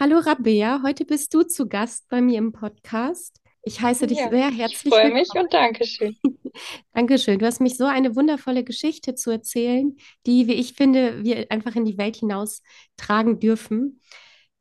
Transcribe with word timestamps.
Hallo 0.00 0.18
Rabea, 0.18 0.80
heute 0.82 1.04
bist 1.04 1.34
du 1.34 1.42
zu 1.42 1.68
Gast 1.68 2.08
bei 2.08 2.22
mir 2.22 2.38
im 2.38 2.52
Podcast. 2.52 3.38
Ich 3.62 3.80
heiße 3.82 4.06
dich 4.06 4.18
Ja, 4.18 4.30
sehr 4.30 4.48
ich 4.48 4.58
herzlich 4.58 4.92
freue 4.94 5.12
mich 5.12 5.28
willkommen. 5.28 5.44
und 5.44 5.52
Dankeschön. 5.52 6.16
Dankeschön. 6.94 7.38
Du 7.38 7.44
hast 7.46 7.60
mich 7.60 7.76
so 7.76 7.84
eine 7.84 8.16
wundervolle 8.16 8.64
Geschichte 8.64 9.14
zu 9.14 9.30
erzählen, 9.30 9.96
die, 10.26 10.46
wie 10.46 10.54
ich 10.54 10.72
finde, 10.72 11.22
wir 11.22 11.50
einfach 11.50 11.76
in 11.76 11.84
die 11.84 11.98
Welt 11.98 12.16
hinaus 12.16 12.62
tragen 12.96 13.38
dürfen. 13.40 14.00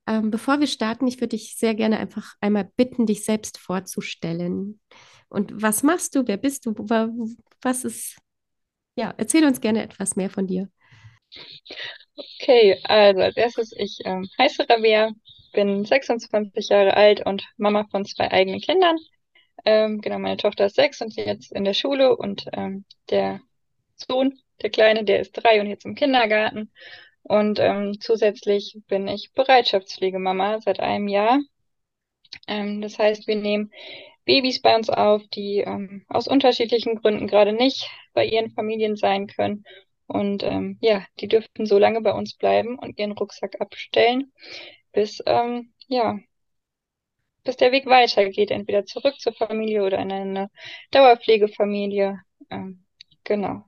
Ähm, 0.07 0.29
bevor 0.29 0.60
wir 0.60 0.67
starten, 0.67 1.07
ich 1.07 1.17
würde 1.22 1.38
dich 1.38 1.56
sehr 1.56 1.74
gerne 1.74 1.99
einfach 1.99 2.33
einmal 2.42 2.69
bitten, 2.76 3.06
dich 3.06 3.24
selbst 3.24 3.58
vorzustellen. 3.58 4.81
Und 5.29 5.62
was 5.62 5.83
machst 5.83 6.15
du? 6.15 6.28
Wer 6.28 6.37
bist 6.37 6.65
du? 6.65 6.74
Wa- 6.78 7.10
Was 7.62 7.85
ist, 7.85 8.17
ja, 8.97 9.13
erzähl 9.17 9.46
uns 9.46 9.62
gerne 9.62 9.83
etwas 9.83 10.17
mehr 10.17 10.29
von 10.29 10.47
dir. 10.47 10.67
Okay, 12.42 12.78
also 12.83 13.21
als 13.21 13.37
erstes, 13.37 13.71
ich 13.78 13.99
ähm, 14.03 14.28
heiße 14.37 14.67
Rabea, 14.67 15.12
bin 15.52 15.86
26 15.86 16.70
Jahre 16.70 16.95
alt 16.95 17.26
und 17.26 17.44
Mama 17.58 17.86
von 17.92 18.05
zwei 18.05 18.32
eigenen 18.32 18.62
Kindern. 18.62 18.98
Ähm, 19.66 20.02
genau, 20.02 20.20
meine 20.20 20.38
Tochter 20.38 20.68
ist 20.68 20.76
sechs 20.76 21.02
und 21.02 21.16
jetzt 21.16 21.52
in 21.52 21.64
der 21.64 21.73
Schule 21.73 22.16
und 22.16 22.46
ähm, 22.54 22.86
der 23.10 23.42
Sohn, 23.96 24.40
der 24.62 24.70
Kleine, 24.70 25.04
der 25.04 25.20
ist 25.20 25.34
drei 25.34 25.59
und 25.62 25.68
jetzt 25.68 25.86
im 25.86 25.96
Kindergarten. 25.96 26.72
Und 27.23 27.59
ähm, 27.59 28.00
zusätzlich 28.00 28.78
bin 28.88 29.08
ich 29.08 29.32
Bereitschaftspflegemama 29.34 30.62
seit 30.62 30.80
einem 30.80 31.08
Jahr. 31.08 31.40
Ähm, 32.48 32.81
das 32.81 32.98
heißt, 32.98 33.28
wir 33.28 33.36
nehmen 33.36 33.72
Babys 34.26 34.62
bei 34.62 34.76
uns 34.76 34.90
auf, 34.90 35.28
die 35.30 35.59
ähm, 35.59 36.06
aus 36.08 36.28
unterschiedlichen 36.28 36.95
Gründen 36.95 37.28
gerade 37.28 37.54
nicht 37.54 37.90
bei 38.14 38.26
ihren 38.26 38.52
Familien 38.52 38.95
sein 38.95 39.28
können. 39.28 39.64
Und 40.08 40.44
ähm, 40.44 40.78
ja, 40.81 41.06
die 41.20 41.28
dürften 41.28 41.66
so 41.66 41.78
lange 41.78 42.02
bei 42.02 42.14
uns 42.14 42.36
bleiben 42.36 42.80
und 42.80 42.98
ihren 42.98 43.12
Rucksack 43.12 43.62
abstellen, 43.62 44.31
bis 44.92 45.22
ähm, 45.26 45.74
ja, 45.88 46.20
bis 47.44 47.58
der 47.58 47.72
Weg 47.72 47.86
weitergeht, 47.86 48.52
entweder 48.52 48.86
zurück 48.86 49.20
zur 49.20 49.34
Familie 49.34 49.84
oder 49.84 49.98
in 50.00 50.12
eine 50.12 50.52
Dauerpflegefamilie. 50.92 52.20
Ähm, 52.50 52.86
genau. 53.23 53.64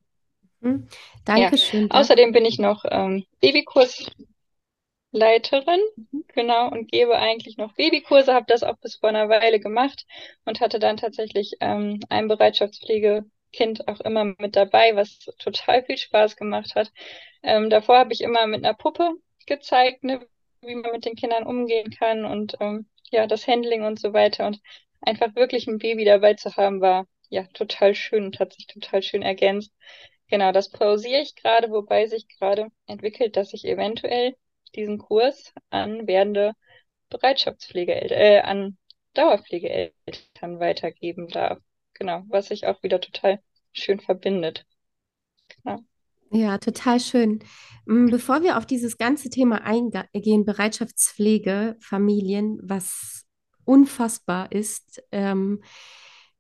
Hm? 0.62 0.88
Ja, 1.36 1.50
Dankeschön 1.50 1.90
dafür. 1.90 2.00
außerdem 2.02 2.32
bin 2.32 2.46
ich 2.46 2.60
noch 2.60 2.86
ähm, 2.88 3.26
Babykursleiterin, 3.40 4.16
genau, 6.34 6.70
und 6.70 6.92
gebe 6.92 7.18
eigentlich 7.18 7.58
noch 7.58 7.74
Babykurse, 7.74 8.34
habe 8.34 8.46
das 8.48 8.62
auch 8.64 8.78
bis 8.78 8.98
vor 8.98 9.10
einer 9.10 9.30
Weile 9.30 9.60
gemacht 9.60 10.06
und 10.46 10.62
hatte 10.62 10.78
dann 10.78 10.98
tatsächlich 10.98 11.56
ähm, 11.60 12.00
ein 12.10 12.28
Bereitschaftspflegekind 12.28 13.88
auch 13.88 14.02
immer 14.02 14.26
mit 14.38 14.56
dabei, 14.56 14.96
was 14.96 15.18
total 15.40 15.84
viel 15.84 15.98
Spaß 15.98 16.36
gemacht 16.36 16.76
hat. 16.76 16.92
Ähm, 17.42 17.72
davor 17.72 17.98
habe 17.98 18.14
ich 18.14 18.22
immer 18.22 18.46
mit 18.46 18.64
einer 18.64 18.76
Puppe 18.76 19.12
gezeigt, 19.48 20.04
ne, 20.04 20.28
wie 20.62 20.76
man 20.76 20.92
mit 20.92 21.06
den 21.06 21.16
Kindern 21.16 21.46
umgehen 21.46 21.92
kann 21.92 22.26
und 22.26 22.56
ähm, 22.60 22.88
ja, 23.12 23.28
das 23.28 23.48
Handling 23.48 23.84
und 23.84 24.00
so 24.00 24.14
weiter. 24.14 24.48
Und 24.48 24.60
einfach 25.02 25.36
wirklich 25.36 25.68
ein 25.68 25.78
Baby 25.80 26.06
dabei 26.06 26.34
zu 26.36 26.56
haben, 26.56 26.82
war 26.82 27.08
ja 27.30 27.44
total 27.54 27.96
schön 27.96 28.26
und 28.26 28.40
hat 28.40 28.54
sich 28.54 28.68
total 28.68 29.02
schön 29.04 29.22
ergänzt. 29.22 29.74
Genau, 30.30 30.52
das 30.52 30.70
pausiere 30.70 31.22
ich 31.22 31.36
gerade, 31.36 31.70
wobei 31.72 32.08
sich 32.08 32.28
gerade 32.28 32.70
entwickelt, 32.88 33.36
dass 33.38 33.54
ich 33.54 33.66
eventuell 33.66 34.36
diesen 34.76 34.98
Kurs 34.98 35.54
an 35.70 36.08
werdende 36.08 36.54
Bereitschaftspflegeeltern, 37.10 38.18
äh, 38.20 38.40
an 38.42 38.78
Dauerpflegeeltern 39.14 40.60
weitergeben 40.60 41.28
darf. 41.30 41.60
Genau, 41.94 42.24
was 42.30 42.48
sich 42.48 42.66
auch 42.68 42.82
wieder 42.84 43.02
total 43.02 43.42
schön 43.74 44.00
verbindet. 44.00 44.66
Genau. 45.50 45.84
Ja, 46.32 46.58
total 46.58 47.00
schön. 47.00 47.40
Mm, 47.86 48.08
Bevor 48.10 48.42
wir 48.44 48.58
auf 48.58 48.66
dieses 48.66 48.98
ganze 48.98 49.30
Thema 49.30 49.64
eingehen, 49.64 50.46
Bereitschaftspflege, 50.46 51.76
Familien, 51.82 52.60
was 52.64 53.26
unfassbar 53.66 54.52
ist, 54.52 55.02
ähm, 55.12 55.62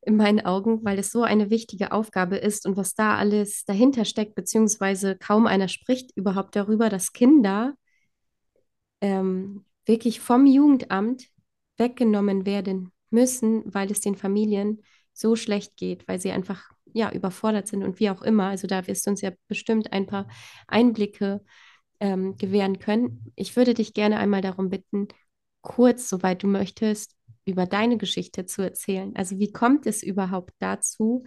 in 0.03 0.15
meinen 0.17 0.41
Augen, 0.45 0.83
weil 0.83 0.97
es 0.97 1.11
so 1.11 1.23
eine 1.23 1.49
wichtige 1.51 1.91
Aufgabe 1.91 2.37
ist 2.37 2.65
und 2.65 2.75
was 2.77 2.95
da 2.95 3.17
alles 3.17 3.65
dahinter 3.65 4.03
steckt, 4.05 4.33
beziehungsweise 4.35 5.15
kaum 5.17 5.45
einer 5.45 5.67
spricht 5.67 6.11
überhaupt 6.15 6.55
darüber, 6.55 6.89
dass 6.89 7.13
Kinder 7.13 7.75
ähm, 9.01 9.65
wirklich 9.85 10.19
vom 10.19 10.45
Jugendamt 10.45 11.27
weggenommen 11.77 12.45
werden 12.45 12.91
müssen, 13.09 13.63
weil 13.73 13.91
es 13.91 13.99
den 14.01 14.15
Familien 14.15 14.83
so 15.13 15.35
schlecht 15.35 15.75
geht, 15.77 16.07
weil 16.07 16.19
sie 16.19 16.31
einfach 16.31 16.71
ja 16.93 17.11
überfordert 17.11 17.67
sind 17.67 17.83
und 17.83 17.99
wie 17.99 18.09
auch 18.09 18.21
immer. 18.21 18.45
Also 18.47 18.67
da 18.67 18.87
wirst 18.87 19.05
du 19.05 19.11
uns 19.11 19.21
ja 19.21 19.31
bestimmt 19.47 19.93
ein 19.93 20.07
paar 20.07 20.27
Einblicke 20.67 21.41
ähm, 21.99 22.37
gewähren 22.37 22.79
können. 22.79 23.31
Ich 23.35 23.55
würde 23.55 23.73
dich 23.73 23.93
gerne 23.93 24.17
einmal 24.17 24.41
darum 24.41 24.69
bitten, 24.69 25.07
kurz, 25.61 26.09
soweit 26.09 26.43
du 26.43 26.47
möchtest, 26.47 27.15
über 27.45 27.65
deine 27.65 27.97
Geschichte 27.97 28.45
zu 28.45 28.61
erzählen. 28.61 29.15
Also 29.15 29.39
wie 29.39 29.51
kommt 29.51 29.85
es 29.85 30.03
überhaupt 30.03 30.53
dazu, 30.59 31.23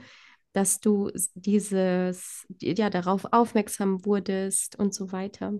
dass 0.52 0.80
du 0.80 1.10
dieses, 1.34 2.46
ja, 2.60 2.90
darauf 2.90 3.26
aufmerksam 3.32 4.04
wurdest 4.04 4.78
und 4.78 4.94
so 4.94 5.12
weiter? 5.12 5.54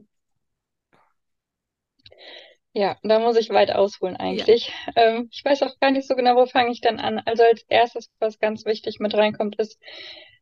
Ja, 2.75 2.97
da 3.05 3.21
muss 3.21 3.37
ich 3.37 3.51
weit 3.51 3.71
ausholen 3.73 4.17
Ja. 4.17 4.21
eigentlich. 4.27 4.73
Ähm, 4.97 5.29
ich 5.33 5.45
weiß 5.45 5.62
auch 5.62 5.79
gar 5.81 5.93
nicht 5.93 6.09
so 6.09 6.17
genau, 6.17 6.35
wo 6.37 6.47
fange 6.47 6.73
ich 6.73 6.81
denn 6.81 6.99
an. 6.99 7.21
Also 7.25 7.45
als 7.45 7.62
erstes, 7.69 8.11
was 8.19 8.39
ganz 8.41 8.65
wichtig 8.67 8.99
mit 8.99 9.15
reinkommt, 9.15 9.57
ist 9.57 9.79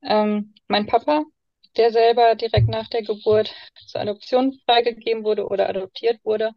ähm, 0.02 0.54
mein 0.66 0.86
Papa, 0.86 1.24
der 1.76 1.92
selber 1.92 2.34
direkt 2.34 2.68
nach 2.68 2.88
der 2.88 3.02
Geburt 3.02 3.54
zur 3.86 4.00
Adoption 4.00 4.58
freigegeben 4.66 5.24
wurde 5.24 5.46
oder 5.46 5.68
adoptiert 5.68 6.24
wurde. 6.24 6.52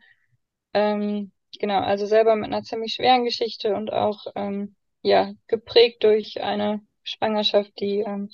Ähm, 0.74 1.31
genau, 1.59 1.80
also 1.81 2.06
selber 2.06 2.36
mit 2.36 2.46
einer 2.47 2.63
ziemlich 2.63 2.94
schweren 2.94 3.25
Geschichte 3.25 3.75
und 3.75 3.92
auch 3.94 4.28
ähm, 4.36 4.75
ja 5.02 5.34
geprägt 5.47 6.03
durch 6.03 6.42
eine 6.42 6.81
Schwangerschaft, 7.03 7.72
die 7.80 8.00
ähm, 8.00 8.30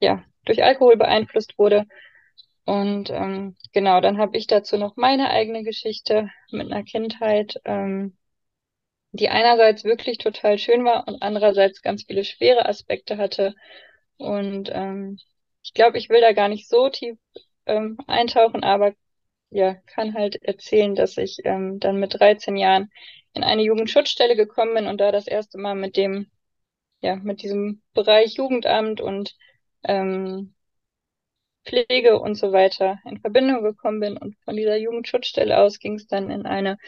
ja 0.00 0.24
durch 0.44 0.62
Alkohol 0.62 0.96
beeinflusst 0.96 1.58
wurde. 1.58 1.86
Und 2.66 3.10
ähm, 3.10 3.56
genau, 3.72 4.00
dann 4.02 4.18
habe 4.18 4.36
ich 4.36 4.48
dazu 4.48 4.76
noch 4.76 4.96
meine 4.96 5.30
eigene 5.30 5.62
Geschichte 5.64 6.30
mit 6.50 6.70
einer 6.70 6.84
Kindheit, 6.84 7.60
ähm, 7.64 8.18
die 9.12 9.28
einerseits 9.30 9.84
wirklich 9.84 10.18
total 10.18 10.58
schön 10.58 10.84
war 10.84 11.08
und 11.08 11.22
andererseits 11.22 11.82
ganz 11.82 12.04
viele 12.04 12.24
schwere 12.24 12.68
Aspekte 12.68 13.18
hatte. 13.18 13.54
Und 14.18 14.70
ähm, 14.72 15.18
ich 15.62 15.74
glaube, 15.74 15.98
ich 15.98 16.10
will 16.10 16.20
da 16.20 16.32
gar 16.32 16.48
nicht 16.48 16.68
so 16.68 16.88
tief 16.88 17.18
ähm, 17.66 17.98
eintauchen, 18.08 18.64
aber 18.64 18.94
ja, 19.50 19.74
kann 19.86 20.14
halt 20.14 20.42
erzählen, 20.42 20.94
dass 20.96 21.16
ich 21.18 21.38
ähm, 21.44 21.78
dann 21.80 22.00
mit 22.00 22.18
13 22.18 22.56
Jahren 22.56 22.90
in 23.34 23.44
eine 23.44 23.62
Jugendschutzstelle 23.62 24.36
gekommen 24.36 24.74
bin 24.74 24.86
und 24.88 25.00
da 25.00 25.12
das 25.12 25.28
erste 25.28 25.58
Mal 25.58 25.76
mit 25.76 25.96
dem, 25.96 26.30
ja, 27.02 27.16
mit 27.16 27.42
diesem 27.42 27.82
Bereich 27.94 28.34
Jugendamt 28.36 29.00
und 29.00 29.36
ähm, 29.84 30.55
Pflege 31.66 32.18
und 32.20 32.34
so 32.36 32.52
weiter 32.52 32.98
in 33.04 33.20
Verbindung 33.20 33.62
gekommen 33.62 34.00
bin. 34.00 34.16
Und 34.16 34.36
von 34.44 34.56
dieser 34.56 34.76
Jugendschutzstelle 34.76 35.58
aus 35.58 35.78
ging 35.78 35.94
es 35.94 36.06
dann 36.06 36.30
in 36.30 36.46
eine 36.46 36.78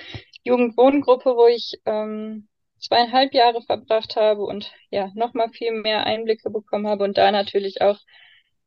Jugendwohngruppe, 0.45 1.37
wo 1.37 1.47
ich 1.47 1.81
ähm, 1.87 2.49
zweieinhalb 2.79 3.35
Jahre 3.35 3.63
verbracht 3.63 4.17
habe 4.17 4.43
und 4.43 4.73
ja, 4.91 5.11
nochmal 5.15 5.51
viel 5.51 5.73
mehr 5.73 6.05
Einblicke 6.07 6.51
bekommen 6.51 6.87
habe 6.87 7.05
und 7.05 7.19
da 7.19 7.31
natürlich 7.33 7.83
auch 7.83 7.99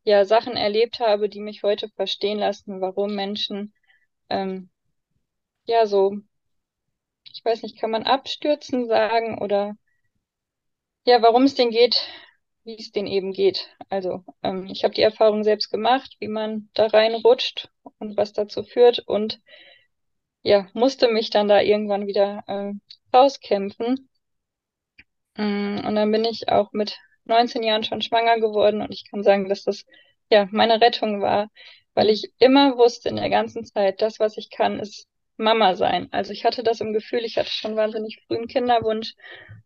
ja 0.03 0.25
Sachen 0.25 0.55
erlebt 0.57 0.99
habe, 0.99 1.29
die 1.29 1.39
mich 1.39 1.63
heute 1.63 1.89
verstehen 1.95 2.39
lassen, 2.39 2.81
warum 2.81 3.15
Menschen 3.15 3.73
ähm, 4.29 4.69
ja 5.65 5.85
so, 5.85 6.17
ich 7.25 7.43
weiß 7.43 7.63
nicht, 7.63 7.79
kann 7.79 7.91
man 7.91 8.03
abstürzen 8.03 8.87
sagen 8.87 9.39
oder 9.39 9.75
ja, 11.05 11.21
warum 11.21 11.43
es 11.43 11.55
denen 11.55 11.71
geht, 11.71 12.07
wie 12.63 12.77
es 12.79 12.91
denen 12.91 13.07
eben 13.07 13.33
geht. 13.33 13.69
Also 13.89 14.23
ähm, 14.43 14.67
ich 14.67 14.83
habe 14.83 14.93
die 14.93 15.01
Erfahrung 15.03 15.43
selbst 15.43 15.69
gemacht, 15.71 16.15
wie 16.19 16.27
man 16.27 16.69
da 16.73 16.87
reinrutscht 16.87 17.69
und 17.99 18.17
was 18.17 18.33
dazu 18.33 18.63
führt 18.63 18.99
und 18.99 19.41
ja, 20.43 20.67
musste 20.73 21.07
mich 21.11 21.29
dann 21.31 21.47
da 21.47 21.61
irgendwann 21.61 22.05
wieder 22.07 22.43
äh, 22.47 22.73
rauskämpfen. 23.15 24.07
Mm, 25.37 25.79
Und 25.85 25.95
dann 25.95 26.11
bin 26.11 26.25
ich 26.25 26.49
auch 26.49 26.71
mit 26.73 26.97
19 27.25 27.63
Jahren 27.63 27.83
schon 27.83 28.01
schwanger 28.01 28.39
geworden 28.39 28.81
und 28.81 28.91
ich 28.93 29.09
kann 29.09 29.23
sagen, 29.23 29.49
dass 29.49 29.63
das 29.63 29.85
ja 30.29 30.47
meine 30.51 30.81
Rettung 30.81 31.21
war, 31.21 31.49
weil 31.93 32.09
ich 32.09 32.31
immer 32.39 32.77
wusste 32.77 33.09
in 33.09 33.17
der 33.17 33.29
ganzen 33.29 33.65
Zeit, 33.65 34.01
das, 34.01 34.19
was 34.19 34.37
ich 34.37 34.49
kann, 34.49 34.79
ist 34.79 35.07
Mama 35.37 35.75
sein. 35.75 36.07
Also 36.11 36.31
ich 36.33 36.45
hatte 36.45 36.63
das 36.63 36.81
im 36.81 36.93
Gefühl, 36.93 37.21
ich 37.25 37.37
hatte 37.37 37.49
schon 37.51 37.75
wahnsinnig 37.75 38.21
früh 38.27 38.37
einen 38.37 38.47
Kinderwunsch 38.47 39.13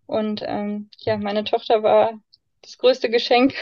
und 0.06 0.41
ähm, 0.45 0.89
ja, 1.00 1.18
meine 1.18 1.44
Tochter 1.44 1.83
war 1.83 2.19
das 2.65 2.77
größte 2.77 3.09
Geschenk, 3.09 3.53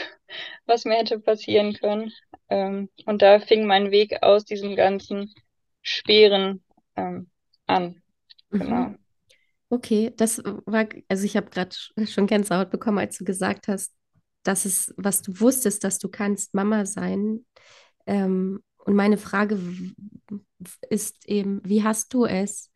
was 0.66 0.84
mir 0.84 0.94
hätte 0.94 1.18
passieren 1.18 1.74
können. 1.74 2.12
Ähm, 2.48 2.88
und 3.06 3.22
da 3.22 3.40
fing 3.40 3.66
mein 3.66 3.90
Weg 3.90 4.22
aus 4.22 4.44
diesem 4.44 4.76
ganzen 4.76 5.32
Schweren 5.82 6.64
ähm, 6.96 7.28
an. 7.66 8.02
Genau. 8.50 8.88
Mhm. 8.88 8.98
Okay, 9.70 10.12
das 10.16 10.42
war, 10.66 10.86
also 11.08 11.24
ich 11.24 11.36
habe 11.36 11.50
gerade 11.50 11.74
schon 12.06 12.26
Gänsehaut 12.26 12.70
bekommen, 12.70 12.98
als 12.98 13.18
du 13.18 13.24
gesagt 13.24 13.66
hast, 13.66 13.92
dass 14.44 14.66
es, 14.66 14.94
was 14.96 15.22
du 15.22 15.40
wusstest, 15.40 15.82
dass 15.82 15.98
du 15.98 16.08
kannst 16.08 16.54
Mama 16.54 16.86
sein. 16.86 17.44
Ähm, 18.06 18.62
und 18.76 18.94
meine 18.94 19.16
Frage 19.16 19.58
ist 20.90 21.26
eben, 21.26 21.60
wie 21.64 21.82
hast 21.82 22.12
du 22.12 22.26
es? 22.26 22.70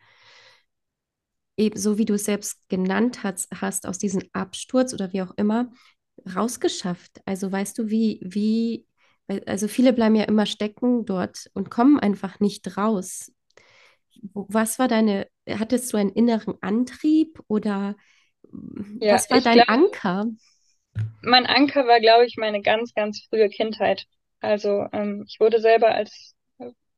eben 1.58 1.78
so 1.78 1.98
wie 1.98 2.04
du 2.04 2.14
es 2.14 2.24
selbst 2.24 2.56
genannt 2.68 3.24
hast, 3.24 3.48
hast, 3.60 3.86
aus 3.86 3.98
diesem 3.98 4.22
Absturz 4.32 4.94
oder 4.94 5.12
wie 5.12 5.22
auch 5.22 5.32
immer, 5.36 5.70
rausgeschafft? 6.34 7.20
Also 7.26 7.50
weißt 7.50 7.78
du, 7.78 7.90
wie, 7.90 8.20
wie, 8.22 8.86
also 9.46 9.68
viele 9.68 9.92
bleiben 9.92 10.16
ja 10.16 10.24
immer 10.24 10.46
stecken 10.46 11.04
dort 11.04 11.50
und 11.54 11.70
kommen 11.70 11.98
einfach 11.98 12.40
nicht 12.40 12.76
raus. 12.76 13.32
Was 14.32 14.78
war 14.78 14.88
deine, 14.88 15.28
hattest 15.48 15.92
du 15.92 15.96
einen 15.96 16.10
inneren 16.10 16.54
Antrieb 16.60 17.40
oder 17.48 17.96
mm, 18.50 19.00
Ja, 19.00 19.08
was 19.08 19.30
war 19.30 19.40
dein 19.40 19.62
glaube, 19.66 19.68
Anker? 19.68 20.26
mein 21.22 21.46
Anker 21.46 21.86
war, 21.86 22.00
glaube 22.00 22.26
ich, 22.26 22.36
meine 22.36 22.62
ganz, 22.62 22.94
ganz 22.94 23.26
frühe 23.28 23.48
Kindheit. 23.48 24.04
Also 24.40 24.86
ähm, 24.92 25.24
ich 25.28 25.40
wurde 25.40 25.60
selber 25.60 25.88
als 25.94 26.34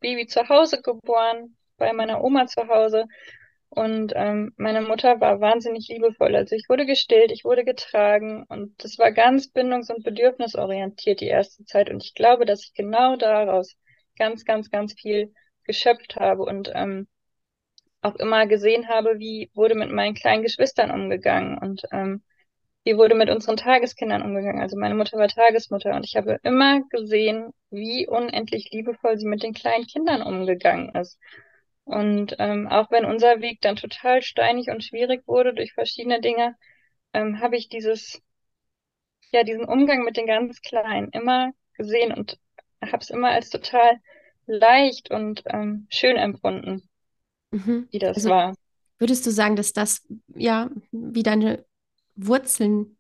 Baby 0.00 0.26
zu 0.26 0.48
Hause 0.48 0.82
geboren, 0.82 1.56
bei 1.78 1.92
meiner 1.92 2.22
Oma 2.22 2.46
zu 2.46 2.68
Hause. 2.68 3.06
Und 3.70 4.12
ähm, 4.17 4.52
meine 4.56 4.82
Mutter 4.82 5.20
war 5.20 5.40
wahnsinnig 5.40 5.88
liebevoll. 5.88 6.34
Also 6.34 6.56
ich 6.56 6.69
wurde 6.69 6.87
gestillt, 6.87 7.31
ich 7.31 7.44
wurde 7.44 7.64
getragen 7.64 8.44
und 8.49 8.82
das 8.82 8.99
war 8.99 9.12
ganz 9.12 9.52
bindungs- 9.52 9.90
und 9.94 10.02
bedürfnisorientiert 10.05 11.20
die 11.20 11.28
erste 11.28 11.64
Zeit. 11.64 11.88
Und 11.88 12.02
ich 12.02 12.14
glaube, 12.14 12.46
dass 12.46 12.64
ich 12.64 12.75
genau 12.75 13.17
daraus 13.17 13.76
ganz, 14.19 14.44
ganz, 14.44 14.70
ganz 14.70 14.94
viel 14.94 15.32
geschöpft 15.64 16.17
habe 16.17 16.43
und 16.43 16.72
ähm, 16.75 17.06
auch 18.02 18.17
immer 18.17 18.46
gesehen 18.46 18.88
habe, 18.88 19.19
wie 19.19 19.50
wurde 19.55 19.76
mit 19.76 19.93
meinen 19.93 20.14
kleinen 20.14 20.43
Geschwistern 20.43 20.90
umgegangen 20.90 21.56
und 21.58 21.82
ähm, 21.93 22.23
wie 22.84 22.96
wurde 22.96 23.14
mit 23.14 23.31
unseren 23.31 23.56
Tageskindern 23.56 24.23
umgegangen. 24.23 24.61
Also 24.61 24.76
meine 24.76 24.94
Mutter 24.94 25.19
war 25.19 25.28
Tagesmutter 25.28 25.94
und 25.94 26.05
ich 26.05 26.16
habe 26.16 26.38
immer 26.43 26.82
gesehen, 26.88 27.52
wie 27.70 28.08
unendlich 28.08 28.70
liebevoll 28.73 29.19
sie 29.19 29.28
mit 29.28 29.43
den 29.43 29.52
kleinen 29.52 29.87
Kindern 29.87 30.23
umgegangen 30.23 30.94
ist. 30.94 31.19
Und 31.90 32.37
ähm, 32.38 32.69
auch 32.69 32.90
wenn 32.90 33.04
unser 33.04 33.40
Weg 33.42 33.60
dann 33.62 33.76
total 33.76 34.22
steinig 34.22 34.70
und 34.70 34.84
schwierig 34.84 35.26
wurde 35.28 35.54
durch 35.54 35.72
verschiedene 35.75 36.20
Dinge, 36.22 36.56
ähm, 37.14 37.40
habe 37.40 37.56
ich 37.56 37.69
dieses, 37.70 38.22
ja, 39.32 39.42
diesen 39.44 39.64
Umgang 39.64 40.04
mit 40.04 40.16
den 40.16 40.26
ganz 40.26 40.60
Kleinen 40.62 41.08
immer 41.10 41.52
gesehen 41.75 42.12
und 42.12 42.38
habe 42.82 42.98
es 42.98 43.10
immer 43.10 43.31
als 43.31 43.50
total 43.50 44.00
leicht 44.46 45.10
und 45.10 45.42
ähm, 45.46 45.87
schön 45.90 46.16
empfunden, 46.16 46.88
Mhm. 47.52 47.88
wie 47.92 47.98
das 47.98 48.25
Also 48.25 48.31
war. 48.31 48.56
würdest 48.98 49.26
du 49.26 49.31
sagen, 49.32 49.56
dass 49.56 49.72
das 49.72 50.06
ja 50.34 50.70
wie 50.92 51.22
deine 51.22 51.66
Wurzeln 52.16 52.98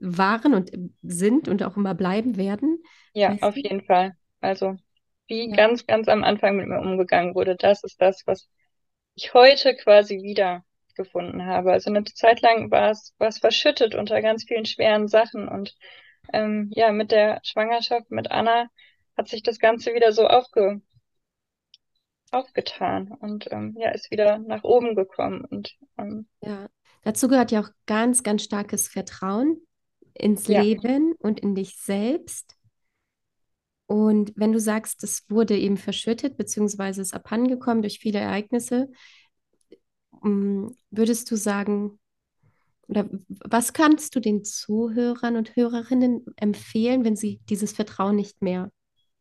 waren 0.00 0.54
und 0.54 0.72
sind 1.02 1.48
und 1.48 1.62
auch 1.64 1.76
immer 1.76 1.94
bleiben 1.94 2.36
werden? 2.36 2.82
Ja, 3.14 3.36
Weißt 3.36 3.40
auf 3.40 3.56
du? 3.56 3.62
jeden 3.62 3.82
Fall. 3.84 4.16
Also, 4.40 4.76
wie 5.32 5.48
Ja, 5.48 5.56
ganz, 5.56 5.86
ganz 5.86 6.08
am 6.08 6.24
Anfang 6.24 6.56
mit 6.56 6.68
mir 6.68 6.78
umgegangen 6.78 7.34
wurde, 7.34 7.56
das 7.56 7.82
ist 7.84 8.00
das, 8.00 8.22
was 8.26 8.48
ich 9.14 9.32
heute 9.32 9.74
quasi 9.74 10.22
wieder 10.22 10.62
gefunden 10.94 11.46
habe. 11.46 11.72
Also 11.72 11.90
eine 11.90 12.04
Zeit 12.04 12.42
lang 12.42 12.70
war 12.70 12.90
es, 12.90 13.14
verschüttet 13.40 13.94
unter 13.94 14.20
ganz 14.20 14.44
vielen 14.44 14.66
schweren 14.66 15.08
Sachen 15.08 15.48
und 15.48 15.74
ähm, 16.32 16.70
ja, 16.74 16.92
mit 16.92 17.10
der 17.10 17.40
Schwangerschaft 17.44 18.10
mit 18.10 18.30
Anna 18.30 18.68
hat 19.16 19.28
sich 19.28 19.42
das 19.42 19.58
Ganze 19.58 19.94
wieder 19.94 20.12
so 20.12 20.26
aufge, 20.26 20.82
aufgetan 22.30 23.08
und 23.08 23.50
ähm, 23.50 23.74
ja, 23.78 23.90
ist 23.90 24.10
wieder 24.10 24.38
nach 24.38 24.64
oben 24.64 24.94
gekommen 24.94 25.44
und 25.46 25.74
ähm, 25.98 26.28
ja. 26.42 26.68
Dazu 27.04 27.26
gehört 27.26 27.50
ja 27.50 27.60
auch 27.62 27.70
ganz, 27.86 28.22
ganz 28.22 28.44
starkes 28.44 28.86
Vertrauen 28.86 29.60
ins 30.14 30.46
ja, 30.46 30.60
Leben 30.60 31.14
und 31.18 31.40
in 31.40 31.56
dich 31.56 31.76
selbst. 31.76 32.54
Und 33.86 34.32
wenn 34.36 34.52
du 34.52 34.60
sagst, 34.60 35.02
es 35.04 35.24
wurde 35.28 35.56
eben 35.56 35.76
verschüttet, 35.76 36.36
beziehungsweise 36.36 37.02
ist 37.02 37.14
abhandengekommen 37.14 37.82
durch 37.82 37.98
viele 37.98 38.20
Ereignisse, 38.20 38.90
mm, 40.22 40.68
würdest 40.90 41.30
du 41.30 41.36
sagen, 41.36 41.98
oder 42.88 43.08
was 43.28 43.72
kannst 43.72 44.14
du 44.14 44.20
den 44.20 44.44
Zuhörern 44.44 45.36
und 45.36 45.56
Hörerinnen 45.56 46.26
empfehlen, 46.36 47.04
wenn 47.04 47.16
sie 47.16 47.40
dieses 47.48 47.72
Vertrauen 47.72 48.16
nicht 48.16 48.42
mehr 48.42 48.70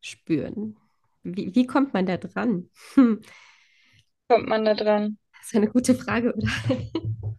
spüren? 0.02 0.78
Wie, 1.24 1.54
wie 1.56 1.68
kommt 1.68 1.94
man 1.94 2.06
da 2.06 2.18
dran? 2.18 2.70
Hm, 2.96 3.22
kommt 4.28 4.48
man 4.48 4.66
da 4.66 4.74
dran. 4.74 5.18
das 5.38 5.48
ist 5.48 5.56
eine 5.56 5.70
gute 5.70 5.96
Frage, 5.96 6.34
oder? 6.36 6.48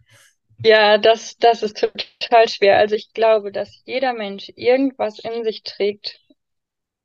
Ja, 0.64 0.96
das, 0.96 1.36
das 1.38 1.62
ist 1.62 1.78
total 1.78 2.48
schwer. 2.48 2.78
Also 2.78 2.94
ich 2.94 3.12
glaube, 3.12 3.50
dass 3.50 3.82
jeder 3.84 4.12
Mensch 4.12 4.52
irgendwas 4.54 5.18
in 5.18 5.42
sich 5.42 5.64
trägt, 5.64 6.20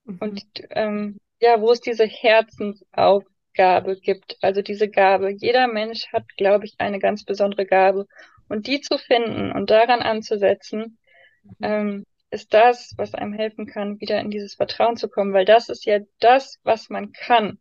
Mhm, 0.08 0.20
Und 0.20 0.44
ähm, 0.72 1.20
ja, 1.42 1.62
wo 1.62 1.72
es 1.72 1.82
diese 1.82 2.06
Herzensaufgabe 2.06 3.98
gibt, 4.00 4.38
also 4.42 4.62
diese 4.62 4.90
Gabe. 4.90 5.32
Jeder 5.32 5.68
Mensch 5.68 6.08
hat, 6.14 6.26
glaube 6.38 6.66
ich, 6.66 6.76
eine 6.80 7.00
ganz 7.00 7.24
besondere 7.26 7.66
Gabe. 7.66 8.08
Und 8.50 8.68
die 8.68 8.82
zu 8.82 8.98
finden 8.98 9.52
und 9.52 9.70
daran 9.70 10.02
anzusetzen, 10.02 11.00
mhm, 11.44 11.56
ähm, 11.62 12.06
ist 12.32 12.54
das, 12.54 12.94
was 12.98 13.14
einem 13.16 13.34
helfen 13.34 13.68
kann, 13.68 14.00
wieder 14.02 14.20
in 14.22 14.32
dieses 14.32 14.56
Vertrauen 14.56 14.98
zu 14.98 15.10
kommen, 15.10 15.34
weil 15.34 15.46
das 15.46 15.70
ist 15.70 15.86
ja 15.86 16.00
das, 16.20 16.60
was 16.64 16.90
man 16.90 17.14
kann. 17.14 17.60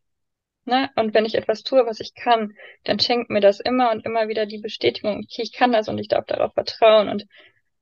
Ne? 0.67 0.91
Und 0.97 1.15
wenn 1.15 1.25
ich 1.27 1.37
etwas 1.37 1.63
tue, 1.65 1.87
was 1.87 2.01
ich 2.01 2.15
kann, 2.15 2.55
dann 2.85 2.99
schenkt 3.01 3.31
mir 3.31 3.41
das 3.41 3.61
immer 3.61 3.91
und 3.93 4.05
immer 4.07 4.29
wieder 4.29 4.47
die 4.47 4.59
Bestätigung, 4.59 5.19
okay, 5.25 5.43
ich 5.43 5.53
kann 5.53 5.73
das 5.73 5.89
und 5.89 5.99
ich 5.99 6.09
darf 6.09 6.27
darauf 6.27 6.55
vertrauen. 6.55 7.09
Und 7.09 7.27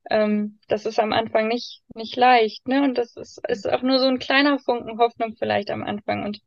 ähm, 0.09 0.59
das 0.67 0.85
ist 0.85 0.99
am 0.99 1.13
Anfang 1.13 1.47
nicht, 1.47 1.81
nicht 1.95 2.15
leicht, 2.15 2.67
ne? 2.67 2.83
Und 2.83 2.97
das 2.97 3.15
ist, 3.15 3.41
ist 3.47 3.69
auch 3.69 3.81
nur 3.81 3.99
so 3.99 4.07
ein 4.07 4.19
kleiner 4.19 4.59
Funken 4.59 4.99
Hoffnung 4.99 5.35
vielleicht 5.37 5.69
am 5.71 5.83
Anfang. 5.83 6.23
Und 6.23 6.41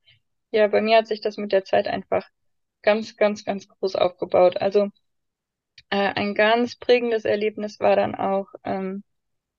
ja, 0.50 0.66
bei 0.68 0.80
mir 0.80 0.98
hat 0.98 1.06
sich 1.08 1.20
das 1.20 1.36
mit 1.36 1.52
der 1.52 1.64
Zeit 1.64 1.88
einfach 1.88 2.26
ganz, 2.82 3.16
ganz, 3.16 3.44
ganz 3.44 3.68
groß 3.68 3.96
aufgebaut. 3.96 4.56
Also 4.58 4.90
äh, 5.90 5.96
ein 6.14 6.34
ganz 6.34 6.76
prägendes 6.76 7.24
Erlebnis 7.24 7.80
war 7.80 7.96
dann 7.96 8.14
auch 8.14 8.46
ähm, 8.64 9.04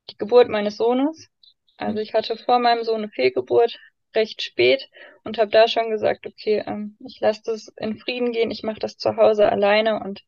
die 0.10 0.18
Geburt 0.18 0.50
meines 0.50 0.78
Sohnes. 0.78 1.30
Also 1.78 1.96
mhm, 1.96 2.00
ich 2.00 2.14
hatte 2.14 2.38
vor 2.38 2.60
meinem 2.60 2.84
Sohn 2.84 2.98
eine 3.04 3.10
Fehlgeburt 3.10 3.78
recht 4.16 4.42
spät 4.42 4.90
und 5.24 5.38
habe 5.38 5.52
da 5.52 5.68
schon 5.68 5.90
gesagt, 5.90 6.26
okay, 6.26 6.64
ähm, 6.66 6.98
ich 7.06 7.20
lasse 7.20 7.42
das 7.46 7.68
in 7.78 7.98
Frieden 8.00 8.32
gehen, 8.32 8.52
ich 8.52 8.64
mache 8.64 8.80
das 8.80 8.98
zu 8.98 9.16
Hause 9.18 9.52
alleine 9.52 10.00
und 10.02 10.22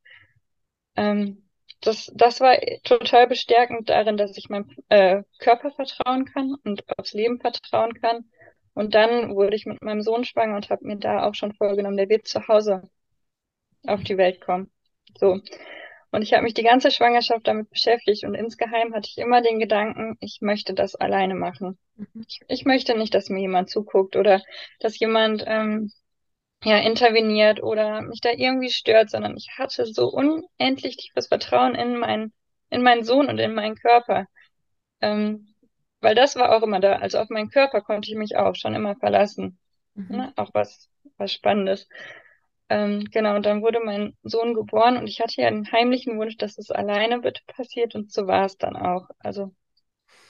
ähm, 0.95 1.49
das, 1.81 2.11
das 2.15 2.39
war 2.41 2.57
total 2.83 3.27
bestärkend 3.27 3.89
darin, 3.89 4.17
dass 4.17 4.37
ich 4.37 4.49
meinem 4.49 4.69
äh, 4.89 5.23
Körper 5.39 5.71
vertrauen 5.71 6.25
kann 6.25 6.55
und 6.63 6.83
aufs 6.97 7.13
Leben 7.13 7.39
vertrauen 7.39 7.93
kann. 7.95 8.25
Und 8.73 8.95
dann 8.95 9.35
wurde 9.35 9.55
ich 9.55 9.65
mit 9.65 9.81
meinem 9.83 10.01
Sohn 10.01 10.23
schwanger 10.23 10.55
und 10.55 10.69
habe 10.69 10.85
mir 10.87 10.97
da 10.97 11.23
auch 11.27 11.35
schon 11.35 11.53
vorgenommen, 11.53 11.97
der 11.97 12.09
wird 12.09 12.27
zu 12.27 12.47
Hause 12.47 12.89
auf 13.87 14.03
die 14.03 14.17
Welt 14.17 14.41
kommen. 14.41 14.71
So. 15.19 15.39
Und 16.11 16.21
ich 16.23 16.33
habe 16.33 16.43
mich 16.43 16.53
die 16.53 16.63
ganze 16.63 16.91
Schwangerschaft 16.91 17.47
damit 17.47 17.69
beschäftigt 17.69 18.25
und 18.25 18.35
insgeheim 18.35 18.93
hatte 18.93 19.09
ich 19.09 19.17
immer 19.17 19.41
den 19.41 19.59
Gedanken, 19.59 20.17
ich 20.19 20.39
möchte 20.41 20.73
das 20.73 20.95
alleine 20.95 21.35
machen. 21.35 21.77
mhm, 21.97 22.25
Ich, 22.27 22.41
ich 22.47 22.65
möchte 22.65 22.97
nicht, 22.97 23.13
dass 23.15 23.29
mir 23.29 23.41
jemand 23.41 23.69
zuguckt 23.69 24.15
oder 24.17 24.41
dass 24.79 24.99
jemand 24.99 25.43
ähm, 25.47 25.91
ja, 26.63 26.77
interveniert 26.77 27.63
oder 27.63 28.01
mich 28.01 28.21
da 28.21 28.31
irgendwie 28.31 28.69
stört, 28.69 29.09
sondern 29.09 29.35
ich 29.37 29.57
hatte 29.57 29.85
so 29.85 30.09
unendlich 30.09 30.97
tiefes 30.97 31.27
Vertrauen 31.27 31.75
in 31.75 31.97
meinen, 31.97 32.33
in 32.69 32.83
meinen 32.83 33.03
Sohn 33.03 33.27
und 33.29 33.39
in 33.39 33.53
meinen 33.53 33.75
Körper. 33.75 34.27
Ähm, 35.01 35.55
weil 36.01 36.15
das 36.15 36.35
war 36.35 36.55
auch 36.55 36.63
immer 36.63 36.79
da. 36.79 36.93
Also 36.97 37.19
auf 37.19 37.29
meinen 37.29 37.49
Körper 37.49 37.81
konnte 37.81 38.09
ich 38.11 38.17
mich 38.17 38.37
auch 38.37 38.55
schon 38.55 38.75
immer 38.75 38.95
verlassen. 38.95 39.59
mhm, 39.95 40.17
Ne? 40.17 40.33
Auch 40.37 40.51
was, 40.53 40.89
was 41.17 41.33
Spannendes. 41.33 41.87
Ähm, 42.69 43.05
genau, 43.11 43.35
und 43.35 43.45
dann 43.45 43.61
wurde 43.61 43.79
mein 43.81 44.17
Sohn 44.23 44.53
geboren 44.55 44.97
und 44.97 45.07
ich 45.07 45.19
hatte 45.21 45.41
ja 45.41 45.47
einen 45.47 45.71
heimlichen 45.71 46.17
Wunsch, 46.19 46.37
dass 46.37 46.57
es 46.57 46.71
alleine 46.71 47.19
bitte 47.19 47.41
passiert 47.47 47.95
und 47.95 48.11
so 48.11 48.27
war 48.27 48.45
es 48.45 48.57
dann 48.57 48.75
auch. 48.77 49.07
Also 49.19 49.53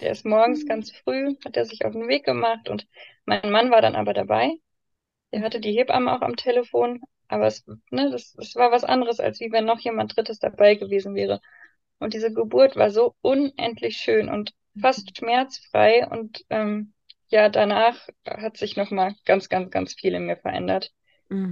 der 0.01 0.11
ist 0.11 0.25
morgens 0.25 0.65
ganz 0.67 0.91
früh, 0.91 1.35
hat 1.45 1.57
er 1.57 1.65
sich 1.65 1.85
auf 1.85 1.93
den 1.93 2.07
Weg 2.09 2.25
gemacht 2.25 2.69
und 2.69 2.87
mein 3.25 3.51
Mann 3.51 3.71
war 3.71 3.81
dann 3.81 3.95
aber 3.95 4.13
dabei. 4.13 4.51
Der 5.31 5.41
hatte 5.41 5.59
die 5.59 5.73
Hebamme 5.73 6.13
auch 6.13 6.21
am 6.21 6.35
Telefon, 6.35 7.01
aber 7.27 7.47
es, 7.47 7.65
ne, 7.89 8.09
das, 8.11 8.33
das 8.33 8.55
war 8.55 8.71
was 8.71 8.83
anderes, 8.83 9.19
als 9.19 9.39
wie 9.39 9.51
wenn 9.51 9.65
noch 9.65 9.79
jemand 9.79 10.15
Drittes 10.15 10.39
dabei 10.39 10.75
gewesen 10.75 11.15
wäre. 11.15 11.39
Und 11.99 12.13
diese 12.13 12.33
Geburt 12.33 12.75
war 12.75 12.89
so 12.89 13.15
unendlich 13.21 13.97
schön 13.97 14.27
und 14.27 14.53
fast 14.79 15.17
schmerzfrei 15.17 16.07
und 16.07 16.43
ähm, 16.49 16.93
ja, 17.29 17.49
danach 17.49 18.07
hat 18.25 18.57
sich 18.57 18.75
nochmal 18.75 19.15
ganz, 19.25 19.47
ganz, 19.47 19.71
ganz 19.71 19.93
viel 19.93 20.13
in 20.13 20.25
mir 20.25 20.37
verändert. 20.37 20.91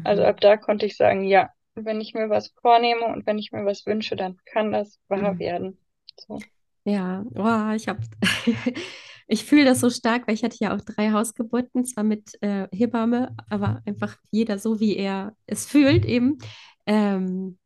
Also 0.04 0.24
mhm, 0.24 0.28
ab 0.28 0.42
da 0.42 0.58
konnte 0.58 0.86
ich 0.86 0.98
sagen, 0.98 1.24
ja, 1.24 1.50
wenn 1.76 2.02
ich 2.02 2.14
mir 2.14 2.30
was 2.30 2.50
vornehme 2.62 3.06
und 3.06 3.26
wenn 3.26 3.38
ich 3.38 3.52
mir 3.52 3.66
was 3.66 3.86
wünsche, 3.86 4.16
dann 4.18 4.38
kann 4.46 4.74
das 4.74 5.00
wahr 5.08 5.34
mhm. 5.34 5.40
werden. 5.40 5.78
So. 6.20 6.40
Ja, 6.84 7.24
oh, 7.36 7.76
ich 7.76 7.88
habe, 7.88 8.02
ich 9.30 9.46
fühle 9.46 9.66
das 9.66 9.80
so 9.80 9.90
stark, 9.90 10.28
weil 10.28 10.36
ich 10.36 10.44
hatte 10.44 10.58
ja 10.60 10.76
auch 10.76 10.82
drei 10.82 11.12
Hausgeburten, 11.12 11.86
zwar 11.86 12.04
mit 12.04 12.32
äh, 12.42 12.68
Hebamme, 12.72 13.36
aber 13.50 13.82
einfach 13.86 14.18
jeder 14.32 14.60
so, 14.60 14.80
wie 14.80 14.98
er 14.98 15.36
es 15.46 15.66
fühlt 15.66 16.06
eben. 16.06 16.40
Ähm, 16.86 17.58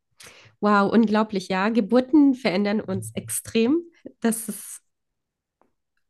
wow, 0.60 0.91
unglaublich, 0.91 1.48
ja. 1.48 1.70
Geburten 1.70 2.36
verändern 2.36 2.82
uns 2.82 3.12
extrem. 3.15 3.82
Das 4.20 4.50
ist, 4.50 4.82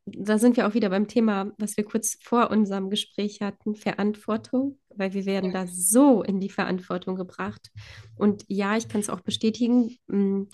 da 0.06 0.38
sind 0.38 0.58
wir 0.58 0.68
auch 0.68 0.74
wieder 0.74 0.90
beim 0.90 1.08
Thema, 1.08 1.52
was 1.58 1.78
wir 1.78 1.86
kurz 1.86 2.18
vor 2.22 2.52
unserem 2.52 2.90
Gespräch 2.90 3.42
hatten, 3.42 3.76
Verantwortung 3.76 4.80
weil 4.96 5.14
wir 5.14 5.26
werden 5.26 5.52
da 5.52 5.68
so 5.68 6.24
in 6.24 6.40
die 6.40 6.50
Verantwortung 6.50 7.16
gebracht. 7.16 7.72
Und 8.16 8.46
ja, 8.48 8.78
ich 8.78 8.88
kann 8.88 9.02
es 9.02 9.10
auch 9.10 9.22
bestätigen, 9.22 9.98
mh, 10.08 10.46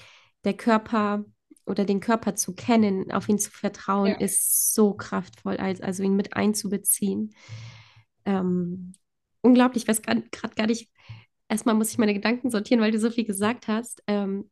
der 0.43 0.53
Körper 0.53 1.25
oder 1.69 1.85
den 1.85 1.99
Körper 1.99 2.35
zu 2.35 2.53
kennen, 2.53 3.11
auf 3.11 3.29
ihn 3.29 3.39
zu 3.39 3.51
vertrauen, 3.51 4.07
Ja. 4.07 4.17
ist 4.17 4.73
so 4.73 4.93
kraftvoll, 4.93 5.57
als, 5.57 5.81
also 5.81 6.03
ihn 6.03 6.15
mit 6.15 6.33
einzubeziehen. 6.33 7.33
Ähm, 8.25 8.93
unglaublich, 9.41 9.83
ich 9.83 9.89
weiß 9.89 10.01
gerade 10.01 10.55
gar 10.55 10.67
nicht, 10.67 10.89
erstmal 11.47 11.75
muss 11.75 11.91
ich 11.91 11.97
meine 11.97 12.13
Gedanken 12.13 12.49
sortieren, 12.51 12.81
weil 12.81 12.91
du 12.91 12.99
so 12.99 13.09
viel 13.09 13.25
gesagt 13.25 13.67
hast. 13.67 14.03
Ähm, 14.07 14.49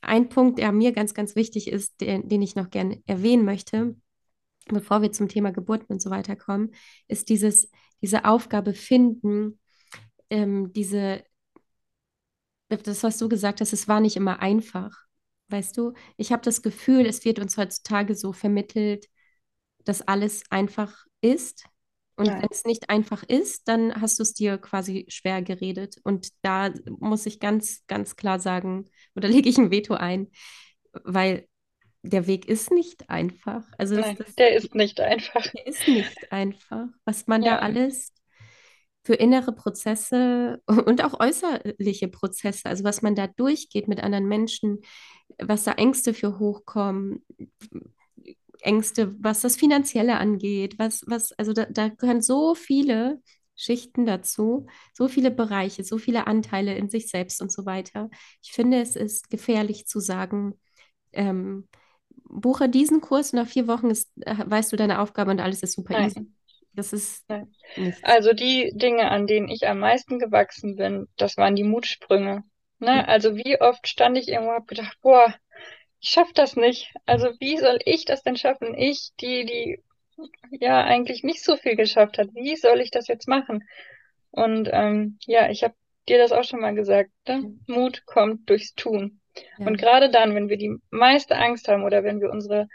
ein 0.00 0.28
Punkt, 0.28 0.58
der 0.58 0.72
mir 0.72 0.92
ganz, 0.92 1.14
ganz 1.14 1.36
wichtig 1.36 1.68
ist, 1.68 2.00
den, 2.00 2.28
den 2.28 2.42
ich 2.42 2.54
noch 2.54 2.70
gerne 2.70 3.02
erwähnen 3.06 3.44
möchte, 3.44 3.96
bevor 4.66 5.02
wir 5.02 5.12
zum 5.12 5.28
Thema 5.28 5.52
Geburten 5.52 5.92
und 5.92 6.02
so 6.02 6.10
weiter 6.10 6.36
kommen, 6.36 6.72
ist 7.08 7.28
dieses, 7.28 7.70
diese 8.02 8.24
Aufgabe 8.24 8.74
finden, 8.74 9.58
ähm, 10.30 10.72
diese, 10.72 11.22
das, 12.68 13.02
was 13.02 13.18
du 13.18 13.28
gesagt 13.28 13.60
hast, 13.60 13.72
es 13.72 13.88
war 13.88 14.00
nicht 14.00 14.16
immer 14.16 14.40
einfach. 14.40 15.05
Weißt 15.48 15.76
du, 15.76 15.92
ich 16.16 16.32
habe 16.32 16.42
das 16.42 16.62
Gefühl, 16.62 17.06
es 17.06 17.24
wird 17.24 17.38
uns 17.38 17.56
heutzutage 17.56 18.14
so 18.14 18.32
vermittelt, 18.32 19.06
dass 19.84 20.02
alles 20.02 20.42
einfach 20.50 21.06
ist. 21.20 21.64
Und 22.16 22.28
Nein. 22.28 22.40
wenn 22.40 22.48
es 22.50 22.64
nicht 22.64 22.90
einfach 22.90 23.22
ist, 23.24 23.68
dann 23.68 24.00
hast 24.00 24.18
du 24.18 24.22
es 24.22 24.34
dir 24.34 24.58
quasi 24.58 25.04
schwer 25.08 25.42
geredet. 25.42 25.98
Und 26.02 26.28
da 26.42 26.72
muss 26.98 27.26
ich 27.26 27.40
ganz, 27.40 27.84
ganz 27.86 28.16
klar 28.16 28.40
sagen, 28.40 28.86
oder 29.14 29.28
lege 29.30 29.48
ich 29.48 29.58
ein 29.58 29.70
Veto 29.70 29.94
ein, 29.94 30.28
weil 31.04 31.48
der 32.02 32.26
Weg 32.26 32.46
ist 32.48 32.70
nicht 32.72 33.10
einfach. 33.10 33.64
Also 33.78 33.96
Nein, 33.96 34.16
das, 34.18 34.36
der 34.36 34.54
ist 34.56 34.74
nicht 34.74 35.00
einfach. 35.00 35.44
der 35.52 35.66
ist 35.66 35.88
nicht 35.88 36.32
einfach, 36.32 36.86
was 37.04 37.26
man 37.26 37.44
da 37.44 37.56
Ja, 37.56 37.58
alles 37.58 38.12
für 39.06 39.14
innere 39.14 39.52
Prozesse 39.52 40.60
und 40.66 41.04
auch 41.04 41.20
äußerliche 41.20 42.08
Prozesse, 42.08 42.68
also 42.68 42.82
was 42.82 43.02
man 43.02 43.14
da 43.14 43.28
durchgeht 43.28 43.86
mit 43.86 44.02
anderen 44.02 44.26
Menschen, 44.26 44.80
was 45.38 45.62
da 45.62 45.72
Ängste 45.72 46.12
für 46.12 46.40
hochkommen, 46.40 47.24
Ängste, 48.60 49.14
was 49.20 49.42
das 49.42 49.54
Finanzielle 49.54 50.18
angeht, 50.18 50.76
was, 50.80 51.04
was, 51.06 51.30
also 51.32 51.52
da, 51.52 51.66
da 51.66 51.88
gehören 51.88 52.20
so 52.20 52.56
viele 52.56 53.22
Schichten 53.54 54.06
dazu, 54.06 54.66
so 54.92 55.06
viele 55.06 55.30
Bereiche, 55.30 55.84
so 55.84 55.98
viele 55.98 56.26
Anteile 56.26 56.76
in 56.76 56.90
sich 56.90 57.08
selbst 57.08 57.40
und 57.40 57.52
so 57.52 57.64
weiter. 57.64 58.10
Ich 58.42 58.50
finde, 58.50 58.80
es 58.80 58.96
ist 58.96 59.30
gefährlich 59.30 59.86
zu 59.86 60.00
sagen, 60.00 60.60
ähm, 61.12 61.68
buche 62.24 62.68
diesen 62.68 63.00
Kurs 63.00 63.32
und 63.32 63.38
nach 63.38 63.46
vier 63.46 63.68
Wochen 63.68 63.88
ist, 63.88 64.10
weißt 64.16 64.72
du 64.72 64.76
deine 64.76 64.98
Aufgabe 64.98 65.30
und 65.30 65.38
alles 65.38 65.62
ist 65.62 65.74
super 65.74 65.94
easy. 66.00 66.26
Das 66.76 66.92
ist 66.92 67.24
nichts. 67.76 68.04
Also 68.04 68.32
die 68.34 68.70
Dinge, 68.74 69.10
an 69.10 69.26
denen 69.26 69.48
ich 69.48 69.66
am 69.66 69.78
meisten 69.78 70.18
gewachsen 70.18 70.76
bin, 70.76 71.08
das 71.16 71.36
waren 71.38 71.56
die 71.56 71.64
Mutsprünge. 71.64 72.44
Ne? 72.78 73.08
Also 73.08 73.34
wie 73.34 73.60
oft 73.60 73.88
stand 73.88 74.18
ich 74.18 74.28
irgendwo 74.28 74.50
und 74.50 74.56
habe 74.56 74.66
gedacht, 74.66 74.98
boah, 75.00 75.34
ich 76.00 76.10
schaff 76.10 76.32
das 76.34 76.54
nicht. 76.54 76.92
Also 77.06 77.28
wie 77.40 77.56
soll 77.56 77.78
ich 77.84 78.04
das 78.04 78.22
denn 78.22 78.36
schaffen? 78.36 78.74
Ich, 78.74 79.12
die, 79.20 79.46
die 79.46 79.82
ja 80.50 80.84
eigentlich 80.84 81.24
nicht 81.24 81.42
so 81.42 81.56
viel 81.56 81.76
geschafft 81.76 82.18
hat. 82.18 82.28
Wie 82.34 82.56
soll 82.56 82.80
ich 82.80 82.90
das 82.90 83.08
jetzt 83.08 83.26
machen? 83.26 83.64
Und 84.30 84.68
ähm, 84.70 85.18
ja, 85.24 85.48
ich 85.48 85.64
habe 85.64 85.74
dir 86.08 86.18
das 86.18 86.32
auch 86.32 86.44
schon 86.44 86.60
mal 86.60 86.74
gesagt. 86.74 87.10
Ne? 87.26 87.58
Mut 87.66 88.04
kommt 88.04 88.48
durchs 88.50 88.74
Tun. 88.74 89.20
Ja. 89.58 89.66
Und 89.66 89.78
gerade 89.78 90.10
dann, 90.10 90.34
wenn 90.34 90.50
wir 90.50 90.58
die 90.58 90.76
meiste 90.90 91.36
Angst 91.36 91.68
haben 91.68 91.84
oder 91.84 92.04
wenn 92.04 92.20
wir 92.20 92.30
unsere 92.30 92.68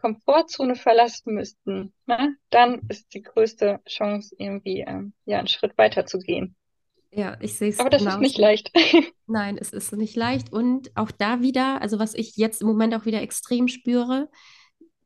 Komfortzone 0.00 0.76
verlassen 0.76 1.34
müssten, 1.34 1.92
ne, 2.06 2.36
dann 2.50 2.82
ist 2.88 3.12
die 3.14 3.22
größte 3.22 3.80
Chance, 3.88 4.34
irgendwie 4.38 4.80
ähm, 4.80 5.12
ja, 5.24 5.38
einen 5.38 5.48
Schritt 5.48 5.76
weiter 5.78 6.06
zu 6.06 6.18
gehen. 6.18 6.56
Ja, 7.10 7.36
ich 7.40 7.54
sehe 7.56 7.70
es 7.70 7.78
Aber 7.78 7.90
das 7.90 8.02
ist 8.04 8.18
nicht 8.20 8.38
leicht. 8.38 8.70
Nein, 9.26 9.58
es 9.58 9.72
ist 9.72 9.92
nicht 9.92 10.16
leicht. 10.16 10.52
Und 10.52 10.90
auch 10.96 11.10
da 11.10 11.40
wieder, 11.40 11.80
also 11.80 11.98
was 11.98 12.14
ich 12.14 12.36
jetzt 12.36 12.60
im 12.60 12.68
Moment 12.68 12.94
auch 12.94 13.06
wieder 13.06 13.22
extrem 13.22 13.68
spüre, 13.68 14.28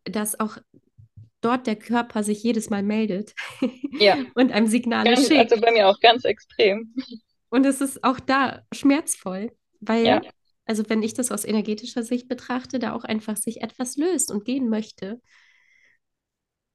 dass 0.04 0.38
auch 0.38 0.58
dort 1.40 1.66
der 1.66 1.76
Körper 1.76 2.22
sich 2.22 2.42
jedes 2.42 2.70
Mal 2.70 2.82
meldet 2.82 3.34
Ja, 3.98 4.16
und 4.34 4.52
einem 4.52 4.66
Signale 4.66 5.14
ganz, 5.14 5.26
schickt. 5.26 5.52
also 5.52 5.60
bei 5.60 5.72
mir 5.72 5.88
auch 5.88 6.00
ganz 6.00 6.24
extrem. 6.24 6.94
Und 7.50 7.66
es 7.66 7.80
ist 7.80 8.02
auch 8.04 8.20
da 8.20 8.62
schmerzvoll, 8.72 9.52
weil, 9.80 10.04
Ja, 10.06 10.20
also 10.72 10.88
wenn 10.88 11.02
ich 11.02 11.12
das 11.12 11.30
aus 11.30 11.44
energetischer 11.44 12.02
Sicht 12.02 12.28
betrachte, 12.28 12.78
da 12.78 12.94
auch 12.94 13.04
einfach 13.04 13.36
sich 13.36 13.60
etwas 13.60 13.96
löst 13.98 14.30
und 14.30 14.46
gehen 14.46 14.70
möchte 14.70 15.20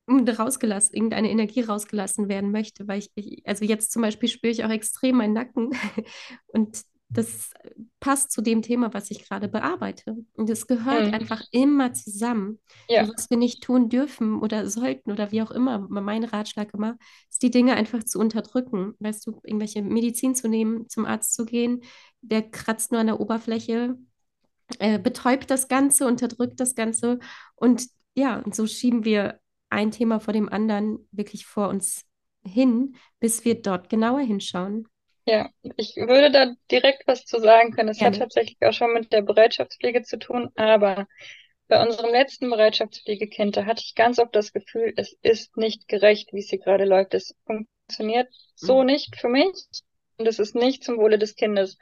und 0.06 0.30
rausgelassen, 0.30 0.94
irgendeine 0.94 1.32
Energie 1.32 1.62
rausgelassen 1.62 2.30
werden 2.30 2.51
möchte, 2.51 2.88
weil 2.88 3.00
ich, 3.00 3.10
ich, 3.16 3.42
also 3.48 3.66
jetzt 3.66 3.92
zum 3.92 4.04
Beispiel 4.04 4.30
spüre 4.30 4.51
ich 4.51 4.63
auch 4.63 4.70
extrem 4.70 5.18
meinen 5.18 5.34
Nacken 5.34 5.72
und 6.46 6.84
das 7.10 7.52
passt 8.00 8.32
zu 8.32 8.42
dem 8.42 8.62
Thema, 8.62 8.94
was 8.94 9.12
ich 9.12 9.28
gerade 9.28 9.48
bearbeite. 9.48 10.18
Und 10.34 10.50
es 10.50 10.68
gehört 10.68 11.08
hm, 11.08 11.14
einfach 11.14 11.42
immer 11.52 11.94
zusammen. 11.94 12.60
ja, 12.90 13.04
Und 13.04 13.14
was 13.16 13.30
wir 13.30 13.38
nicht 13.38 13.64
tun 13.64 13.90
dürfen 13.90 14.40
oder 14.42 14.70
sollten 14.70 15.12
oder 15.12 15.32
wie 15.32 15.42
auch 15.42 15.52
immer, 15.52 15.80
mein 15.80 16.26
Ratschlag 16.26 16.74
immer, 16.74 16.98
ist 17.30 17.42
die 17.44 17.52
Dinge 17.52 17.76
einfach 17.76 18.04
zu 18.04 18.20
unterdrücken. 18.20 18.94
Weißt 19.00 19.26
du, 19.26 19.40
irgendwelche 19.44 19.82
Medizin 19.82 20.36
zu 20.36 20.50
nehmen, 20.50 20.90
zum 20.90 21.06
Arzt 21.06 21.34
zu 21.34 21.46
gehen, 21.46 21.82
der 22.22 22.50
kratzt 22.50 22.92
nur 22.92 23.00
an 23.00 23.08
der 23.08 23.20
Oberfläche, 23.22 23.98
äh, 24.80 25.00
betäubt 25.00 25.50
das 25.50 25.70
Ganze, 25.70 26.08
unterdrückt 26.08 26.60
das 26.60 26.76
Ganze. 26.76 27.20
Und 27.56 27.88
ja, 28.16 28.40
und 28.40 28.54
so 28.54 28.68
schieben 28.68 29.06
wir 29.06 29.40
ein 29.70 29.92
Thema 29.92 30.20
vor 30.20 30.34
dem 30.34 30.50
anderen 30.50 31.08
wirklich 31.12 31.46
vor 31.46 31.70
uns 31.70 32.04
hin, 32.46 32.96
bis 33.20 33.46
wir 33.46 33.62
dort 33.62 33.90
genauer 33.90 34.22
hinschauen. 34.22 34.88
Ja. 35.28 35.50
Ich 35.78 35.96
würde 35.98 36.32
da 36.32 36.54
direkt 36.72 37.08
was 37.08 37.26
zu 37.26 37.40
sagen 37.40 37.72
können. 37.74 37.90
Es 37.90 38.04
hat 38.04 38.14
Gerne. 38.14 38.20
tatsächlich 38.20 38.58
auch 38.62 38.74
schon 38.74 38.94
mit 38.94 39.12
der 39.14 39.22
Bereitschaftspflege 39.22 40.04
zu 40.04 40.18
tun, 40.20 40.50
aber 40.56 41.08
bei 41.70 41.82
unserem 41.82 42.12
letzten 42.12 42.50
Bereitschaftspflegekind, 42.50 43.58
da 43.58 43.66
hatte 43.66 43.84
ich 43.86 43.96
ganz 43.96 44.20
oft 44.20 44.36
das 44.36 44.54
Gefühl, 44.54 44.94
es 44.98 45.18
ist 45.24 45.58
nicht 45.58 45.88
gerecht, 45.90 46.34
wie 46.34 46.40
es 46.40 46.50
hier 46.50 46.60
gerade 46.60 46.86
läuft. 46.86 47.14
Es 47.16 47.36
funktioniert 47.46 48.30
so 48.56 48.84
Mhm. 48.84 48.86
nicht 48.86 49.18
für 49.18 49.30
mich 49.30 49.54
und 50.18 50.28
es 50.28 50.40
ist 50.40 50.56
nicht 50.56 50.84
zum 50.84 50.98
Wohle 50.98 51.20
des 51.20 51.36
Kindes. 51.36 51.78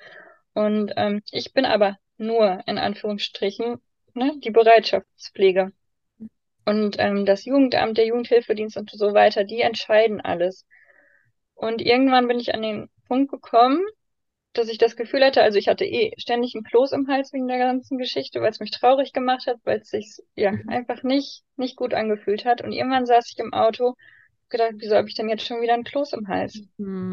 Und 0.55 0.93
ähm, 0.97 1.23
ich 1.31 1.53
bin 1.53 1.65
aber 1.65 1.97
nur 2.17 2.63
in 2.67 2.79
Anführungsstrichen 2.79 3.81
ne, 4.15 4.33
die 4.43 4.51
Bereitschaftspflege. 4.51 5.73
Und 6.65 6.97
ähm, 6.99 7.25
das 7.25 7.45
Jugendamt, 7.45 7.97
der 7.97 8.07
Jugendhilfedienst 8.07 8.77
und 8.77 8.91
so 8.91 9.13
weiter, 9.13 9.43
die 9.45 9.61
entscheiden 9.61 10.21
alles. 10.21 10.65
Und 11.55 11.81
irgendwann 11.81 12.27
bin 12.27 12.39
ich 12.39 12.53
an 12.53 12.61
den 12.61 12.89
Punkt 13.07 13.31
gekommen, 13.31 13.81
dass 14.53 14.69
ich 14.69 14.77
das 14.77 14.95
Gefühl 14.95 15.23
hatte, 15.25 15.43
also 15.43 15.57
ich 15.59 15.67
hatte 15.67 15.85
eh 15.85 16.13
ständig 16.17 16.55
einen 16.55 16.63
Kloß 16.63 16.93
im 16.93 17.07
Hals 17.09 17.33
wegen 17.33 17.47
der 17.47 17.57
ganzen 17.59 17.97
Geschichte, 17.97 18.41
weil 18.41 18.51
es 18.51 18.59
mich 18.59 18.71
traurig 18.71 19.13
gemacht 19.13 19.47
hat, 19.47 19.57
weil 19.65 19.79
es 19.81 19.89
sich 19.89 20.17
ja 20.35 20.53
Mhm. 20.53 20.67
einfach 20.67 21.03
nicht 21.03 21.43
nicht 21.57 21.75
gut 21.75 21.93
angefühlt 21.93 22.45
hat. 22.45 22.61
Und 22.61 22.71
irgendwann 22.71 23.05
saß 23.05 23.29
ich 23.31 23.39
im 23.39 23.53
Auto, 23.53 23.95
gedacht, 24.49 24.73
wieso 24.77 24.95
habe 24.97 25.07
ich 25.09 25.15
denn 25.15 25.29
jetzt 25.29 25.45
schon 25.45 25.61
wieder 25.61 25.73
einen 25.75 25.83
Kloß 25.85 26.13
im 26.13 26.27
Hals? 26.29 26.63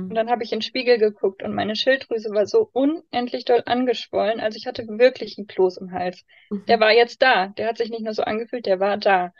Und 0.08 0.14
Mhm. 0.14 0.16
dann 0.16 0.30
habe 0.30 0.44
ich 0.44 0.52
in 0.52 0.58
den 0.58 0.62
Spiegel 0.62 0.99
geguckt 0.99 1.42
und 1.42 1.54
meine 1.54 1.76
Schilddrüse 1.76 2.30
war 2.30 2.46
so 2.46 2.68
unendlich 2.72 3.44
doll 3.44 3.62
angeschwollen. 3.66 4.40
Also 4.40 4.56
ich 4.58 4.66
hatte 4.66 4.87
wirklich 4.88 5.38
einen 5.38 5.46
Kloß 5.49 5.78
im 5.78 5.92
Hals. 5.92 6.25
Der 6.68 6.78
Mhm. 6.78 6.80
war 6.80 6.92
jetzt 6.92 7.22
da. 7.22 7.49
Der 7.49 7.68
hat 7.68 7.78
sich 7.78 7.90
nicht 7.90 8.02
nur 8.04 8.14
so 8.14 8.22
angefühlt, 8.22 8.66
der 8.66 8.80
war 8.80 8.99
da. 8.99 9.32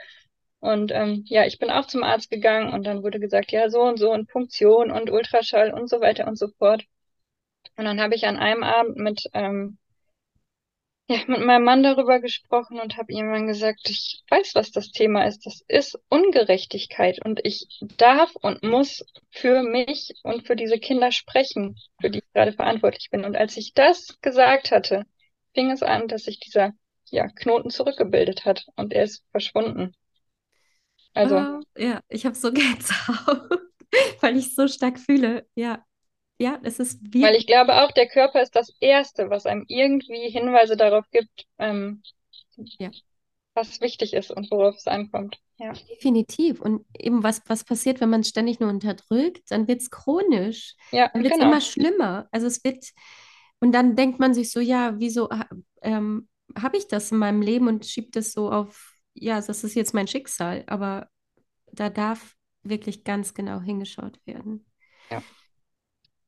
Und 0.63 0.93
ähm, 0.93 1.25
ja, 1.27 1.45
ich 1.45 1.59
bin 1.59 1.71
auch 1.71 1.87
zum 1.87 2.05
Arzt 2.05 2.31
gegangen 2.31 2.73
und 2.73 2.85
dann 2.85 3.03
wurde 3.03 3.19
gesagt, 3.19 3.51
ja, 3.51 3.69
so 3.69 3.83
und 3.83 3.99
so 3.99 4.13
und 4.13 4.29
Punktion 4.29 4.93
und 4.93 5.11
Ultraschall 5.11 5.75
und 5.75 5.89
so 5.91 6.01
weiter 6.01 6.29
und 6.29 6.39
so 6.39 6.47
fort. 6.57 6.85
Und 7.77 7.85
dann 7.85 8.01
habe 8.01 8.15
ich 8.15 8.27
an 8.27 8.37
einem 8.39 8.63
Abend 8.63 8.97
mit, 8.97 9.25
ähm, 9.35 9.79
ja, 11.09 11.19
mit 11.27 11.41
meinem 11.45 11.65
Mann 11.65 11.83
darüber 11.83 12.21
gesprochen 12.21 12.79
und 12.79 12.97
habe 12.97 13.13
ihm 13.13 13.33
dann 13.33 13.49
gesagt, 13.49 13.91
ich 13.91 14.23
weiß, 14.31 14.55
was 14.55 14.71
das 14.71 14.93
Thema 14.93 15.27
ist. 15.27 15.47
Das 15.47 15.65
ist 15.67 15.99
Ungerechtigkeit 16.09 17.19
und 17.25 17.41
ich 17.45 17.67
darf 17.97 18.31
und 18.37 18.63
muss 18.63 19.05
für 19.31 19.65
mich 19.65 20.13
und 20.23 20.47
für 20.47 20.55
diese 20.55 20.79
Kinder 20.79 21.11
sprechen, 21.11 21.77
für 22.01 22.09
die 22.09 22.21
ich 22.21 22.33
gerade 22.35 22.53
verantwortlich 22.53 23.11
bin. 23.11 23.25
Und 23.25 23.37
als 23.37 23.57
ich 23.57 23.75
das 23.75 24.17
gesagt 24.21 24.71
hatte, 24.71 25.07
fing 25.55 25.73
es 25.73 25.83
an, 25.83 26.07
dass 26.07 26.23
sich 26.23 26.39
dieser, 26.39 26.71
ja, 27.11 27.27
Knoten 27.27 27.71
zurückgebildet 27.71 28.45
hat 28.45 28.67
und 28.77 28.93
er 28.93 29.03
ist 29.03 29.25
verschwunden. 29.33 29.97
Also, 31.15 31.37
Ah, 31.37 31.61
ja, 31.77 32.01
ich 32.09 32.25
habe 32.27 32.35
so 32.35 32.53
Gänsehaut, 32.53 33.61
weil 34.21 34.37
ich 34.37 34.55
so 34.55 34.69
stark 34.69 34.99
fühle. 34.99 35.47
Ja, 35.55 35.85
ja, 36.39 36.59
es 36.63 36.79
ist 36.79 37.01
weil 37.03 37.23
wirklich, 37.23 37.39
ich 37.41 37.47
glaube 37.47 37.75
auch, 37.83 37.93
der 37.93 38.09
Körper 38.09 38.43
ist 38.43 38.57
das 38.57 38.75
Erste, 38.81 39.31
was 39.31 39.47
einem 39.47 39.65
irgendwie 39.69 40.29
Hinweise 40.31 40.77
darauf 40.77 41.09
gibt, 41.11 41.47
ähm, 41.59 42.03
ja, 42.79 42.91
was 43.55 43.81
wichtig 43.81 44.15
ist 44.15 44.31
und 44.31 44.51
worauf 44.51 44.77
es 44.77 44.87
ankommt. 44.87 45.39
Ja, 45.59 45.73
definitiv. 45.73 46.61
Und 46.61 46.85
eben 46.99 47.23
was, 47.23 47.43
was 47.47 47.65
passiert, 47.65 48.01
wenn 48.01 48.11
man 48.11 48.23
es 48.23 48.29
ständig 48.29 48.59
nur 48.59 48.71
unterdrückt, 48.71 49.51
dann 49.51 49.69
wird 49.69 49.83
es 49.83 49.91
chronisch, 49.91 50.75
ja, 50.91 51.09
dann 51.13 51.23
wird 51.23 51.35
es 51.35 51.39
genau. 51.39 51.51
immer 51.51 51.61
schlimmer. 51.61 52.29
Also 52.33 52.47
es 52.47 52.65
wird, 52.65 52.85
und 53.61 53.73
dann 53.73 53.95
denkt 53.95 54.19
man 54.19 54.35
sich 54.35 54.51
so, 54.51 54.61
ja, 54.61 54.95
wieso 54.99 55.29
ähm, 55.83 56.29
habe 56.59 56.77
ich 56.77 56.89
das 56.89 57.13
in 57.13 57.19
meinem 57.19 57.43
Leben 57.43 57.69
und 57.69 57.87
schiebt 57.87 58.17
das 58.17 58.33
so 58.33 58.51
auf, 58.51 58.92
ja, 59.15 59.41
das 59.41 59.65
ist 59.65 59.75
jetzt 59.75 59.95
mein 59.95 60.09
Schicksal. 60.09 60.65
Aber 60.67 61.09
da 61.73 61.91
darf 61.91 62.37
wirklich 62.63 63.05
ganz 63.05 63.35
genau 63.35 63.61
hingeschaut 63.61 64.21
werden. 64.25 64.67
Ja. 65.11 65.23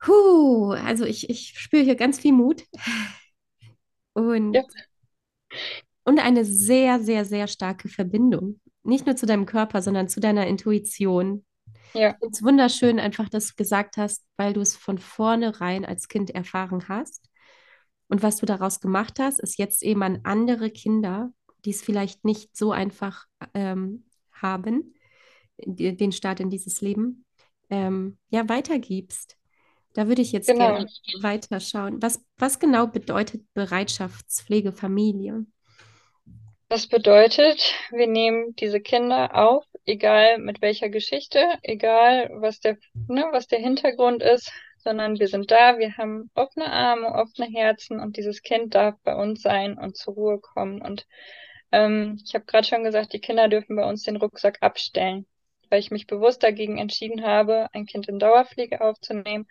Puh, 0.01 0.73
also 0.73 1.05
ich, 1.05 1.31
ich 1.31 1.59
spüre 1.59 1.83
hier 1.83 1.97
ganz 1.97 2.19
viel 2.19 2.33
Mut 2.33 2.65
und, 4.13 4.55
Ja, 4.55 4.63
und 6.05 6.19
eine 6.19 6.45
sehr, 6.45 7.01
sehr, 7.01 7.25
sehr 7.25 7.47
starke 7.47 7.89
Verbindung. 7.89 8.61
Nicht 8.83 9.07
nur 9.07 9.17
zu 9.17 9.27
deinem 9.27 9.47
Körper, 9.47 9.81
sondern 9.81 10.09
zu 10.09 10.21
deiner 10.21 10.47
Intuition. 10.47 11.45
Ich 11.95 12.01
ja, 12.01 12.11
finde 12.11 12.33
es 12.33 12.43
wunderschön, 12.43 12.99
einfach, 13.01 13.29
dass 13.29 13.49
du 13.49 13.55
gesagt 13.57 13.97
hast, 13.97 14.25
weil 14.37 14.53
du 14.53 14.61
es 14.61 14.77
von 14.77 14.99
vornherein 14.99 15.85
als 15.85 16.09
Kind 16.09 16.31
erfahren 16.31 16.89
hast. 16.89 17.29
Und 18.09 18.23
was 18.23 18.37
du 18.37 18.47
daraus 18.47 18.81
gemacht 18.81 19.19
hast, 19.19 19.41
ist 19.41 19.59
jetzt 19.59 19.83
eben 19.83 20.03
an 20.03 20.21
andere 20.25 20.71
Kinder, 20.71 21.33
die 21.65 21.71
es 21.71 21.83
vielleicht 21.83 22.25
nicht 22.25 22.57
so 22.57 22.73
einfach 22.73 23.27
ähm, 23.55 24.05
haben, 24.33 24.95
den 25.57 26.13
Start 26.13 26.41
in 26.41 26.51
dieses 26.51 26.81
Leben, 26.81 27.25
ähm, 27.71 28.19
ja, 28.31 28.49
weitergibst. 28.49 29.37
Da 29.95 30.09
würde 30.09 30.23
ich 30.23 30.33
jetzt 30.33 30.49
genau. 30.49 30.75
gerne 30.75 30.87
weiterschauen. 31.21 32.03
Was, 32.03 32.25
was 32.37 32.59
genau 32.59 32.89
bedeutet 32.89 33.43
Bereitschaftspflege 33.55 34.73
Familie? 34.73 35.47
Das 36.69 36.89
bedeutet, 36.89 37.75
wir 37.91 38.09
nehmen 38.09 38.57
diese 38.57 38.81
Kinder 38.81 39.37
auf, 39.37 39.65
egal 39.87 40.39
mit 40.39 40.61
welcher 40.61 40.89
Geschichte, 40.89 41.41
egal 41.63 42.31
was 42.35 42.59
der, 42.59 42.79
ne, 43.07 43.27
was 43.31 43.47
der 43.47 43.61
Hintergrund 43.61 44.23
ist, 44.23 44.51
sondern 44.79 45.19
wir 45.19 45.29
sind 45.29 45.51
da, 45.51 45.79
wir 45.79 45.97
haben 45.97 46.31
offene 46.35 46.71
Arme, 46.71 47.15
offene 47.15 47.47
Herzen 47.47 48.01
und 48.01 48.17
dieses 48.17 48.43
Kind 48.43 48.75
darf 48.75 48.97
bei 49.05 49.15
uns 49.15 49.43
sein 49.43 49.79
und 49.79 49.97
zur 49.97 50.15
Ruhe 50.15 50.41
kommen. 50.41 50.83
Und 50.83 51.07
ähm, 51.75 52.21
ich 52.25 52.35
habe 52.35 52.45
gerade 52.47 52.67
schon 52.67 52.85
gesagt, 52.85 53.13
die 53.13 53.21
Kinder 53.21 53.49
dürfen 53.49 53.77
bei 53.77 53.85
uns 53.89 54.03
den 54.05 54.17
Rucksack 54.17 54.59
abstellen, 54.63 55.27
weil 55.71 55.81
ich 55.81 55.91
mich 55.91 56.07
bewusst 56.07 56.43
dagegen 56.43 56.79
entschieden 56.79 57.25
habe, 57.25 57.69
ein 57.75 57.87
Kind 57.87 58.09
in 58.09 58.19
Dauerpflege 58.19 58.81
aufzunehmen 58.81 59.49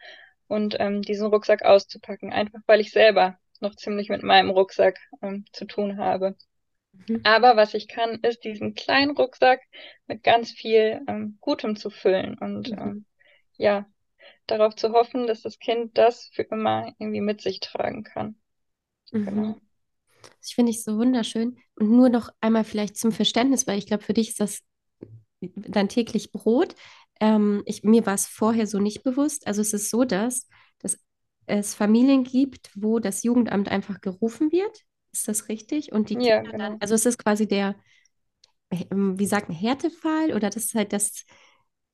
und 0.47 0.77
ähm, 0.79 1.01
diesen 1.03 1.27
Rucksack 1.27 1.63
auszupacken, 1.63 2.33
einfach 2.33 2.59
weil 2.67 2.81
ich 2.81 2.91
selber 2.91 3.39
noch 3.61 3.75
ziemlich 3.75 4.09
mit 4.09 4.23
meinem 4.23 4.49
Rucksack 4.51 4.99
ähm, 5.21 5.45
zu 5.53 5.65
tun 5.65 5.97
habe. 5.97 6.35
Mhm. 6.93 7.23
Aber 7.23 7.57
was 7.57 7.73
ich 7.73 7.87
kann, 7.89 8.19
ist 8.21 8.43
diesen 8.45 8.75
kleinen 8.75 9.11
Rucksack 9.17 9.61
mit 10.07 10.23
ganz 10.23 10.51
viel 10.51 11.01
ähm, 11.07 11.37
Gutem 11.41 11.75
zu 11.75 11.89
füllen 11.89 12.37
und 12.39 12.71
Mhm. 12.71 12.77
ähm, 12.77 13.05
ja, 13.57 13.85
darauf 14.47 14.75
zu 14.75 14.93
hoffen, 14.93 15.27
dass 15.27 15.41
das 15.43 15.59
Kind 15.59 15.97
das 15.97 16.29
für 16.33 16.43
immer 16.43 16.93
irgendwie 16.99 17.21
mit 17.21 17.41
sich 17.41 17.59
tragen 17.61 18.03
kann. 18.03 18.37
Mhm. 19.13 19.23
Genau. 19.25 19.61
Das 20.39 20.51
finde 20.51 20.71
ich 20.71 20.83
so 20.83 20.97
wunderschön. 20.97 21.57
Und 21.75 21.89
nur 21.91 22.09
noch 22.09 22.29
einmal 22.41 22.63
vielleicht 22.63 22.97
zum 22.97 23.11
Verständnis, 23.11 23.67
weil 23.67 23.77
ich 23.77 23.87
glaube, 23.87 24.03
für 24.03 24.13
dich 24.13 24.29
ist 24.29 24.39
das 24.39 24.61
dein 25.41 25.89
täglich 25.89 26.31
Brot. 26.31 26.75
Ähm, 27.19 27.63
ich, 27.65 27.83
mir 27.83 28.05
war 28.05 28.15
es 28.15 28.27
vorher 28.27 28.67
so 28.67 28.79
nicht 28.79 29.03
bewusst. 29.03 29.47
Also 29.47 29.61
es 29.61 29.73
ist 29.73 29.89
so, 29.89 30.03
dass, 30.05 30.47
dass 30.79 30.97
es 31.45 31.75
Familien 31.75 32.23
gibt, 32.23 32.71
wo 32.75 32.99
das 32.99 33.23
Jugendamt 33.23 33.69
einfach 33.69 34.01
gerufen 34.01 34.51
wird. 34.51 34.81
Ist 35.11 35.27
das 35.27 35.49
richtig? 35.49 35.91
Und 35.91 36.09
die 36.09 36.17
Ja, 36.17 36.41
Kinder 36.41 36.53
dann, 36.57 36.69
genau. 36.69 36.79
also 36.79 36.95
es 36.95 37.05
ist 37.05 37.17
quasi 37.19 37.47
der, 37.47 37.75
ähm, 38.71 39.19
wie 39.19 39.25
sagt 39.25 39.49
man, 39.49 39.57
Härtefall 39.57 40.33
oder 40.33 40.49
das 40.49 40.65
ist 40.65 40.75
halt 40.75 40.93
das, 40.93 41.25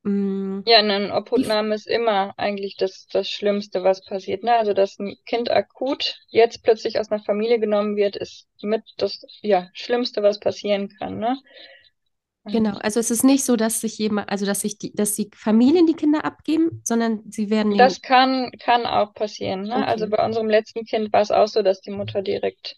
Ja, 0.04 0.78
eine 0.78 1.08
die, 1.08 1.12
Obhutnahme 1.12 1.76
ist 1.76 1.88
immer 1.88 2.34
eigentlich 2.38 2.78
das, 2.78 3.08
das 3.12 3.30
Schlimmste, 3.30 3.84
was 3.84 4.04
passiert. 4.04 4.44
Ne? 4.44 4.56
Also, 4.56 4.74
dass 4.74 4.98
ein 4.98 5.18
Kind 5.26 5.52
akut 5.52 6.20
jetzt 6.30 6.64
plötzlich 6.64 7.00
aus 7.00 7.12
einer 7.12 7.22
Familie 7.22 7.60
genommen 7.60 7.98
wird, 7.98 8.16
ist 8.16 8.48
mit 8.62 8.84
das 8.98 9.26
ja, 9.42 9.68
Schlimmste, 9.74 10.24
was 10.24 10.40
passieren 10.40 10.90
kann. 10.98 11.20
Ne? 11.20 11.38
genau. 12.46 12.78
Also 12.78 13.00
es 13.00 13.12
ist 13.12 13.24
nicht 13.24 13.44
so, 13.44 13.56
dass 13.56 13.82
sich 13.82 13.98
jemand, 13.98 14.30
also 14.30 14.46
dass 14.46 14.62
sich 14.62 14.78
die, 14.78 14.94
dass 14.94 15.16
die 15.16 15.30
Familien 15.36 15.86
die 15.86 15.94
Kinder 15.94 16.26
abgeben, 16.26 16.82
sondern 16.84 17.22
sie 17.30 17.50
werden 17.50 17.72
den, 17.72 17.78
das 17.78 18.02
kann, 18.02 18.52
kann 18.60 18.86
auch 18.86 19.14
passieren. 19.14 19.64
Ne? 19.64 19.86
Also 19.86 20.06
okay. 20.06 20.16
bei 20.18 20.26
unserem 20.26 20.50
letzten 20.50 20.86
Kind 20.86 21.12
war 21.14 21.22
es 21.22 21.32
auch 21.32 21.48
so, 21.48 21.62
dass 21.62 21.82
die 21.82 21.92
Mutter 21.92 22.22
direkt 22.22 22.78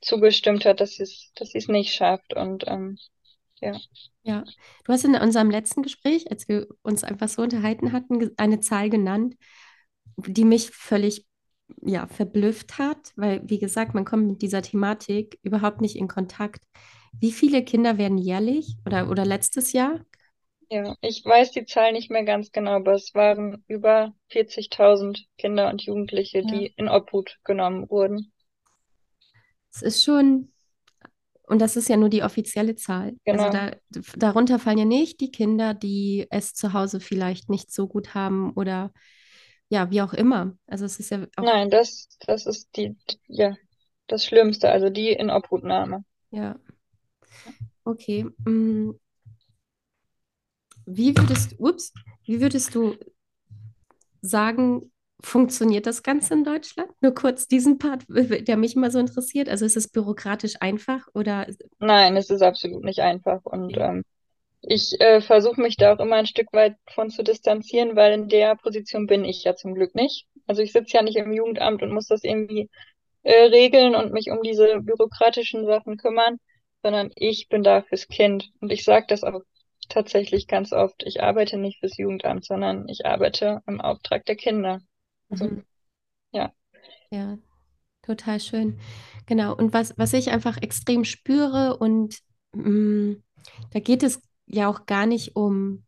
zugestimmt 0.00 0.64
hat, 0.64 0.80
dass 0.80 0.92
sie 0.92 1.04
es, 1.04 1.30
dass 1.34 1.54
es 1.54 1.68
nicht 1.68 1.94
schafft. 1.94 2.34
Und 2.34 2.64
ähm, 2.66 2.98
ja, 3.62 3.80
Ja, 4.24 4.44
du 4.84 4.92
hast 4.92 5.04
in 5.04 5.14
unserem 5.16 5.50
letzten 5.50 5.82
Gespräch, 5.82 6.30
als 6.30 6.48
wir 6.48 6.68
uns 6.82 7.04
einfach 7.04 7.28
so 7.28 7.42
unterhalten 7.42 7.92
hatten, 7.92 8.30
eine 8.36 8.60
Zahl 8.60 8.90
genannt, 8.90 9.36
die 10.16 10.44
mich 10.44 10.70
völlig, 10.70 11.26
ja, 11.82 12.06
verblüfft 12.08 12.78
hat, 12.78 13.12
weil, 13.16 13.42
wie 13.48 13.58
gesagt, 13.58 13.94
man 13.94 14.04
kommt 14.04 14.26
mit 14.28 14.42
dieser 14.42 14.62
Thematik 14.62 15.38
überhaupt 15.42 15.80
nicht 15.80 15.96
in 15.96 16.08
Kontakt. 16.08 16.64
Wie 17.20 17.32
viele 17.32 17.64
Kinder 17.64 17.98
werden 17.98 18.18
jährlich 18.18 18.76
oder, 18.86 19.10
oder 19.10 19.24
letztes 19.26 19.72
Jahr? 19.72 20.00
ja, 20.70 20.96
ich 21.02 21.24
weiß 21.24 21.52
die 21.52 21.66
Zahl 21.66 21.92
nicht 21.92 22.10
mehr 22.10 22.24
ganz 22.24 22.50
genau, 22.50 22.72
aber 22.72 22.94
es 22.94 23.14
waren 23.14 23.62
über 23.68 24.12
40.000 24.28 25.26
Kinder 25.38 25.68
und 25.70 25.82
Jugendliche, 25.82 26.44
Ja. 26.44 26.44
die 26.44 26.66
in 26.76 26.88
Obhut 26.88 27.38
genommen 27.44 27.88
wurden. 27.88 28.32
Es 29.72 29.82
ist 29.82 30.04
schon, 30.04 30.51
und 31.46 31.60
das 31.60 31.76
ist 31.76 31.88
ja 31.88 31.96
nur 31.96 32.08
die 32.08 32.22
offizielle 32.22 32.76
Zahl. 32.76 33.14
Also 33.28 33.48
Genau. 33.48 33.50
da, 33.50 33.72
darunter 34.16 34.58
fallen 34.58 34.78
ja 34.78 34.84
nicht 34.84 35.20
die 35.20 35.30
Kinder, 35.30 35.74
die 35.74 36.26
es 36.30 36.54
zu 36.54 36.72
Hause 36.72 37.00
vielleicht 37.00 37.50
nicht 37.50 37.72
so 37.72 37.88
gut 37.88 38.14
haben 38.14 38.52
oder 38.52 38.92
ja, 39.68 39.90
wie 39.90 40.02
auch 40.02 40.12
immer. 40.14 40.56
Also 40.66 40.84
es 40.84 41.00
ist 41.00 41.10
ja 41.10 41.26
Nein, 41.38 41.68
das, 41.70 42.08
das 42.26 42.46
ist 42.46 42.74
die, 42.76 42.96
ja, 43.26 43.54
das 44.06 44.24
Schlimmste, 44.24 44.70
also 44.70 44.88
die 44.90 45.10
in 45.12 45.30
Obhutnahme. 45.30 46.04
ja, 46.30 46.56
okay. 47.86 48.24
Mm, 48.46 48.92
Wie 50.86 51.16
würdest, 51.16 51.56
ups, 51.58 51.92
wie 52.24 52.40
würdest 52.40 52.74
du 52.76 52.94
sagen, 54.20 54.91
funktioniert 55.22 55.86
das 55.86 56.02
Ganze 56.02 56.34
in 56.34 56.44
Deutschland? 56.44 56.90
Nur 57.00 57.14
kurz 57.14 57.46
diesen 57.48 57.78
Part, 57.78 58.04
der 58.08 58.56
mich 58.56 58.76
immer 58.76 58.90
so 58.90 58.98
interessiert. 58.98 59.48
Also 59.48 59.64
ist 59.64 59.76
es 59.76 59.88
bürokratisch 59.88 60.54
einfach 60.60 61.06
oder 61.14 61.46
Nein, 61.78 62.16
es 62.16 62.30
ist 62.30 62.42
absolut 62.42 62.84
nicht 62.84 63.00
einfach. 63.00 63.44
Und 63.44 63.76
ähm, 63.76 64.04
ich 64.62 65.00
äh, 65.00 65.20
versuche 65.20 65.60
mich 65.60 65.76
da 65.76 65.94
auch 65.94 65.98
immer 65.98 66.16
ein 66.16 66.26
Stück 66.26 66.52
weit 66.52 66.76
von 66.94 67.10
zu 67.10 67.22
distanzieren, 67.22 67.96
weil 67.96 68.12
in 68.12 68.28
der 68.28 68.56
Position 68.56 69.06
bin 69.06 69.24
ich 69.24 69.42
ja 69.44 69.56
zum 69.56 69.74
Glück 69.74 69.94
nicht. 69.94 70.26
Also 70.46 70.62
ich 70.62 70.72
sitze 70.72 70.96
ja 70.96 71.02
nicht 71.02 71.16
im 71.16 71.32
Jugendamt 71.32 71.82
und 71.82 71.92
muss 71.92 72.06
das 72.06 72.24
irgendwie 72.24 72.68
äh, 73.22 73.44
regeln 73.44 73.94
und 73.94 74.12
mich 74.12 74.30
um 74.30 74.42
diese 74.42 74.80
bürokratischen 74.80 75.66
Sachen 75.66 75.96
kümmern, 75.96 76.38
sondern 76.82 77.10
ich 77.16 77.48
bin 77.48 77.62
da 77.62 77.82
fürs 77.82 78.08
Kind. 78.08 78.50
Und 78.60 78.72
ich 78.72 78.84
sage 78.84 79.06
das 79.08 79.24
auch 79.24 79.40
tatsächlich 79.88 80.46
ganz 80.46 80.72
oft. 80.72 81.02
Ich 81.04 81.22
arbeite 81.22 81.58
nicht 81.58 81.80
fürs 81.80 81.96
Jugendamt, 81.98 82.44
sondern 82.44 82.88
ich 82.88 83.04
arbeite 83.06 83.62
im 83.66 83.80
Auftrag 83.80 84.24
der 84.26 84.36
Kinder. 84.36 84.80
Also 85.32 85.46
Mhm. 85.46 85.62
ja, 86.32 86.54
Ja, 87.10 87.38
total 88.02 88.40
schön. 88.40 88.80
Genau. 89.26 89.56
Und 89.56 89.72
was, 89.74 89.98
was 89.98 90.12
ich 90.14 90.30
einfach 90.30 90.58
extrem 90.62 91.04
spüre 91.04 91.76
und 91.78 92.18
mm, 92.54 93.14
da 93.72 93.80
geht 93.80 94.02
es 94.02 94.22
ja 94.46 94.68
auch 94.68 94.86
gar 94.86 95.06
nicht 95.06 95.36
um 95.36 95.84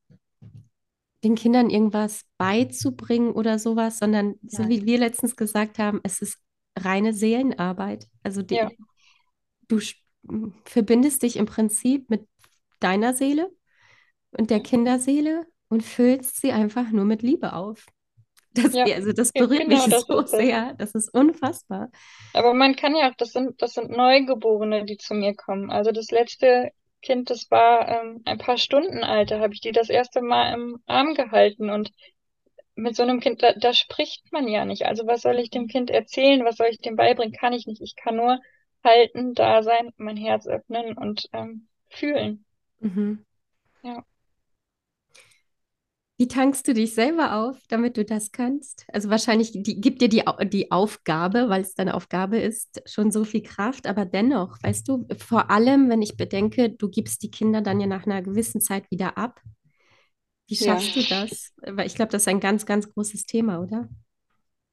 den 1.22 1.35
Kindern 1.37 1.70
irgendwas 1.70 2.24
beizubringen 2.38 3.33
oder 3.33 3.59
sowas, 3.59 3.98
sondern 3.98 4.35
so 4.46 4.62
nein. 4.62 4.68
wie 4.68 4.85
wir 4.85 4.98
letztens 4.98 5.37
gesagt 5.37 5.78
haben, 5.78 6.00
es 6.02 6.20
ist 6.20 6.38
reine 6.78 7.14
Seelenarbeit. 7.14 8.09
Also 8.22 8.42
Ja, 8.48 8.70
die, 8.70 8.78
du 9.68 9.76
sch- 9.78 9.96
m, 10.28 10.54
verbindest 10.64 11.22
dich 11.22 11.37
im 11.37 11.46
Prinzip 11.46 12.11
mit 12.11 12.28
deiner 12.80 13.14
Seele 13.14 13.50
und 14.33 14.50
der 14.50 14.61
Kinderseele 14.61 15.46
und 15.68 15.83
füllst 15.85 16.40
sie 16.40 16.52
einfach 16.52 16.90
nur 16.92 17.04
mit 17.07 17.22
Liebe 17.22 17.54
auf. 17.54 17.87
Das, 18.55 18.73
ja, 18.73 18.85
also 18.85 19.12
das 19.12 19.33
berührt 19.33 19.69
mich 19.69 19.85
genau 19.85 19.88
das 19.88 20.07
so 20.07 20.23
sehr. 20.27 20.75
Das 20.75 20.93
ist 20.95 21.12
unfassbar. 21.12 21.90
Aber 22.33 22.55
man 22.55 22.77
kann 22.77 22.95
ja 22.95 23.11
auch, 23.11 23.14
das 23.17 23.33
sind, 23.33 23.61
das 23.61 23.75
sind 23.75 23.90
Neugeborene, 23.90 24.85
die 24.85 24.97
zu 24.97 25.14
mir 25.14 25.35
kommen. 25.35 25.71
Also 25.71 25.90
das 25.90 26.11
letzte 26.11 26.71
Kind, 27.03 27.31
das 27.31 27.51
war 27.51 27.88
ähm, 27.88 28.23
ein 28.25 28.38
paar 28.38 28.57
Stunden 28.57 29.05
alt, 29.05 29.31
da 29.31 29.40
habe 29.40 29.53
ich 29.53 29.61
die 29.61 29.73
das 29.73 29.90
erste 29.90 30.23
Mal 30.23 30.55
im 30.55 30.79
Arm 30.87 31.14
gehalten 31.14 31.69
und 31.69 31.90
mit 32.77 32.97
so 32.97 33.03
einem 33.03 33.21
Kind, 33.21 33.43
da, 33.43 33.53
da 33.53 33.73
spricht 33.73 34.33
man 34.33 34.49
ja 34.49 34.64
nicht. 34.64 34.87
Also 34.87 35.07
was 35.07 35.23
soll 35.23 35.38
ich 35.38 35.51
dem 35.51 35.69
Kind 35.69 35.90
erzählen? 35.90 36.45
Was 36.45 36.57
soll 36.57 36.69
ich 36.71 36.79
dem 36.79 36.97
beibringen? 36.97 37.35
Kann 37.35 37.53
ich 37.53 37.67
nicht. 37.67 37.83
Ich 37.83 37.95
kann 37.95 38.17
nur 38.17 38.40
halten, 38.83 39.35
da 39.35 39.62
sein, 39.62 39.90
mein 39.97 40.17
Herz 40.17 40.47
öffnen 40.47 40.97
und 40.97 41.29
ähm, 41.33 41.69
fühlen. 41.88 42.45
Mhm. 42.81 43.25
Ja, 43.83 44.05
Wie 46.16 46.29
tankst 46.29 46.68
du 46.68 46.74
dich 46.74 46.94
selber 46.94 47.35
auf, 47.37 47.59
damit 47.68 47.96
du 47.96 48.05
das 48.05 48.31
kannst? 48.31 48.85
Also 48.92 49.11
wahrscheinlich 49.11 49.50
die, 49.53 49.81
gibt 49.81 50.00
dir 50.00 50.09
die, 50.09 50.22
die 50.48 50.70
Aufgabe, 50.70 51.48
weil 51.48 51.62
es 51.62 51.74
deine 51.74 51.94
Aufgabe 51.94 52.38
ist, 52.38 52.83
schon 52.87 53.11
so 53.11 53.24
viel 53.24 53.42
Kraft, 53.42 53.88
aber 53.88 54.05
dennoch, 54.05 54.57
weißt 54.62 54.87
du, 54.88 55.07
vor 55.18 55.50
allem, 55.50 55.88
wenn 55.90 56.03
ich 56.03 56.16
bedenke, 56.16 56.70
du 56.70 56.88
gibst 56.88 57.22
die 57.24 57.31
Kinder 57.33 57.62
dann 57.62 57.81
ja 57.81 57.88
nach 57.88 58.07
einer 58.07 58.22
gewissen 58.22 58.61
Zeit 58.61 58.88
wieder 58.92 59.18
ab. 59.18 59.40
Wie 60.48 60.57
ja, 60.59 60.81
schaffst 60.81 60.96
du 60.96 61.03
das? 61.05 61.53
Weil 61.62 61.87
ich 61.87 61.94
glaube, 61.94 62.12
das 62.12 62.22
ist 62.22 62.29
ein 62.29 62.40
ganz, 62.40 62.64
ganz 62.66 62.90
großes 62.92 63.27
Thema, 63.27 63.61
oder? 63.61 63.88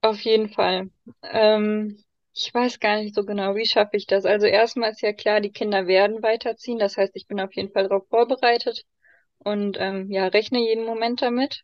auf 0.02 0.20
jeden 0.22 0.50
Fall. 0.50 0.90
Ähm, 1.24 1.98
ich 2.34 2.54
weiß 2.54 2.80
gar 2.80 2.98
nicht 2.98 3.16
so 3.16 3.26
genau, 3.26 3.56
wie 3.56 3.66
schaffe 3.66 3.98
ich 3.98 4.08
das? 4.08 4.26
Also 4.26 4.46
erstmal 4.48 4.92
ist 4.92 5.02
ja 5.02 5.14
klar, 5.14 5.42
die 5.42 5.52
Kinder 5.52 5.88
werden 5.88 6.24
weiterziehen. 6.24 6.80
Das 6.80 6.98
heißt, 6.98 7.12
ich 7.16 7.28
bin 7.28 7.40
auf 7.42 7.54
jeden 7.56 7.72
Fall 7.72 7.84
darauf 7.88 8.08
vorbereitet 8.10 8.86
und 9.44 9.78
ähm, 9.80 10.12
ja, 10.12 10.28
rechne 10.28 10.60
jeden 10.60 10.86
Moment 10.86 11.22
damit. 11.22 11.64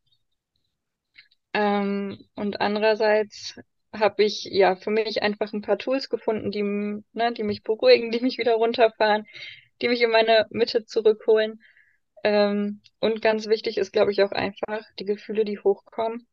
Ähm, 1.53 2.25
und 2.35 2.61
andererseits 2.61 3.59
habe 3.93 4.23
ich 4.23 4.43
ja 4.45 4.75
für 4.75 4.91
mich 4.91 5.21
einfach 5.23 5.53
ein 5.53 5.61
paar 5.61 5.77
Tools 5.77 6.09
gefunden, 6.09 6.51
die, 6.51 6.63
ne, 6.63 7.33
die 7.33 7.43
mich 7.43 7.63
beruhigen, 7.63 8.11
die 8.11 8.19
mich 8.21 8.37
wieder 8.37 8.55
runterfahren, 8.55 9.25
die 9.81 9.89
mich 9.89 10.01
in 10.01 10.11
meine 10.11 10.45
Mitte 10.49 10.85
zurückholen. 10.85 11.61
Ähm, 12.23 12.81
und 12.99 13.21
ganz 13.21 13.47
wichtig 13.47 13.77
ist, 13.77 13.93
glaube 13.93 14.11
ich, 14.11 14.23
auch 14.23 14.31
einfach, 14.31 14.83
die 14.99 15.05
Gefühle, 15.05 15.45
die 15.45 15.59
hochkommen, 15.59 16.27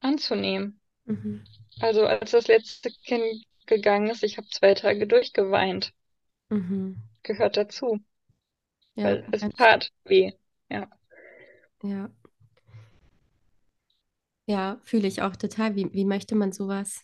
anzunehmen. 0.00 0.80
Mhm. 1.06 1.44
Also 1.78 2.04
als 2.04 2.32
das 2.32 2.48
letzte 2.48 2.90
Kind 2.90 3.44
gegangen 3.66 4.10
ist, 4.10 4.24
ich 4.24 4.38
habe 4.38 4.48
zwei 4.48 4.74
Tage 4.74 5.06
durchgeweint. 5.06 5.92
Mhm. 6.50 6.94
Gehört 7.24 7.56
dazu, 7.56 7.98
Ja, 8.96 9.04
weil 9.04 9.26
es 9.30 9.48
tat 9.50 9.90
weh. 10.04 10.32
Ja, 10.68 10.88
ja, 11.82 12.10
ja, 14.46 14.80
fühle 14.84 15.08
ich 15.08 15.22
auch 15.22 15.36
total. 15.36 15.76
Wie, 15.76 15.92
wie 15.92 16.04
möchte 16.04 16.34
man 16.34 16.52
sowas? 16.52 17.00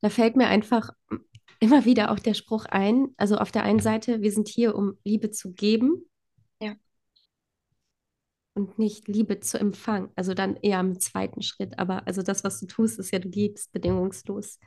Da 0.00 0.10
fällt 0.10 0.36
mir 0.36 0.46
einfach 0.46 0.90
immer 1.60 1.84
wieder 1.84 2.10
auch 2.10 2.18
der 2.18 2.34
Spruch 2.34 2.66
ein. 2.66 3.08
Also 3.16 3.36
auf 3.38 3.50
der 3.50 3.62
einen 3.64 3.80
Seite, 3.80 4.20
wir 4.22 4.32
sind 4.32 4.48
hier, 4.48 4.74
um 4.74 4.98
Liebe 5.04 5.30
zu 5.30 5.52
geben 5.52 6.04
ja, 6.60 6.76
und 8.54 8.78
nicht 8.78 9.08
Liebe 9.08 9.40
zu 9.40 9.58
empfangen. 9.58 10.10
Also 10.16 10.34
dann 10.34 10.56
eher 10.56 10.80
im 10.80 11.00
zweiten 11.00 11.42
Schritt. 11.42 11.78
Aber 11.78 12.06
also 12.06 12.22
das, 12.22 12.44
was 12.44 12.60
du 12.60 12.66
tust, 12.66 12.98
ist 12.98 13.12
ja, 13.12 13.18
du 13.18 13.28
gibst 13.28 13.72
bedingungslos. 13.72 14.58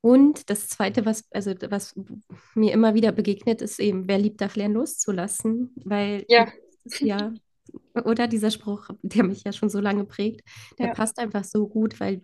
Und 0.00 0.50
das 0.50 0.68
Zweite, 0.68 1.04
was, 1.04 1.24
also 1.32 1.52
was 1.68 1.98
mir 2.54 2.72
immer 2.72 2.94
wieder 2.94 3.10
begegnet, 3.10 3.60
ist 3.60 3.80
eben, 3.80 4.06
wer 4.06 4.18
liebt, 4.18 4.40
darf 4.40 4.54
lernen 4.54 4.74
loszulassen, 4.74 5.74
weil 5.84 6.24
ja, 6.28 6.46
ja, 7.00 7.32
oder 8.04 8.28
dieser 8.28 8.50
Spruch, 8.50 8.90
der 9.02 9.24
mich 9.24 9.44
ja 9.44 9.52
schon 9.52 9.68
so 9.68 9.80
lange 9.80 10.04
prägt, 10.04 10.46
der 10.78 10.88
ja, 10.88 10.94
passt 10.94 11.18
einfach 11.18 11.44
so 11.44 11.68
gut, 11.68 11.98
weil 12.00 12.22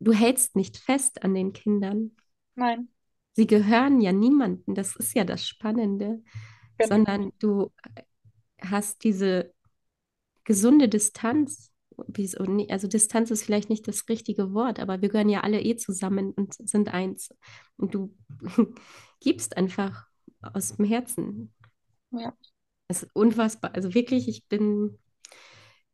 du 0.00 0.12
hältst 0.12 0.56
nicht 0.56 0.76
fest 0.76 1.22
an 1.22 1.34
den 1.34 1.52
Kindern. 1.52 2.12
nein, 2.54 2.88
Sie 3.36 3.46
gehören 3.46 4.00
ja 4.00 4.12
niemandem, 4.12 4.74
das 4.74 4.94
ist 4.94 5.14
ja 5.14 5.24
das 5.24 5.46
Spannende, 5.46 6.22
genau. 6.78 6.88
sondern 6.88 7.32
du 7.40 7.72
hast 8.60 9.02
diese 9.02 9.52
gesunde 10.44 10.88
Distanz. 10.88 11.72
Also 12.68 12.88
Distanz 12.88 13.30
ist 13.30 13.44
vielleicht 13.44 13.70
nicht 13.70 13.86
das 13.88 14.08
richtige 14.08 14.52
Wort, 14.52 14.78
aber 14.78 15.00
wir 15.02 15.08
gehören 15.08 15.28
ja 15.28 15.40
alle 15.40 15.60
eh 15.60 15.76
zusammen 15.76 16.32
und 16.32 16.54
sind 16.54 16.92
eins. 16.92 17.34
Und 17.76 17.94
du 17.94 18.16
gibst 19.20 19.56
einfach 19.56 20.06
aus 20.40 20.76
dem 20.76 20.84
Herzen. 20.84 21.52
Ja, 22.18 22.34
Es 22.88 23.02
ist 23.02 23.10
unfassbar. 23.14 23.74
Also 23.74 23.94
wirklich, 23.94 24.28
ich 24.28 24.46
bin, 24.48 24.98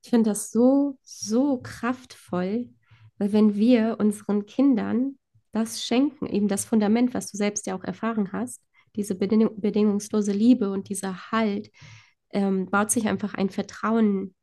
ich 0.03 0.11
finde 0.11 0.31
das 0.31 0.51
so, 0.51 0.99
so 1.03 1.59
kraftvoll, 1.63 2.71
weil 3.19 3.33
wenn 3.33 3.55
wir 3.55 3.97
unseren 3.99 4.47
Kindern 4.47 5.19
das 5.53 5.85
schenken, 5.85 6.27
eben 6.27 6.49
das 6.49 6.65
Fundament, 6.65 7.13
was 7.15 7.31
du 7.31 7.37
selbst 7.37 7.67
ja 7.67 7.75
auch 7.77 7.85
erfahren 7.85 8.33
hast, 8.33 8.63
diese 8.97 9.15
beding 9.15 9.51
bedingungslose 9.61 10.33
Liebe 10.33 10.71
und 10.71 10.89
dieser 10.89 11.31
Halt, 11.31 11.71
ähm, 12.33 12.67
baut 12.67 12.91
sich 12.91 13.09
einfach 13.09 13.35
ein 13.35 13.51
Vertrauen 13.51 14.35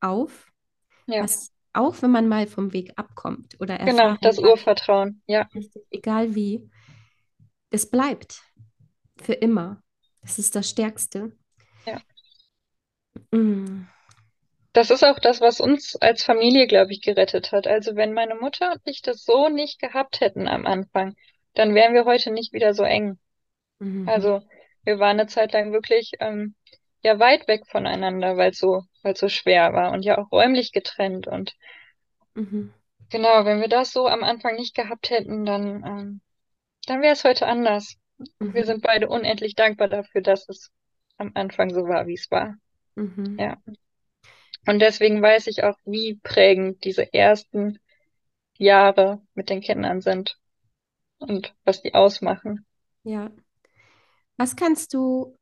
auf, 0.00 0.46
ja, 1.06 1.22
was 1.22 1.52
auch 1.72 2.02
wenn 2.02 2.10
man 2.10 2.28
mal 2.28 2.46
vom 2.46 2.72
Weg 2.72 2.92
abkommt 2.96 3.56
oder 3.60 3.78
genau, 3.78 4.16
das 4.20 4.38
Urvertrauen. 4.38 5.22
Ja, 5.26 5.48
egal 5.90 6.34
wie, 6.34 6.68
es 7.70 7.88
bleibt 7.88 8.42
für 9.22 9.34
immer. 9.34 9.82
Das 10.22 10.38
ist 10.38 10.54
das 10.54 10.68
Stärkste. 10.70 11.32
ja. 11.86 12.00
Mm. 13.32 13.90
Das 14.72 14.90
ist 14.90 15.04
auch 15.04 15.18
das, 15.20 15.40
was 15.40 15.60
uns 15.60 15.96
als 15.96 16.24
Familie, 16.24 16.66
glaube 16.66 16.92
ich, 16.92 17.02
gerettet 17.02 17.52
hat. 17.52 17.66
Also 17.68 17.94
wenn 17.96 18.12
meine 18.12 18.34
Mutter 18.34 18.72
und 18.72 18.80
ich 18.84 19.00
das 19.02 19.24
so 19.24 19.48
nicht 19.48 19.80
gehabt 19.80 20.20
hätten 20.20 20.48
am 20.48 20.66
Anfang, 20.66 21.14
dann 21.54 21.74
wären 21.74 21.94
wir 21.94 22.04
heute 22.04 22.30
nicht 22.32 22.52
wieder 22.52 22.74
so 22.74 22.82
eng. 22.84 23.18
Mhm. 23.80 24.06
Also 24.06 24.42
wir 24.84 24.98
waren 25.00 25.20
eine 25.20 25.28
Zeit 25.28 25.52
lang 25.52 25.72
wirklich 25.72 26.12
ähm, 26.20 26.54
ja 27.04 27.18
weit 27.20 27.48
weg 27.48 27.66
voneinander, 27.68 28.36
weil 28.38 28.50
es 28.52 28.58
so, 28.58 28.82
weil 29.02 29.16
so 29.16 29.28
schwer 29.28 29.72
war 29.74 29.92
und 29.92 30.04
ja 30.04 30.18
auch 30.18 30.32
räumlich 30.32 30.72
getrennt. 30.72 31.26
Und 31.28 31.54
Mhm. 32.34 32.70
genau, 33.10 33.44
wenn 33.44 33.60
wir 33.60 33.68
das 33.68 33.92
so 33.92 34.06
am 34.08 34.24
Anfang 34.24 34.56
nicht 34.56 34.74
gehabt 34.74 35.10
hätten, 35.10 35.44
dann, 35.44 35.84
ähm, 35.84 36.20
dann 36.86 37.02
wäre 37.02 37.14
es 37.14 37.24
heute 37.24 37.46
anders. 37.46 37.96
Wir 38.38 38.64
sind 38.64 38.82
beide 38.82 39.08
unendlich 39.08 39.54
dankbar 39.54 39.88
dafür, 39.88 40.20
dass 40.20 40.48
es 40.48 40.70
am 41.16 41.32
Anfang 41.34 41.70
so 41.70 41.86
war, 41.86 42.06
wie 42.06 42.14
es 42.14 42.30
war. 42.30 42.56
Mhm. 42.94 43.36
Ja. 43.38 43.56
Und 44.66 44.80
deswegen 44.80 45.22
weiß 45.22 45.46
ich 45.46 45.64
auch, 45.64 45.76
wie 45.84 46.16
prägend 46.22 46.84
diese 46.84 47.12
ersten 47.12 47.78
Jahre 48.58 49.22
mit 49.34 49.48
den 49.48 49.60
Kindern 49.60 50.00
sind 50.02 50.38
und 51.18 51.54
was 51.64 51.82
die 51.82 51.94
ausmachen. 51.94 52.66
Ja. 53.04 53.30
Was 54.36 54.56
kannst 54.56 54.92
du 54.92 55.36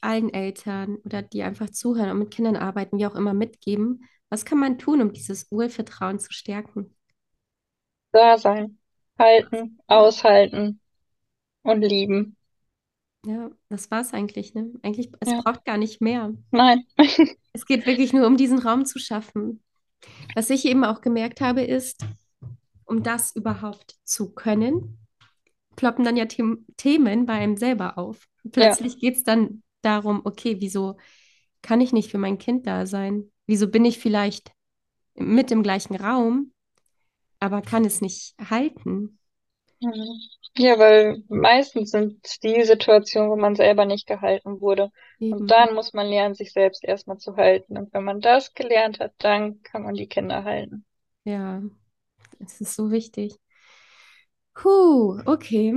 allen 0.00 0.32
Eltern 0.32 0.96
oder 1.04 1.22
die 1.22 1.42
einfach 1.42 1.70
zuhören 1.70 2.10
und 2.10 2.18
mit 2.18 2.30
Kindern 2.30 2.56
arbeiten, 2.56 2.98
wie 2.98 3.06
auch 3.06 3.14
immer, 3.14 3.34
mitgeben? 3.34 4.04
Was 4.28 4.44
kann 4.44 4.58
man 4.58 4.78
tun, 4.78 5.00
um 5.00 5.12
dieses 5.12 5.50
Urvertrauen 5.50 6.18
zu 6.18 6.32
stärken? 6.32 6.94
Da 8.12 8.36
sein, 8.36 8.78
halten, 9.18 9.78
aushalten 9.86 10.80
und 11.68 11.82
lieben. 11.82 12.36
Ja, 13.26 13.50
das 13.68 13.90
war 13.92 14.00
es 14.00 14.12
eigentlich, 14.14 14.54
ne? 14.54 14.72
Eigentlich, 14.82 15.10
es 15.20 15.32
Ja, 15.32 15.42
braucht 15.44 15.64
gar 15.64 15.76
nicht 15.76 16.00
mehr. 16.00 16.32
nein. 16.50 16.84
Es 17.52 17.66
geht 17.66 17.86
wirklich 17.86 18.12
nur 18.12 18.26
um 18.26 18.36
diesen 18.36 18.58
Raum 18.58 18.84
zu 18.84 18.98
schaffen. 18.98 19.62
Was 20.34 20.50
ich 20.50 20.64
eben 20.66 20.84
auch 20.84 21.00
gemerkt 21.00 21.40
habe, 21.40 21.62
ist, 21.62 22.04
um 22.86 23.02
das 23.02 23.34
überhaupt 23.36 23.96
zu 24.04 24.32
können, 24.34 24.98
ploppen 25.76 26.04
dann 26.04 26.16
ja 26.16 26.26
The 26.30 26.44
Themen 26.76 27.26
bei 27.26 27.34
einem 27.34 27.56
selber 27.56 27.98
auf. 27.98 28.28
Ja, 28.56 28.78
Plötzlich 28.78 28.98
geht 29.00 29.16
es 29.16 29.24
dann 29.24 29.62
darum, 29.82 30.22
okay, 30.24 30.58
wieso 30.60 30.98
kann 31.62 31.80
ich 31.80 31.92
nicht 31.92 32.10
für 32.10 32.18
mein 32.18 32.38
Kind 32.38 32.66
da 32.66 32.86
sein? 32.86 33.30
Wieso 33.46 33.68
bin 33.68 33.84
ich 33.84 33.98
vielleicht 33.98 34.52
mit 35.16 35.50
im 35.52 35.62
gleichen 35.62 35.96
Raum, 35.96 36.52
aber 37.40 37.62
kann 37.62 37.84
es 37.84 38.00
nicht 38.02 38.34
halten? 38.50 39.18
Mhm. 39.80 40.37
Ja, 40.58 40.78
weil 40.78 41.22
meistens 41.28 41.90
sind 41.92 42.18
es 42.26 42.38
die 42.40 42.62
Situationen, 42.64 43.30
wo 43.30 43.36
man 43.36 43.54
selber 43.56 43.84
nicht 43.84 44.06
gehalten 44.06 44.60
wurde. 44.60 44.90
Und 45.30 45.38
Eben, 45.38 45.46
dann 45.50 45.74
muss 45.74 45.92
man 45.92 46.06
lernen, 46.06 46.34
sich 46.34 46.52
selbst 46.52 46.84
erstmal 46.84 47.18
zu 47.18 47.36
halten. 47.36 47.76
Und 47.78 47.92
wenn 47.94 48.04
man 48.04 48.20
das 48.20 48.54
gelernt 48.54 49.00
hat, 49.00 49.14
dann 49.18 49.62
kann 49.62 49.82
man 49.84 49.94
die 49.94 50.08
Kinder 50.08 50.44
halten. 50.44 50.84
ja, 51.24 51.62
es 52.40 52.60
ist 52.60 52.74
so 52.76 52.90
wichtig. 52.90 53.36
Puh, 54.54 55.22
okay. 55.26 55.72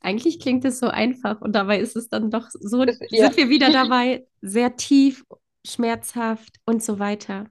Eigentlich 0.00 0.40
klingt 0.40 0.64
es 0.64 0.78
so 0.78 0.88
einfach 0.88 1.40
und 1.40 1.52
dabei 1.52 1.80
ist 1.80 1.96
es 1.96 2.08
dann 2.08 2.30
doch 2.30 2.48
so, 2.50 2.82
Ist, 2.84 3.02
ja, 3.10 3.30
sind 3.30 3.36
wir 3.36 3.48
wieder 3.48 3.70
dabei, 3.70 4.26
sehr 4.40 4.76
tief, 4.76 5.24
schmerzhaft 5.66 6.60
und 6.64 6.82
so 6.82 6.98
weiter. 6.98 7.50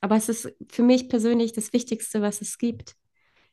Aber 0.00 0.16
es 0.16 0.28
ist 0.28 0.52
für 0.68 0.82
mich 0.82 1.08
persönlich 1.08 1.52
das 1.52 1.72
Wichtigste, 1.72 2.22
was 2.22 2.40
es 2.40 2.58
gibt. 2.58 2.96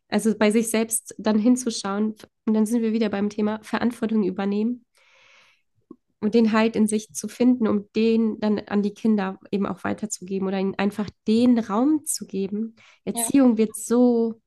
Also 0.09 0.37
bei 0.37 0.51
sich 0.51 0.69
selbst 0.69 1.15
dann 1.17 1.39
hinzuschauen 1.39 2.15
und 2.45 2.53
dann 2.53 2.65
sind 2.65 2.81
wir 2.81 2.93
wieder 2.93 3.09
beim 3.09 3.29
Thema 3.29 3.59
Verantwortung 3.63 4.23
übernehmen 4.23 4.85
und 6.19 6.35
den 6.35 6.53
Halt 6.53 6.75
in 6.75 6.87
sich 6.87 7.13
zu 7.13 7.27
finden, 7.27 7.67
um 7.67 7.89
den 7.95 8.39
dann 8.39 8.59
an 8.59 8.81
die 8.81 8.93
Kinder 8.93 9.39
eben 9.51 9.65
auch 9.65 9.83
weiterzugeben 9.83 10.47
oder 10.47 10.59
ihnen 10.59 10.75
einfach 10.75 11.09
den 11.27 11.59
Raum 11.59 12.05
zu 12.05 12.25
geben. 12.25 12.75
ja, 13.13 13.23
Erziehung 13.23 13.57
wird 13.57 13.75
so 13.75 14.39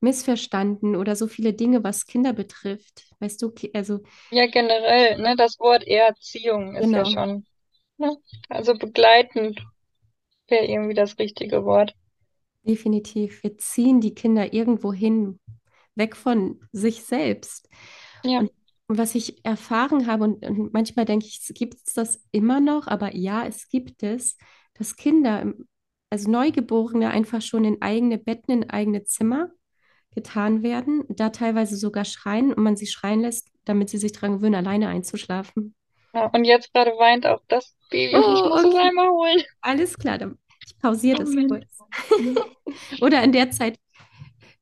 missverstanden 0.00 0.96
oder 0.96 1.16
so 1.16 1.26
viele 1.26 1.52
Dinge, 1.52 1.82
was 1.84 2.06
Kinder 2.06 2.32
betrifft. 2.32 3.04
Weißt 3.20 3.40
du, 3.42 3.52
also 3.74 4.00
ja, 4.30 4.46
generell, 4.46 5.18
ne, 5.18 5.36
das 5.36 5.58
Wort 5.58 5.84
Erziehung 5.86 6.76
ist 6.76 6.92
ja 6.94 7.04
genau, 7.04 7.04
schon, 7.04 7.46
ne, 7.98 8.16
also 8.48 8.74
begleitend 8.74 9.60
wäre 10.48 10.66
irgendwie 10.66 10.94
das 10.94 11.18
richtige 11.18 11.64
Wort. 11.64 11.94
Definitiv. 12.66 13.42
Wir 13.42 13.58
ziehen 13.58 14.00
die 14.00 14.14
Kinder 14.14 14.52
irgendwo 14.52 14.92
hin, 14.92 15.38
weg 15.94 16.16
von 16.16 16.60
sich 16.72 17.04
selbst. 17.04 17.68
Ja, 18.22 18.42
Und 18.42 18.50
was 18.88 19.14
ich 19.14 19.44
erfahren 19.44 20.06
habe, 20.06 20.24
und, 20.24 20.44
und 20.46 20.72
manchmal 20.72 21.04
denke 21.04 21.26
ich, 21.26 21.40
gibt 21.54 21.74
es 21.86 21.92
das 21.94 22.20
immer 22.32 22.60
noch, 22.60 22.86
aber 22.86 23.14
ja, 23.16 23.46
es 23.46 23.68
gibt 23.68 24.02
es, 24.02 24.36
dass 24.74 24.96
Kinder, 24.96 25.42
im- 25.42 25.68
also 26.10 26.30
Neugeborene, 26.30 27.10
einfach 27.10 27.42
schon 27.42 27.64
in 27.64 27.82
eigene 27.82 28.18
Betten, 28.18 28.52
in 28.62 28.70
eigene 28.70 29.04
Zimmer 29.04 29.50
getan 30.14 30.62
werden, 30.62 31.04
da 31.08 31.30
teilweise 31.30 31.76
sogar 31.76 32.04
schreien 32.04 32.52
und 32.54 32.62
man 32.64 32.76
sie 32.76 32.86
schreien 32.86 33.20
lässt, 33.20 33.50
damit 33.64 33.90
sie 33.90 33.98
sich 33.98 34.12
daran 34.12 34.34
gewöhnen, 34.34 34.56
alleine 34.56 34.88
einzuschlafen. 34.88 35.74
ja. 36.14 36.26
Und 36.32 36.44
jetzt 36.44 36.72
gerade 36.72 36.92
weint 36.98 37.26
auch 37.26 37.42
das 37.48 37.76
Baby 37.90 38.24
und 38.24 38.32
ich 38.32 38.44
Oh, 38.44 38.48
muss 38.48 38.64
es 38.64 38.74
okay, 38.74 38.74
einmal 38.74 39.08
holen. 39.10 39.42
alles 39.62 39.98
klar, 39.98 40.18
dann 40.18 40.38
ich 40.66 40.78
pausiere 40.78 41.18
das 41.18 41.30
Mensch. 41.30 41.48
kurz. 41.50 43.00
Oder 43.00 43.22
in 43.22 43.32
der 43.32 43.50
Zeit 43.50 43.78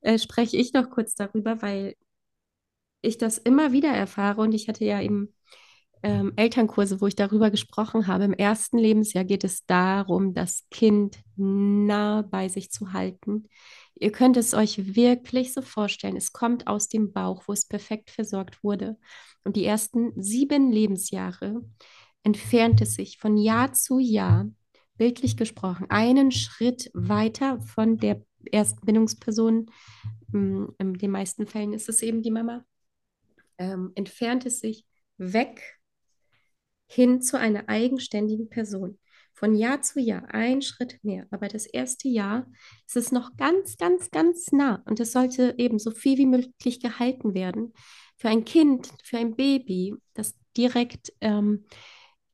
äh, 0.01 0.19
spreche 0.19 0.57
ich 0.57 0.73
noch 0.73 0.91
kurz 0.91 1.15
darüber, 1.15 1.63
weil 1.63 1.95
ich 3.01 3.19
das 3.19 3.39
immer 3.39 3.73
wieder 3.73 3.91
erfahre 3.91 4.41
und 4.43 4.53
ich 4.53 4.69
hatte 4.69 4.85
ja 4.85 5.01
eben 5.01 5.35
ähm, 6.03 6.33
Elternkurse, 6.37 7.01
wo 7.01 7.07
ich 7.07 7.17
darüber 7.17 7.51
gesprochen 7.51 8.07
habe. 8.07 8.25
Im 8.25 8.35
ersten 8.35 8.79
Lebensjahr 8.79 9.25
geht 9.25 9.43
es 9.43 9.65
darum, 9.67 10.35
das 10.35 10.67
Kind 10.71 11.19
nah 11.37 12.23
bei 12.23 12.49
sich 12.49 12.71
zu 12.71 12.93
halten. 12.93 13.49
Ihr 13.95 14.13
könnt 14.13 14.37
es 14.37 14.53
euch 14.53 14.95
wirklich 14.95 15.53
so 15.55 15.63
vorstellen. 15.63 16.17
Es 16.17 16.33
kommt 16.33 16.67
aus 16.67 16.89
dem 16.89 17.13
Bauch, 17.13 17.45
wo 17.47 17.53
es 17.53 17.67
perfekt 17.67 18.11
versorgt 18.11 18.63
wurde. 18.63 18.99
Und 19.45 19.57
die 19.57 19.65
ersten 19.65 20.13
sieben 20.21 20.71
Lebensjahre 20.71 21.63
entfernt 22.23 22.81
es 22.83 22.95
sich 22.95 23.19
von 23.19 23.37
Jahr 23.37 23.73
zu 23.73 23.99
Jahr, 23.99 24.47
bildlich 24.97 25.37
gesprochen, 25.37 25.87
einen 25.89 26.31
Schritt 26.31 26.91
weiter 26.95 27.61
von 27.61 27.99
der 27.99 28.23
ersten 28.53 28.85
Bindungsperson. 28.85 29.71
Mm, 30.29 30.67
in 30.79 30.95
den 30.95 31.11
meisten 31.11 31.47
Fällen 31.47 31.73
ist 31.73 31.89
es 31.89 32.03
eben 32.03 32.23
die 32.23 32.31
Mama. 32.31 32.65
Ähm, 33.59 33.93
entfernt 33.95 34.47
es 34.47 34.61
sich 34.61 34.85
weg 35.17 35.81
hin 36.87 37.23
zu 37.23 37.39
einer 37.39 37.69
eigenständigen 37.69 38.49
Person. 38.49 38.99
Von 39.33 39.57
Jahr 39.57 39.83
zu 39.83 40.01
Jahr 40.01 40.33
ein 40.33 40.63
Schritt 40.63 41.03
mehr. 41.03 41.27
Aber 41.31 41.49
das 41.49 41.67
erste 41.67 42.09
Jahr 42.09 42.47
ist 42.87 42.97
es 42.97 43.11
noch 43.11 43.37
ganz, 43.37 43.77
ganz, 43.77 44.11
ganz 44.11 44.53
nah. 44.53 44.83
Und 44.87 45.01
es 45.01 45.13
sollte 45.13 45.55
eben 45.59 45.79
so 45.79 45.91
viel 45.91 46.19
wie 46.19 46.27
möglich 46.27 46.81
gehalten 46.81 47.35
werden. 47.35 47.73
Für 48.17 48.29
ein 48.29 48.45
Kind, 48.45 48.89
für 49.03 49.19
ein 49.19 49.35
Baby, 49.35 49.97
das 50.15 50.35
direkt 50.57 51.13
ähm, 51.21 51.65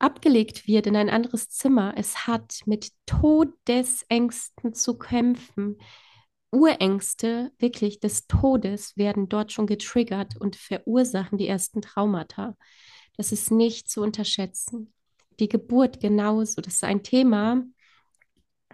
abgelegt 0.01 0.67
wird 0.67 0.87
in 0.87 0.95
ein 0.95 1.09
anderes 1.09 1.49
Zimmer. 1.49 1.93
Es 1.97 2.27
hat 2.27 2.61
mit 2.65 2.91
Todesängsten 3.05 4.73
zu 4.73 4.97
kämpfen. 4.97 5.77
Urängste 6.51 7.51
wirklich 7.59 7.99
des 7.99 8.27
Todes 8.27 8.97
werden 8.97 9.29
dort 9.29 9.51
schon 9.51 9.67
getriggert 9.67 10.35
und 10.37 10.55
verursachen 10.55 11.37
die 11.37 11.47
ersten 11.47 11.81
Traumata. 11.81 12.57
Das 13.15 13.31
ist 13.31 13.51
nicht 13.51 13.89
zu 13.89 14.01
unterschätzen. 14.01 14.93
Die 15.39 15.47
Geburt 15.47 15.99
genauso. 15.99 16.61
Das 16.61 16.75
ist 16.75 16.83
ein 16.83 17.03
Thema, 17.03 17.63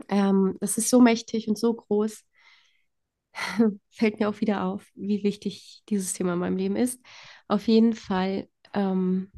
ähm, 0.10 0.58
das 0.60 0.78
ist 0.78 0.90
so 0.90 1.02
mächtig 1.02 1.48
und 1.48 1.58
so 1.58 1.74
groß. 1.74 2.24
Fällt 3.92 4.20
mir 4.20 4.30
auch 4.30 4.42
wieder 4.42 4.64
auf, 4.64 4.86
wie 4.96 5.24
wichtig 5.24 5.84
dieses 5.90 6.14
Thema 6.14 6.34
in 6.34 6.40
meinem 6.40 6.58
Leben 6.58 6.76
ist. 6.76 7.00
Auf 7.48 7.68
jeden 7.68 7.94
Fall, 7.94 8.50
ähm, 8.74 9.32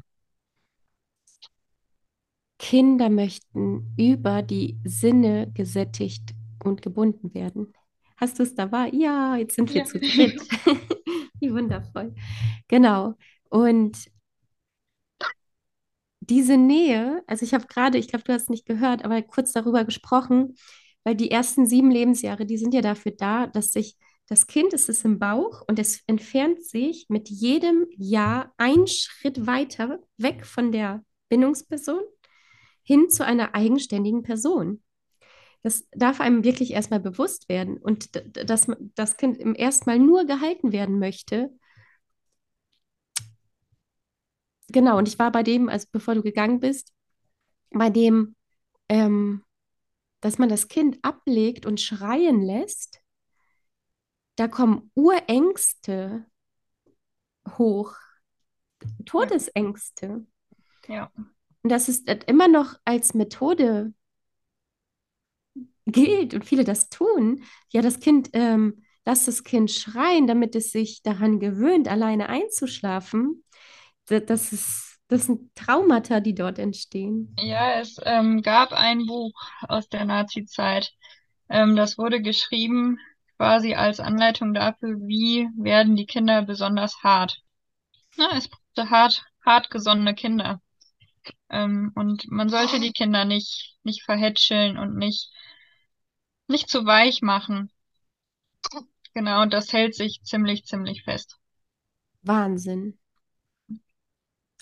Kinder 2.60 3.08
möchten 3.08 3.94
über 3.96 4.42
die 4.42 4.78
Sinne 4.84 5.50
gesättigt 5.54 6.34
und 6.62 6.82
gebunden 6.82 7.32
werden. 7.32 7.72
Hast 8.18 8.38
du 8.38 8.42
es 8.42 8.54
dabei? 8.54 8.90
Ja, 8.92 9.34
jetzt 9.36 9.54
sind 9.56 9.72
wir 9.72 9.80
Ja. 9.80 9.86
zu 9.86 9.98
dritt. 9.98 10.38
Wie 11.40 11.50
wundervoll. 11.52 12.14
Genau. 12.68 13.14
Und 13.48 13.96
diese 16.20 16.58
Nähe, 16.58 17.22
also 17.26 17.46
ich 17.46 17.54
habe 17.54 17.66
gerade, 17.66 17.96
ich 17.96 18.08
glaube, 18.08 18.24
du 18.24 18.32
hast 18.34 18.42
es 18.42 18.48
nicht 18.50 18.66
gehört, 18.66 19.06
aber 19.06 19.22
kurz 19.22 19.52
darüber 19.52 19.84
gesprochen, 19.84 20.54
weil 21.02 21.14
die 21.14 21.30
ersten 21.30 21.66
sieben 21.66 21.90
Lebensjahre, 21.90 22.44
die 22.44 22.58
sind 22.58 22.74
ja 22.74 22.82
dafür 22.82 23.12
da, 23.12 23.46
dass 23.46 23.72
sich 23.72 23.96
das 24.28 24.46
Kind 24.46 24.74
ist 24.74 24.90
es 24.90 25.02
im 25.04 25.18
Bauch 25.18 25.62
und 25.66 25.78
es 25.78 26.02
entfernt 26.06 26.62
sich 26.62 27.06
mit 27.08 27.30
jedem 27.30 27.86
Jahr 27.96 28.52
einen 28.58 28.86
Schritt 28.86 29.46
weiter 29.46 29.98
weg 30.18 30.44
von 30.46 30.70
der 30.72 31.02
Bindungsperson 31.30 32.02
hin 32.90 33.08
zu 33.08 33.24
einer 33.24 33.54
eigenständigen 33.54 34.24
Person. 34.24 34.82
Das 35.62 35.86
darf 35.92 36.20
einem 36.20 36.42
wirklich 36.42 36.72
erstmal 36.72 36.98
bewusst 36.98 37.48
werden 37.48 37.78
und 37.78 38.10
dass 38.34 38.66
das 38.96 39.16
Kind 39.16 39.36
im 39.36 39.54
erstmal 39.54 40.00
nur 40.00 40.24
gehalten 40.24 40.72
werden 40.72 40.98
möchte. 40.98 41.50
Genau, 44.70 44.98
und 44.98 45.06
ich 45.06 45.20
war 45.20 45.30
bei 45.30 45.44
dem, 45.44 45.68
also 45.68 45.86
bevor 45.92 46.16
du 46.16 46.22
gegangen 46.22 46.58
bist, 46.58 46.92
bei 47.70 47.90
dem, 47.90 48.34
ähm, 48.88 49.44
dass 50.20 50.38
man 50.38 50.48
das 50.48 50.66
Kind 50.66 50.98
ablegt 51.02 51.66
und 51.66 51.80
schreien 51.80 52.42
lässt, 52.42 53.00
da 54.34 54.48
kommen 54.48 54.90
Urängste 54.96 56.26
hoch, 57.56 57.94
Todesängste. 59.06 60.26
Ja. 60.88 61.12
Und 61.62 61.70
das 61.70 61.88
ist 61.88 62.08
äh, 62.08 62.18
immer 62.26 62.48
noch 62.48 62.76
als 62.84 63.14
Methode 63.14 63.92
gilt 65.86 66.34
und 66.34 66.44
viele 66.44 66.64
das 66.64 66.88
tun. 66.88 67.42
Ja, 67.70 67.82
das 67.82 68.00
Kind, 68.00 68.30
ähm, 68.32 68.82
lass 69.04 69.24
das 69.26 69.44
Kind 69.44 69.70
schreien, 69.70 70.26
damit 70.26 70.54
es 70.54 70.72
sich 70.72 71.02
daran 71.02 71.40
gewöhnt, 71.40 71.88
alleine 71.88 72.28
einzuschlafen. 72.28 73.44
Da- 74.06 74.20
Das 74.20 74.52
ist, 74.52 74.98
das 75.08 75.26
sind 75.26 75.54
Traumata, 75.54 76.20
die 76.20 76.34
dort 76.34 76.58
entstehen. 76.58 77.40
Ja, 77.40 77.80
es 77.80 77.96
ähm, 78.04 78.40
gab 78.42 78.72
ein 78.72 79.06
Buch 79.06 79.32
aus 79.68 79.88
der 79.88 80.04
Nazi-Zeit. 80.04 80.92
Ähm, 81.48 81.76
das 81.76 81.98
wurde 81.98 82.22
geschrieben 82.22 82.98
quasi 83.36 83.74
als 83.74 84.00
Anleitung 84.00 84.54
dafür, 84.54 84.96
wie 85.00 85.48
werden 85.56 85.96
die 85.96 86.06
Kinder 86.06 86.42
besonders 86.42 87.02
hart. 87.02 87.42
Na, 88.18 88.30
es 88.36 88.48
brauchte 88.48 88.90
hart, 88.90 89.24
hartgesonnene 89.46 90.14
Kinder. 90.14 90.60
Ähm, 91.50 91.92
und 91.94 92.30
man 92.30 92.48
sollte 92.48 92.80
die 92.80 92.92
Kinder 92.92 93.24
nicht, 93.24 93.76
nicht 93.82 94.02
verhätscheln 94.04 94.78
und 94.78 94.96
nicht, 94.96 95.30
nicht 96.48 96.68
zu 96.68 96.84
weich 96.84 97.22
machen. 97.22 97.70
Genau, 99.14 99.42
und 99.42 99.52
das 99.52 99.72
hält 99.72 99.94
sich 99.94 100.20
ziemlich, 100.24 100.64
ziemlich 100.64 101.04
fest. 101.04 101.38
Wahnsinn. 102.22 102.96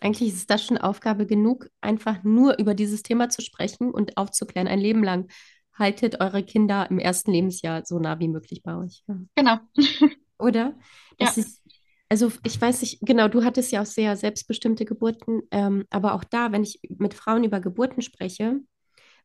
Eigentlich 0.01 0.33
ist 0.33 0.51
das 0.51 0.65
schon 0.65 0.79
Aufgabe 0.79 1.27
genug, 1.27 1.69
einfach 1.81 2.23
nur 2.23 2.59
über 2.59 2.75
dieses 2.75 3.03
Thema 3.03 3.29
zu 3.31 3.43
sprechen 3.43 3.91
und 3.93 4.17
aufzuklären, 4.17 4.69
ein 4.69 4.79
Leben 4.79 5.03
lang. 5.03 5.29
Haltet 5.75 6.21
eure 6.21 6.43
Kinder 6.45 6.89
im 6.91 6.99
ersten 6.99 7.33
Lebensjahr 7.33 7.85
so 7.85 7.99
nah 7.99 8.19
wie 8.19 8.29
möglich 8.29 8.63
bei 8.63 8.77
euch. 8.77 9.03
Ja. 9.09 9.17
Genau. 9.37 9.59
Oder? 10.39 10.79
Das 11.19 11.37
Ja. 11.37 11.37
ist, 11.37 11.58
also 12.09 12.33
ich 12.45 12.61
weiß 12.61 12.81
nicht, 12.83 13.01
genau, 13.03 13.29
du 13.29 13.45
hattest 13.45 13.71
ja 13.73 13.83
auch 13.83 13.87
sehr 13.87 14.17
selbstbestimmte 14.17 14.85
Geburten, 14.85 15.43
ähm, 15.51 15.85
aber 15.91 16.15
auch 16.15 16.25
da, 16.25 16.53
wenn 16.53 16.63
ich 16.63 16.81
mit 16.99 17.15
Frauen 17.15 17.45
über 17.45 17.61
Geburten 17.61 18.03
spreche, 18.03 18.61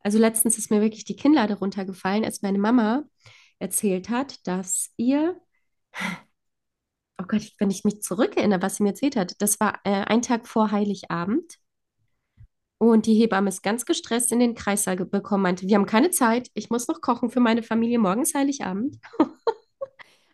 also 0.01 0.19
letztens 0.19 0.57
ist 0.57 0.71
mir 0.71 0.81
wirklich 0.81 1.05
die 1.05 1.15
Kinnlade 1.17 1.55
runtergefallen, 1.55 2.25
als 2.25 2.41
meine 2.43 2.59
Mama 2.59 3.03
erzählt 3.59 4.09
hat, 4.09 4.45
dass 4.47 4.91
ihr, 4.97 5.37
oh 7.19 7.23
Gott, 7.27 7.51
wenn 7.59 7.69
ich 7.71 7.83
mich 7.83 8.01
zurückerinnere, 8.01 8.61
was 8.61 8.75
sie 8.77 8.83
mir 8.83 8.89
erzählt 8.89 9.15
hat, 9.15 9.33
das 9.41 9.59
war 9.59 9.79
äh, 9.83 9.89
ein 10.05 10.21
Tag 10.21 10.47
vor 10.47 10.71
Heiligabend 10.71 11.57
und 12.77 13.05
die 13.05 13.13
Hebamme 13.15 13.49
ist 13.49 13.63
ganz 13.63 13.85
gestresst 13.85 14.31
in 14.31 14.39
den 14.39 14.55
Kreissaal 14.55 14.97
ge- 14.97 15.05
bekommen, 15.05 15.43
meinte, 15.43 15.67
wir 15.67 15.75
haben 15.75 15.85
keine 15.85 16.11
Zeit, 16.11 16.49
ich 16.53 16.69
muss 16.69 16.87
noch 16.87 17.01
kochen 17.01 17.29
für 17.29 17.39
meine 17.39 17.63
Familie, 17.63 17.99
morgen 17.99 18.23
ist 18.23 18.35
Heiligabend. 18.35 18.97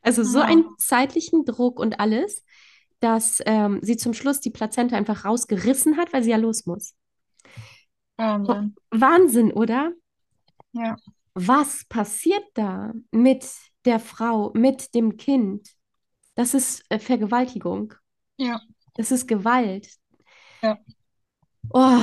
Also 0.02 0.24
so 0.24 0.40
Ja. 0.40 0.46
einen 0.46 0.66
zeitlichen 0.78 1.46
Druck 1.46 1.80
und 1.80 2.00
alles, 2.00 2.44
dass 3.00 3.42
ähm, 3.46 3.80
sie 3.82 3.98
zum 3.98 4.14
Schluss 4.14 4.40
die 4.40 4.50
Plazenta 4.50 4.96
einfach 4.98 5.26
rausgerissen 5.26 5.98
hat, 5.98 6.12
weil 6.14 6.24
sie 6.24 6.32
ja 6.32 6.38
los 6.38 6.66
muss. 6.66 6.96
Wahnsinn. 8.18 8.76
Wahnsinn, 8.92 9.52
oder? 9.54 9.94
Ja. 10.74 10.98
Was 11.34 11.86
passiert 11.86 12.44
da 12.54 12.94
mit 13.12 13.46
der 13.86 14.00
Frau, 14.00 14.52
mit 14.54 14.94
dem 14.94 15.16
Kind? 15.18 15.70
Das 16.36 16.54
ist 16.54 16.84
äh, 16.90 17.00
Vergewaltigung. 17.00 17.94
Ja. 18.38 18.60
Das 18.96 19.12
ist 19.12 19.28
Gewalt. 19.28 19.88
Ja. 20.62 20.78
Oh, 21.74 22.02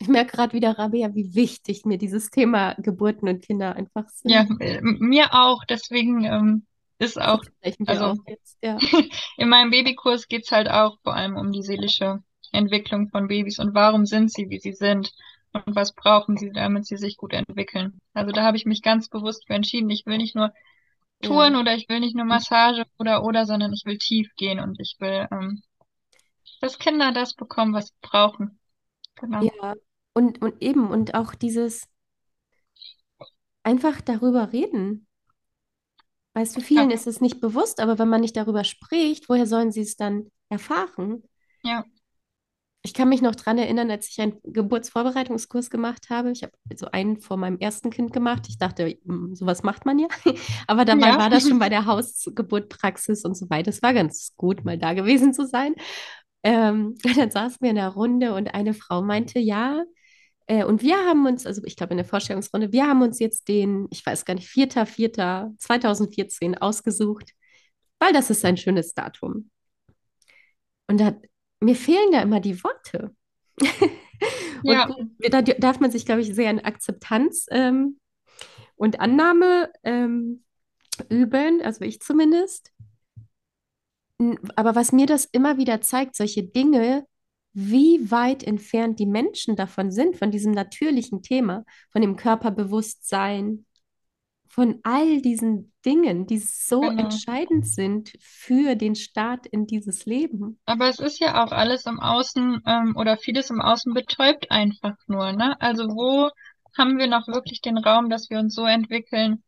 ich 0.00 0.08
merke 0.08 0.36
gerade 0.36 0.52
wieder, 0.52 0.78
Rabea, 0.78 1.14
wie 1.14 1.34
wichtig 1.34 1.84
mir 1.84 1.98
dieses 1.98 2.30
Thema 2.30 2.74
Geburten 2.78 3.28
und 3.28 3.44
Kinder 3.44 3.74
einfach 3.74 4.08
sind. 4.08 4.30
Ja, 4.30 4.46
mir 4.80 5.34
auch. 5.34 5.64
Deswegen 5.64 6.24
ähm, 6.24 6.66
ist 6.98 7.20
auch, 7.20 7.42
also 7.86 8.04
auch 8.04 8.16
jetzt. 8.26 8.58
Ja. 8.62 8.78
in 9.36 9.48
meinem 9.48 9.70
Babykurs 9.70 10.28
geht's 10.28 10.52
halt 10.52 10.68
auch 10.68 10.98
vor 11.02 11.14
allem 11.14 11.36
um 11.36 11.52
die 11.52 11.62
seelische 11.62 12.22
Entwicklung 12.52 13.08
von 13.08 13.28
Babys 13.28 13.58
und 13.58 13.74
warum 13.74 14.06
sind 14.06 14.32
sie, 14.32 14.48
wie 14.50 14.58
sie 14.58 14.72
sind 14.72 15.12
und 15.52 15.74
was 15.74 15.94
brauchen 15.94 16.36
sie, 16.36 16.50
damit 16.50 16.86
sie 16.86 16.96
sich 16.96 17.16
gut 17.16 17.32
entwickeln. 17.32 18.00
Also 18.14 18.32
da 18.32 18.42
habe 18.42 18.56
ich 18.56 18.66
mich 18.66 18.82
ganz 18.82 19.08
bewusst 19.08 19.46
für 19.46 19.54
entschieden. 19.54 19.90
Ich 19.90 20.06
will 20.06 20.18
nicht 20.18 20.34
nur 20.34 20.52
Touren 21.22 21.54
Ja. 21.54 21.60
oder 21.60 21.74
ich 21.74 21.88
will 21.88 22.00
nicht 22.00 22.14
nur 22.14 22.24
Massage 22.24 22.84
oder 22.98 23.24
oder, 23.24 23.44
sondern 23.46 23.72
ich 23.72 23.82
will 23.84 23.98
tief 23.98 24.30
gehen 24.36 24.60
und 24.60 24.78
ich 24.80 24.96
will, 25.00 25.26
ähm, 25.32 25.62
dass 26.60 26.78
Kinder 26.78 27.12
das 27.12 27.34
bekommen, 27.34 27.74
was 27.74 27.88
sie 27.88 27.94
brauchen. 28.00 28.58
Genau. 29.16 29.42
Ja, 29.42 29.74
und, 30.14 30.42
und 30.42 30.62
eben, 30.62 30.90
und 30.90 31.14
auch 31.14 31.34
dieses 31.34 31.88
einfach 33.62 34.00
darüber 34.00 34.52
reden. 34.52 35.06
Weißt 36.34 36.56
du, 36.56 36.60
vielen 36.60 36.90
Ja. 36.90 36.94
ist 36.94 37.06
es 37.06 37.20
nicht 37.20 37.40
bewusst, 37.40 37.80
aber 37.80 37.98
wenn 37.98 38.08
man 38.08 38.20
nicht 38.20 38.36
darüber 38.36 38.64
spricht, 38.64 39.28
woher 39.28 39.46
sollen 39.46 39.72
sie 39.72 39.80
es 39.82 39.96
dann 39.96 40.30
erfahren? 40.48 41.22
Ja. 41.62 41.84
Ich 42.82 42.94
kann 42.94 43.08
mich 43.08 43.20
noch 43.22 43.34
daran 43.34 43.58
erinnern, 43.58 43.90
als 43.90 44.08
ich 44.08 44.20
einen 44.20 44.38
Geburtsvorbereitungskurs 44.44 45.68
gemacht 45.68 46.10
habe. 46.10 46.30
Ich 46.30 46.42
habe 46.44 46.52
so 46.76 46.86
einen 46.86 47.20
vor 47.20 47.36
meinem 47.36 47.58
ersten 47.58 47.90
Kind 47.90 48.12
gemacht. 48.12 48.46
Ich 48.48 48.56
dachte, 48.56 48.96
hm, 49.04 49.34
sowas 49.34 49.62
macht 49.62 49.84
man 49.84 49.98
ja. 49.98 50.06
Aber 50.68 50.84
dabei 50.84 51.08
Ja. 51.08 51.18
war 51.18 51.28
das 51.28 51.48
schon 51.48 51.58
bei 51.58 51.68
der 51.68 51.86
Hausgeburtpraxis 51.86 53.24
und 53.24 53.36
so 53.36 53.50
weiter. 53.50 53.70
Es 53.70 53.82
war 53.82 53.92
ganz 53.92 54.32
gut, 54.36 54.64
mal 54.64 54.78
da 54.78 54.94
gewesen 54.94 55.34
zu 55.34 55.44
sein. 55.46 55.74
Ähm, 56.44 56.94
dann 57.16 57.30
saßen 57.30 57.58
wir 57.60 57.70
in 57.70 57.76
der 57.76 57.88
Runde 57.88 58.34
und 58.34 58.48
eine 58.54 58.74
Frau 58.74 59.02
meinte, 59.02 59.38
ja, 59.40 59.82
äh, 60.48 60.64
und 60.64 60.82
wir 60.82 60.96
haben 60.96 61.26
uns, 61.26 61.46
also 61.46 61.62
ich 61.64 61.76
glaube 61.76 61.92
in 61.92 61.98
der 61.98 62.06
Vorstellungsrunde, 62.06 62.72
wir 62.72 62.86
haben 62.86 63.02
uns 63.02 63.20
jetzt 63.20 63.46
den, 63.48 63.86
ich 63.90 64.04
weiß 64.04 64.24
gar 64.24 64.34
nicht, 64.34 64.48
4.4.2014 64.48 66.58
ausgesucht, 66.58 67.34
weil 67.98 68.14
das 68.14 68.30
ist 68.30 68.44
ein 68.44 68.56
schönes 68.56 68.94
Datum. 68.94 69.50
Und 70.88 71.00
da, 71.00 71.14
mir 71.60 71.76
fehlen 71.76 72.10
da 72.12 72.22
immer 72.22 72.40
die 72.40 72.62
Worte. 72.64 73.14
Und 74.64 74.72
Ja, 74.72 74.88
da 75.30 75.42
darf 75.42 75.78
man 75.80 75.90
sich, 75.90 76.06
glaube 76.06 76.22
ich, 76.22 76.34
sehr 76.34 76.50
in 76.50 76.64
Akzeptanz 76.64 77.46
ähm, 77.50 78.00
und 78.74 78.98
Annahme 78.98 79.70
ähm, 79.84 80.42
üben, 81.08 81.62
also 81.62 81.84
ich 81.84 82.00
zumindest. 82.00 82.72
Aber 84.56 84.74
was 84.74 84.90
mir 84.90 85.06
das 85.06 85.26
immer 85.26 85.58
wieder 85.58 85.80
zeigt, 85.80 86.16
solche 86.16 86.42
Dinge, 86.42 87.06
wie 87.60 88.08
weit 88.08 88.44
entfernt 88.44 89.00
die 89.00 89.06
Menschen 89.06 89.56
davon 89.56 89.90
sind, 89.90 90.16
von 90.16 90.30
diesem 90.30 90.52
natürlichen 90.52 91.22
Thema, 91.22 91.64
von 91.90 92.02
dem 92.02 92.14
Körperbewusstsein, 92.14 93.66
von 94.48 94.78
all 94.84 95.20
diesen 95.22 95.72
Dingen, 95.84 96.26
die 96.26 96.38
so 96.38 96.80
genau. 96.80 97.02
entscheidend 97.02 97.66
sind 97.66 98.12
für 98.20 98.76
den 98.76 98.94
Start 98.94 99.46
in 99.48 99.66
dieses 99.66 100.06
Leben. 100.06 100.60
Aber 100.66 100.88
es 100.88 101.00
ist 101.00 101.18
ja 101.18 101.44
auch 101.44 101.50
alles 101.50 101.84
im 101.86 101.98
Außen, 101.98 102.62
ähm, 102.64 102.96
oder 102.96 103.16
vieles 103.16 103.50
im 103.50 103.60
Außen 103.60 103.92
betäubt 103.92 104.52
einfach 104.52 104.94
nur, 105.08 105.32
ne? 105.32 105.60
Also 105.60 105.84
wo 105.88 106.30
haben 106.76 106.96
wir 106.96 107.08
noch 107.08 107.26
wirklich 107.26 107.60
den 107.60 107.76
Raum, 107.76 108.08
dass 108.08 108.30
wir 108.30 108.38
uns 108.38 108.54
so 108.54 108.66
entwickeln, 108.66 109.42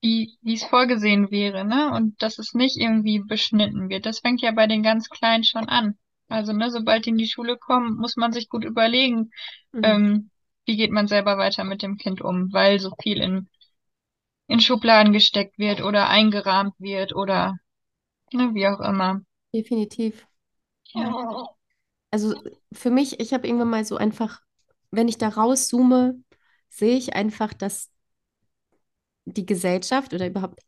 wie, 0.00 0.38
es 0.44 0.64
vorgesehen 0.64 1.30
wäre, 1.30 1.66
ne? 1.66 1.92
Und 1.92 2.22
dass 2.22 2.38
es 2.38 2.54
nicht 2.54 2.78
irgendwie 2.78 3.18
beschnitten 3.20 3.90
wird. 3.90 4.06
Das 4.06 4.20
fängt 4.20 4.40
ja 4.40 4.52
bei 4.52 4.66
den 4.66 4.82
ganz 4.82 5.10
Kleinen 5.10 5.44
schon 5.44 5.68
an. 5.68 5.98
Also, 6.32 6.52
ne, 6.52 6.70
sobald 6.70 7.06
die 7.06 7.10
in 7.10 7.18
die 7.18 7.28
Schule 7.28 7.56
kommen, 7.58 7.96
muss 7.96 8.16
man 8.16 8.32
sich 8.32 8.48
gut 8.48 8.64
überlegen, 8.64 9.30
Mhm. 9.72 9.82
ähm, 9.82 10.30
wie 10.66 10.76
geht 10.76 10.90
man 10.92 11.08
selber 11.08 11.38
weiter 11.38 11.64
mit 11.64 11.82
dem 11.82 11.96
Kind 11.98 12.20
um, 12.22 12.52
weil 12.52 12.80
so 12.80 12.92
viel 13.02 13.20
in, 13.20 13.48
in 14.48 14.60
Schubladen 14.60 15.12
gesteckt 15.12 15.58
wird 15.58 15.82
oder 15.82 16.08
eingerahmt 16.08 16.74
wird 16.78 17.12
oder, 17.14 17.56
ne, 18.32 18.54
wie 18.54 18.68
auch 18.68 18.80
immer. 18.80 19.22
Definitiv. 19.54 20.26
Ja, 20.94 21.12
Also 22.10 22.34
für 22.72 22.90
mich, 22.90 23.20
ich 23.20 23.32
habe 23.32 23.46
irgendwann 23.46 23.70
mal 23.70 23.84
so 23.84 23.96
einfach, 23.96 24.42
wenn 24.90 25.08
ich 25.08 25.18
da 25.18 25.28
rauszoome, 25.28 26.22
sehe 26.68 26.96
ich 26.96 27.14
einfach, 27.14 27.52
dass 27.54 27.90
die 29.24 29.46
Gesellschaft 29.46 30.14
oder 30.14 30.26
überhaupt 30.26 30.60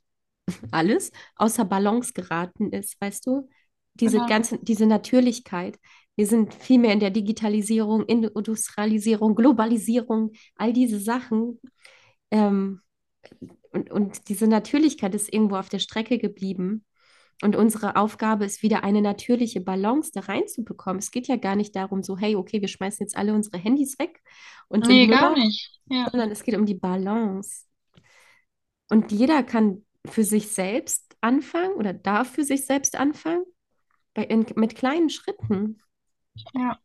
alles 0.73 1.13
außer 1.37 1.65
Balance 1.65 2.13
geraten 2.13 2.73
ist, 2.73 3.01
weißt 3.01 3.27
du? 3.27 3.49
Diese 3.95 4.19
genau. 4.19 4.29
ganze, 4.29 4.59
diese 4.61 4.87
Natürlichkeit. 4.87 5.79
Wir 6.17 6.27
sind 6.27 6.55
viel 6.55 6.79
mehr 6.79 6.93
in 6.93 7.01
der 7.01 7.11
Digitalisierung, 7.11 8.05
Industrialisierung, 8.05 9.35
Globalisierung, 9.35 10.33
all 10.57 10.73
diese 10.73 11.01
Sachen. 11.01 11.61
Ähm, 12.31 12.81
und, 13.73 13.91
und 13.91 14.29
diese 14.29 14.47
Natürlichkeit 14.47 15.15
ist 15.15 15.33
irgendwo 15.33 15.57
auf 15.57 15.69
der 15.69 15.81
Strecke 15.81 16.19
geblieben. 16.19 16.85
Und 17.43 17.57
unsere 17.57 17.97
Aufgabe 17.97 18.45
ist 18.45 18.63
wieder 18.63 18.85
eine 18.85 19.03
natürliche 19.03 19.61
Balance 19.61 20.13
da 20.15 20.21
reinzubekommen. 20.21 20.99
Es 20.99 21.11
geht 21.11 21.27
ja 21.27 21.37
gar 21.37 21.57
nicht 21.57 21.75
darum, 21.75 22.03
so, 22.03 22.17
hey, 22.17 22.37
okay, 22.37 22.61
wir 22.61 22.69
schmeißen 22.69 23.05
jetzt 23.05 23.17
alle 23.17 23.35
unsere 23.35 23.59
Handys 23.59 23.99
weg 23.99 24.23
und 24.69 24.87
Nee, 24.87 25.09
gar 25.09 25.35
nicht. 25.35 25.81
Ja, 25.87 26.09
sondern 26.11 26.31
es 26.31 26.45
geht 26.45 26.57
um 26.57 26.65
die 26.65 26.75
Balance. 26.75 27.65
Und 28.89 29.11
jeder 29.11 29.43
kann 29.43 29.85
für 30.07 30.25
sich 30.25 30.49
selbst 30.49 31.17
anfangen 31.21 31.75
oder 31.75 31.93
darf 31.93 32.31
für 32.31 32.45
sich 32.45 32.67
selbst 32.67 32.97
anfangen, 32.97 33.45
bei, 34.15 34.25
in, 34.25 34.47
mit 34.57 34.75
kleinen 34.77 35.11
Schritten. 35.11 35.81
ja. 36.55 36.81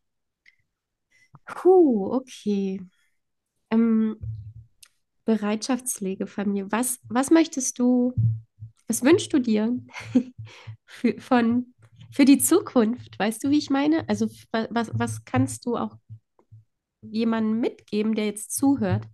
Puh, 1.46 2.12
okay. 2.14 2.80
Ähm, 3.70 4.16
Bereitschaftspflegefamilie. 5.24 6.70
Was, 6.72 6.98
was 7.08 7.30
möchtest 7.30 7.78
du, 7.78 8.12
was 8.88 9.02
wünschst 9.02 9.32
du 9.32 9.38
dir 9.38 9.78
für, 10.86 11.20
von, 11.20 11.74
für 12.10 12.24
die 12.24 12.38
Zukunft? 12.38 13.18
Weißt 13.18 13.44
du, 13.44 13.50
wie 13.50 13.58
ich 13.58 13.70
meine? 13.70 14.08
Also, 14.08 14.28
wa- 14.52 14.68
was, 14.70 14.90
was 14.94 15.24
kannst 15.24 15.66
du 15.66 15.76
auch 15.76 15.96
jemandem 17.02 17.60
mitgeben, 17.60 18.14
der 18.14 18.26
jetzt 18.26 18.54
zuhört? 18.56 19.06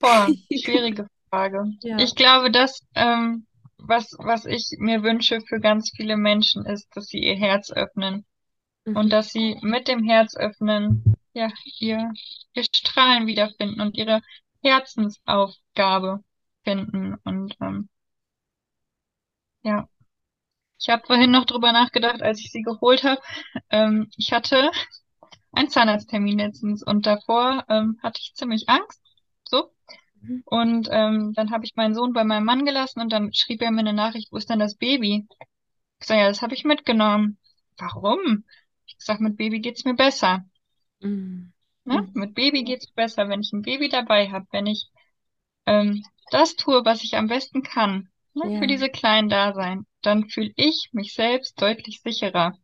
Boah, 0.00 0.34
schwierige 0.52 1.06
Frage. 1.30 1.64
Ja. 1.82 1.96
Ich 1.96 2.14
glaube, 2.14 2.50
dass, 2.50 2.86
ähm, 2.94 3.46
was, 3.86 4.12
was 4.18 4.46
ich 4.46 4.76
mir 4.78 5.02
wünsche 5.02 5.40
für 5.42 5.60
ganz 5.60 5.92
viele 5.96 6.16
Menschen 6.16 6.66
ist, 6.66 6.88
dass 6.96 7.06
sie 7.06 7.18
ihr 7.18 7.36
Herz 7.36 7.70
öffnen 7.72 8.24
und 8.94 9.10
Mhm. 9.10 9.12
dass 9.12 9.30
sie 9.32 9.58
mit 9.62 9.88
dem 9.88 10.04
Herz 10.04 10.36
öffnen, 10.36 11.06
ja, 11.34 11.50
ihr, 11.80 12.12
ihr 12.54 12.64
Strahlen 12.74 13.26
wiederfinden 13.26 13.80
und 13.80 13.96
ihre 13.96 14.22
Herzensaufgabe 14.62 16.24
finden. 16.64 17.16
Und 17.24 17.56
ähm, 17.60 17.88
ja, 19.62 19.88
ich 20.80 20.88
habe 20.90 21.06
vorhin 21.06 21.30
noch 21.32 21.46
drüber 21.46 21.72
nachgedacht, 21.72 22.22
als 22.22 22.40
ich 22.40 22.50
sie 22.52 22.62
geholt 22.62 23.04
habe. 23.04 23.22
Ähm, 23.70 24.10
ich 24.18 24.32
hatte 24.32 24.70
einen 25.52 25.70
Zahnarzttermin 25.70 26.38
letztens 26.40 26.84
und 26.84 27.06
davor 27.06 27.66
ähm, 27.70 27.98
hatte 28.02 28.20
ich 28.22 28.34
ziemlich 28.34 28.68
Angst. 28.70 29.01
Und 30.44 30.88
ähm, 30.90 31.32
dann 31.34 31.50
habe 31.50 31.64
ich 31.64 31.74
meinen 31.76 31.94
Sohn 31.94 32.12
bei 32.12 32.24
meinem 32.24 32.44
Mann 32.44 32.64
gelassen 32.66 33.00
und 33.00 33.12
dann 33.12 33.32
schrieb 33.34 33.62
er 33.62 33.70
mir 33.70 33.80
eine 33.80 33.92
Nachricht, 33.94 34.32
wo 34.32 34.36
ist 34.36 34.50
denn 34.50 34.58
das 34.58 34.76
Baby? 34.76 35.26
Ich 36.00 36.06
sage, 36.08 36.20
ja, 36.22 36.28
das 36.28 36.42
habe 36.42 36.54
ich 36.54 36.64
mitgenommen. 36.64 37.38
Warum? 37.78 38.44
Ich 38.86 38.96
sag, 38.98 39.20
mit 39.20 39.36
Baby 39.38 39.60
geht's 39.60 39.84
mir 39.84 39.94
besser. 39.94 40.44
Mhm. 41.00 41.52
Ne? 41.84 42.08
Mit 42.14 42.34
Baby 42.34 42.64
geht's 42.64 42.88
mir 42.88 42.94
besser, 43.04 43.28
wenn 43.28 43.40
ich 43.40 43.52
ein 43.52 43.62
Baby 43.62 43.88
dabei 43.88 44.30
habe, 44.30 44.46
wenn 44.52 44.66
ich 44.66 44.88
ähm, 45.66 46.04
das 46.30 46.56
tue, 46.56 46.84
was 46.84 47.04
ich 47.04 47.16
am 47.16 47.28
besten 47.28 47.62
kann, 47.62 48.10
ne? 48.34 48.50
Für 48.58 48.66
Ja, 48.66 48.68
diese 48.68 48.90
Kleinen 48.90 49.28
da 49.28 49.54
sein, 49.54 49.86
dann 50.02 50.28
fühle 50.30 50.52
ich 50.56 50.90
mich 50.92 51.14
selbst 51.14 51.60
deutlich 51.60 52.00
sicherer. 52.02 52.58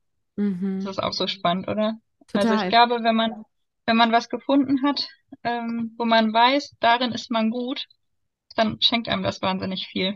Das 0.79 0.85
mhm. 0.85 0.90
ist 0.92 1.03
auch 1.03 1.12
so 1.12 1.27
spannend, 1.29 1.68
oder? 1.68 1.94
Also 2.35 2.55
ich 2.55 2.66
Total. 2.66 2.68
glaube, 2.68 3.03
wenn 3.05 3.16
man, 3.16 3.44
wenn 3.88 3.96
man 3.96 4.12
was 4.12 4.29
gefunden 4.29 4.83
hat, 4.83 5.09
ähm, 5.44 5.94
wo 5.96 6.05
man 6.05 6.31
weiß, 6.31 6.77
darin 6.79 7.12
ist 7.12 7.31
man 7.31 7.51
gut, 7.51 7.87
dann 8.55 8.81
schenkt 8.83 9.09
einem 9.09 9.22
das 9.22 9.40
wahnsinnig 9.40 9.87
viel. 9.87 10.14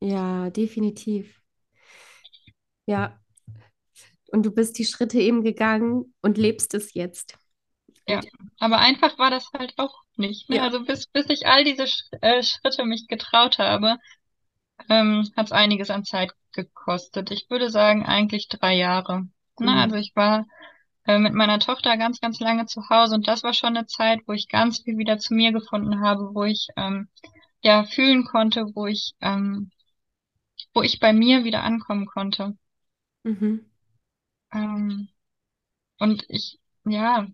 Ja, 0.00 0.50
definitiv. 0.50 1.40
Ja, 2.84 3.18
und 4.30 4.44
du 4.44 4.50
bist 4.50 4.78
die 4.78 4.84
Schritte 4.84 5.18
eben 5.20 5.42
gegangen 5.42 6.14
und 6.20 6.36
lebst 6.36 6.74
es 6.74 6.92
jetzt. 6.92 7.38
Ja, 8.06 8.20
aber 8.58 8.78
einfach 8.78 9.18
war 9.18 9.30
das 9.30 9.48
halt 9.56 9.72
auch 9.78 9.94
nicht. 10.16 10.50
Ne? 10.50 10.56
ja, 10.56 10.64
Also 10.64 10.84
bis, 10.84 11.06
bis 11.06 11.30
ich 11.30 11.46
all 11.46 11.64
diese 11.64 11.86
Sch 11.86 12.02
äh, 12.20 12.42
Schritte 12.42 12.84
mich 12.84 13.06
getraut 13.08 13.58
habe, 13.58 13.96
ähm, 14.90 15.30
hat 15.34 15.46
es 15.46 15.52
einiges 15.52 15.88
an 15.88 16.04
Zeit 16.04 16.32
gekostet. 16.52 17.30
Ich 17.30 17.48
würde 17.48 17.70
sagen, 17.70 18.04
eigentlich 18.04 18.48
drei 18.48 18.74
Jahre. 18.74 19.28
Ne? 19.58 19.72
Also 19.72 19.96
mhm. 19.96 20.02
ich 20.02 20.12
war 20.14 20.44
äh, 21.06 21.18
mit 21.18 21.34
meiner 21.34 21.58
Tochter 21.58 21.96
ganz, 21.96 22.20
ganz 22.20 22.40
lange 22.40 22.66
zu 22.66 22.88
Hause 22.90 23.14
und 23.16 23.28
das 23.28 23.42
war 23.42 23.54
schon 23.54 23.76
eine 23.76 23.86
Zeit, 23.86 24.20
wo 24.26 24.32
ich 24.32 24.48
ganz 24.48 24.82
viel 24.82 24.98
wieder 24.98 25.18
zu 25.18 25.34
mir 25.34 25.52
gefunden 25.52 26.00
habe, 26.00 26.34
wo 26.34 26.44
ich 26.44 26.68
ähm, 26.76 27.08
ja 27.62 27.84
fühlen 27.84 28.24
konnte, 28.24 28.66
wo 28.74 28.86
ich 28.86 29.12
ähm, 29.20 29.70
wo 30.74 30.82
ich 30.82 31.00
bei 31.00 31.12
mir 31.12 31.44
wieder 31.44 31.62
ankommen 31.62 32.06
konnte. 32.06 32.56
Mhm. 33.24 33.66
Ähm, 34.52 35.08
und 35.98 36.24
ich, 36.28 36.58
ja, 36.84 37.26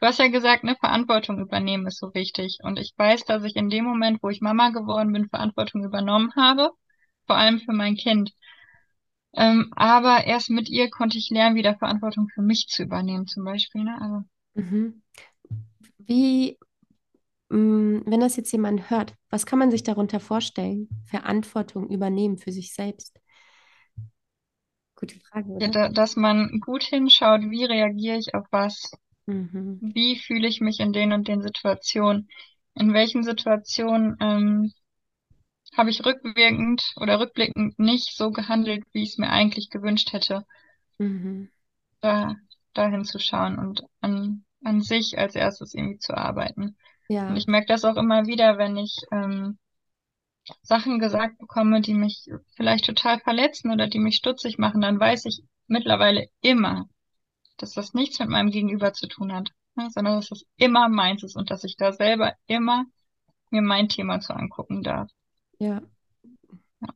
du 0.00 0.06
hast 0.06 0.18
ja 0.18 0.28
gesagt, 0.28 0.64
ne, 0.64 0.76
Verantwortung 0.76 1.40
übernehmen 1.40 1.86
ist 1.86 1.98
so 1.98 2.14
wichtig. 2.14 2.58
Und 2.62 2.78
ich 2.78 2.94
weiß, 2.96 3.24
dass 3.24 3.44
ich 3.44 3.56
in 3.56 3.70
dem 3.70 3.84
Moment, 3.84 4.22
wo 4.22 4.28
ich 4.30 4.40
Mama 4.40 4.70
geworden 4.70 5.12
bin, 5.12 5.28
Verantwortung 5.28 5.84
übernommen 5.84 6.32
habe, 6.36 6.70
vor 7.26 7.36
allem 7.36 7.60
für 7.60 7.72
mein 7.72 7.96
Kind. 7.96 8.32
Ähm, 9.38 9.72
aber 9.74 10.26
erst 10.26 10.50
mit 10.50 10.68
ihr 10.68 10.90
konnte 10.90 11.16
ich 11.16 11.30
lernen, 11.30 11.56
wieder 11.56 11.78
Verantwortung 11.78 12.28
für 12.28 12.42
mich 12.42 12.68
zu 12.68 12.82
übernehmen, 12.82 13.26
zum 13.26 13.44
Beispiel, 13.44 13.84
ne? 13.84 13.98
Also, 14.02 14.24
Mhm. 14.54 15.02
Wie, 15.98 16.58
mh, 17.50 18.02
wenn 18.06 18.20
das 18.20 18.36
jetzt 18.36 18.52
jemand 18.52 18.90
hört, 18.90 19.14
was 19.30 19.46
kann 19.46 19.58
man 19.60 19.70
sich 19.70 19.82
darunter 19.84 20.20
vorstellen? 20.20 20.88
Verantwortung 21.06 21.88
übernehmen 21.90 22.38
für 22.38 22.52
sich 22.52 22.74
selbst. 22.74 23.20
Gute 24.96 25.18
Frage, 25.18 25.48
ja, 25.60 25.68
da, 25.68 25.88
dass 25.88 26.16
man 26.16 26.60
gut 26.60 26.82
hinschaut, 26.84 27.42
wie 27.50 27.64
reagiere 27.64 28.18
ich 28.18 28.34
auf 28.34 28.46
was, 28.50 28.92
Mhm. 29.26 29.80
wie 29.80 30.18
fühle 30.18 30.48
ich 30.48 30.60
mich 30.60 30.80
in 30.80 30.92
den 30.92 31.12
und 31.12 31.28
den 31.28 31.42
Situationen, 31.42 32.28
in 32.74 32.94
welchen 32.94 33.24
Situationen 33.24 34.16
ähm, 34.20 34.72
habe 35.76 35.90
ich 35.90 36.04
rückwirkend 36.04 36.82
oder 36.96 37.20
rückblickend 37.20 37.78
nicht 37.78 38.16
so 38.16 38.30
gehandelt, 38.30 38.84
wie 38.92 39.02
ich 39.02 39.10
es 39.10 39.18
mir 39.18 39.30
eigentlich 39.30 39.70
gewünscht 39.70 40.12
hätte, 40.12 40.44
Mhm. 41.00 41.48
da 42.00 42.34
dahin 42.74 43.04
zu 43.04 43.18
schauen 43.20 43.56
und 43.58 43.82
an, 44.00 44.44
an 44.64 44.80
sich 44.80 45.16
als 45.18 45.34
erstes 45.36 45.74
irgendwie 45.74 45.98
zu 45.98 46.16
arbeiten. 46.16 46.76
Und 47.26 47.36
Ja. 47.36 47.36
ich 47.36 47.46
merke 47.46 47.66
das 47.68 47.84
auch 47.84 47.96
immer 47.96 48.26
wieder, 48.26 48.58
wenn 48.58 48.76
ich 48.76 48.96
ähm, 49.12 49.58
Sachen 50.62 51.00
gesagt 51.00 51.38
bekomme, 51.38 51.80
die 51.80 51.94
mich 51.94 52.24
vielleicht 52.54 52.84
total 52.86 53.18
verletzen 53.18 53.72
oder 53.72 53.88
die 53.88 53.98
mich 53.98 54.14
stutzig 54.14 54.56
machen, 54.56 54.80
dann 54.80 55.00
weiß 55.00 55.24
ich 55.24 55.42
mittlerweile 55.66 56.28
immer, 56.42 56.88
dass 57.58 57.72
das 57.72 57.94
nichts 57.94 58.18
mit 58.20 58.28
meinem 58.30 58.50
Gegenüber 58.50 58.92
zu 58.94 59.08
tun 59.08 59.32
hat, 59.34 59.50
ne, 59.76 59.88
sondern 59.90 60.16
dass 60.16 60.28
das 60.28 60.44
immer 60.56 60.88
meins 60.88 61.24
ist 61.24 61.36
und 61.36 61.50
dass 61.50 61.64
ich 61.64 61.76
da 61.76 61.92
selber 61.92 62.34
immer 62.46 62.86
mir 63.50 63.62
mein 63.62 63.88
Thema 63.88 64.20
zu 64.20 64.34
angucken 64.34 64.82
darf. 64.82 65.10
Ja. 65.58 65.82
ja. 66.80 66.88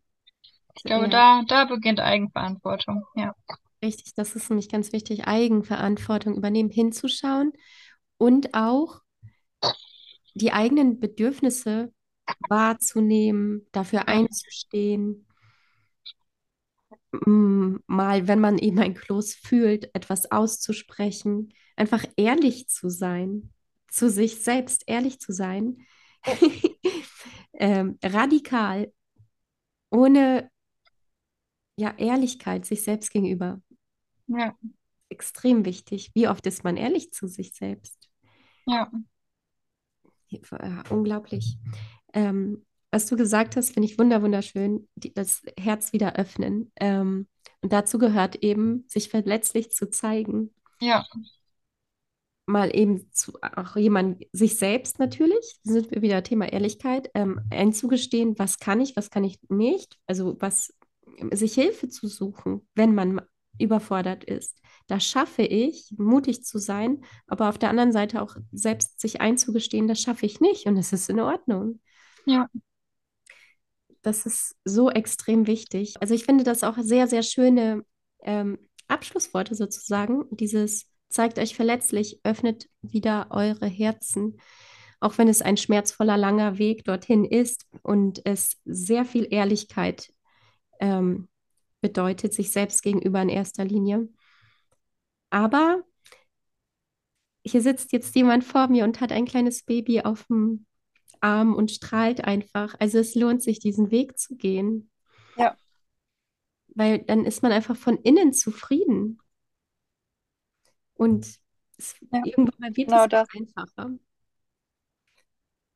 Ich 0.74 0.82
glaube, 0.84 1.08
da, 1.08 1.42
da 1.46 1.64
beginnt 1.64 2.00
Eigenverantwortung, 2.00 3.04
ja. 3.14 3.34
Richtig, 3.82 4.14
das 4.14 4.36
ist 4.36 4.48
nämlich 4.48 4.68
ganz 4.68 4.92
wichtig, 4.92 5.26
Eigenverantwortung 5.26 6.36
übernehmen, 6.36 6.70
hinzuschauen 6.70 7.52
und 8.16 8.54
auch 8.54 9.00
die 10.34 10.52
eigenen 10.52 11.00
Bedürfnisse 11.00 11.92
wahrzunehmen, 12.48 13.66
dafür 13.72 14.08
einzustehen. 14.08 15.26
Mal, 17.10 18.28
wenn 18.28 18.40
man 18.40 18.58
eben 18.58 18.78
ein 18.78 18.94
Kloß 18.94 19.34
fühlt, 19.34 19.94
etwas 19.94 20.30
auszusprechen, 20.30 21.52
einfach 21.76 22.04
ehrlich 22.16 22.68
zu 22.68 22.88
sein, 22.88 23.52
zu 23.88 24.08
sich 24.08 24.42
selbst 24.42 24.84
ehrlich 24.86 25.20
zu 25.20 25.32
sein, 25.32 25.84
ähm, 27.54 27.98
radikal, 28.02 28.92
ohne 29.90 30.50
ja, 31.76 31.94
Ehrlichkeit 31.96 32.64
sich 32.66 32.82
selbst 32.82 33.10
gegenüber. 33.10 33.60
Ja. 34.26 34.56
Extrem 35.08 35.64
wichtig. 35.64 36.10
Wie 36.14 36.28
oft 36.28 36.46
ist 36.46 36.64
man 36.64 36.76
ehrlich 36.76 37.12
zu 37.12 37.26
sich 37.26 37.54
selbst? 37.54 38.10
Ja. 38.66 38.90
ja 40.28 40.82
unglaublich. 40.90 41.58
Ähm, 42.14 42.64
was 42.90 43.06
du 43.06 43.16
gesagt 43.16 43.56
hast, 43.56 43.72
finde 43.72 43.88
ich 43.88 43.98
wunderschön, 43.98 44.88
die, 44.96 45.12
das 45.14 45.42
Herz 45.58 45.92
wieder 45.92 46.16
öffnen. 46.16 46.70
Ähm, 46.76 47.26
und 47.62 47.72
dazu 47.72 47.98
gehört 47.98 48.36
eben, 48.36 48.84
sich 48.86 49.08
verletzlich 49.08 49.70
zu 49.70 49.88
zeigen. 49.90 50.54
Ja. 50.80 51.06
Mal 52.46 52.74
eben 52.76 53.10
zu 53.12 53.38
auch 53.40 53.76
jemand, 53.76 54.24
sich 54.32 54.56
selbst 54.56 54.98
natürlich, 54.98 55.60
sind 55.62 55.90
wir 55.90 56.02
wieder 56.02 56.22
Thema 56.22 56.52
Ehrlichkeit, 56.52 57.08
ähm, 57.14 57.40
einzugestehen, 57.50 58.38
was 58.38 58.58
kann 58.58 58.80
ich, 58.80 58.96
was 58.96 59.10
kann 59.10 59.24
ich 59.24 59.38
nicht. 59.48 59.98
Also 60.06 60.36
was 60.40 60.74
sich 61.30 61.54
Hilfe 61.54 61.88
zu 61.88 62.08
suchen, 62.08 62.66
wenn 62.74 62.94
man 62.94 63.20
überfordert 63.58 64.24
ist. 64.24 64.58
Da 64.86 64.98
schaffe 64.98 65.42
ich, 65.42 65.94
mutig 65.96 66.44
zu 66.44 66.58
sein, 66.58 67.04
aber 67.26 67.48
auf 67.48 67.58
der 67.58 67.70
anderen 67.70 67.92
Seite 67.92 68.22
auch 68.22 68.36
selbst 68.50 69.00
sich 69.00 69.20
einzugestehen, 69.20 69.88
das 69.88 70.00
schaffe 70.00 70.26
ich 70.26 70.40
nicht 70.40 70.66
und 70.66 70.76
es 70.76 70.92
ist 70.92 71.08
in 71.08 71.20
Ordnung. 71.20 71.80
Ja. 72.26 72.48
Das 74.02 74.26
ist 74.26 74.56
so 74.64 74.90
extrem 74.90 75.46
wichtig. 75.46 75.94
Also 76.00 76.14
ich 76.14 76.24
finde 76.24 76.44
das 76.44 76.64
auch 76.64 76.76
sehr, 76.78 77.06
sehr 77.06 77.22
schöne 77.22 77.84
ähm, 78.22 78.58
Abschlussworte 78.88 79.54
sozusagen. 79.54 80.24
Dieses 80.30 80.91
zeigt 81.12 81.38
euch 81.38 81.54
verletzlich, 81.54 82.20
öffnet 82.24 82.68
wieder 82.82 83.28
eure 83.30 83.66
Herzen, 83.66 84.40
auch 85.00 85.18
wenn 85.18 85.28
es 85.28 85.42
ein 85.42 85.56
schmerzvoller, 85.56 86.16
langer 86.16 86.58
Weg 86.58 86.84
dorthin 86.84 87.24
ist 87.24 87.66
und 87.82 88.24
es 88.24 88.60
sehr 88.64 89.04
viel 89.04 89.26
Ehrlichkeit 89.30 90.12
ähm, 90.80 91.28
bedeutet, 91.80 92.32
sich 92.32 92.52
selbst 92.52 92.82
gegenüber 92.82 93.20
in 93.20 93.28
erster 93.28 93.64
Linie. 93.64 94.08
Aber 95.30 95.82
hier 97.44 97.62
sitzt 97.62 97.92
jetzt 97.92 98.14
jemand 98.14 98.44
vor 98.44 98.68
mir 98.68 98.84
und 98.84 99.00
hat 99.00 99.12
ein 99.12 99.24
kleines 99.24 99.64
Baby 99.64 100.02
auf 100.02 100.26
dem 100.26 100.66
Arm 101.20 101.54
und 101.54 101.70
strahlt 101.70 102.24
einfach. 102.24 102.74
Also 102.78 102.98
es 102.98 103.14
lohnt 103.14 103.42
sich, 103.42 103.58
diesen 103.58 103.90
Weg 103.90 104.18
zu 104.18 104.36
gehen. 104.36 104.90
Ja. 105.36 105.56
Weil 106.68 107.00
dann 107.00 107.24
ist 107.24 107.42
man 107.42 107.52
einfach 107.52 107.76
von 107.76 107.96
innen 107.98 108.32
zufrieden. 108.32 109.18
Und 111.02 111.26
es, 111.78 111.96
ja. 112.12 112.22
irgendwann 112.24 112.54
mal 112.58 112.76
wird 112.76 112.88
genau 112.88 113.02
es 113.02 113.08
das. 113.08 113.28
einfacher. 113.36 113.90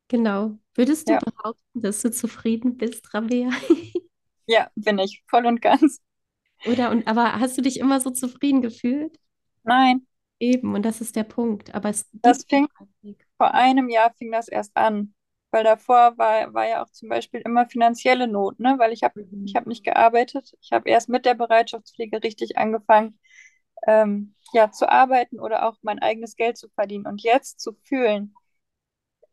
Genau. 0.06 0.56
Würdest 0.74 1.08
du 1.08 1.14
ja. 1.14 1.18
behaupten, 1.18 1.82
dass 1.82 2.00
du 2.00 2.12
zufrieden 2.12 2.76
bist, 2.76 3.12
Rabea? 3.12 3.50
Ja, 4.48 4.70
bin 4.76 5.00
ich, 5.00 5.24
voll 5.26 5.44
und 5.44 5.60
ganz. 5.60 6.00
Oder, 6.70 6.92
und, 6.92 7.08
aber 7.08 7.40
hast 7.40 7.58
du 7.58 7.62
dich 7.62 7.80
immer 7.80 7.98
so 8.00 8.10
zufrieden 8.10 8.62
gefühlt? 8.62 9.18
Nein. 9.64 10.06
Eben, 10.38 10.76
und 10.76 10.84
das 10.84 11.00
ist 11.00 11.16
der 11.16 11.24
Punkt. 11.24 11.74
Aber 11.74 11.88
es 11.88 12.08
das 12.12 12.44
fing, 12.48 12.68
vor 13.38 13.54
einem 13.54 13.88
Jahr 13.88 14.14
fing 14.14 14.30
das 14.30 14.46
erst 14.46 14.76
an. 14.76 15.14
Weil 15.50 15.64
davor 15.64 16.16
war, 16.16 16.54
war 16.54 16.68
ja 16.68 16.84
auch 16.84 16.90
zum 16.90 17.08
Beispiel 17.08 17.40
immer 17.40 17.66
finanzielle 17.66 18.28
Not, 18.28 18.60
ne? 18.60 18.76
Weil 18.78 18.92
ich 18.92 19.02
habe 19.02 19.24
mhm. 19.24 19.46
ich 19.46 19.56
hab 19.56 19.66
nicht 19.66 19.82
gearbeitet. 19.82 20.54
Ich 20.60 20.70
habe 20.70 20.88
erst 20.88 21.08
mit 21.08 21.26
der 21.26 21.34
Bereitschaftspflege 21.34 22.22
richtig 22.22 22.56
angefangen, 22.56 23.18
ähm, 23.86 24.34
ja, 24.52 24.70
zu 24.70 24.88
arbeiten 24.88 25.40
oder 25.40 25.66
auch 25.66 25.76
mein 25.82 25.98
eigenes 26.00 26.36
Geld 26.36 26.56
zu 26.58 26.68
verdienen. 26.70 27.06
Und 27.06 27.22
jetzt 27.22 27.60
zu 27.60 27.72
fühlen, 27.84 28.34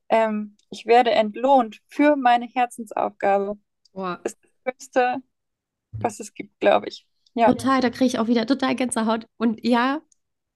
ähm, 0.09 0.57
ich 0.69 0.85
werde 0.85 1.11
entlohnt 1.11 1.79
für 1.87 2.15
meine 2.15 2.45
Herzensaufgabe. 2.45 3.57
Boah. 3.93 4.19
Ist 4.23 4.37
Schönste, 4.65 5.17
was 5.91 6.19
es 6.19 6.33
gibt, 6.33 6.59
glaube 6.59 6.87
ich. 6.87 7.05
Ja. 7.33 7.47
Total, 7.47 7.81
da 7.81 7.89
kriege 7.89 8.05
ich 8.05 8.19
auch 8.19 8.27
wieder 8.27 8.45
total 8.45 8.75
Gänsehaut. 8.75 9.27
Und 9.37 9.65
ja, 9.65 10.01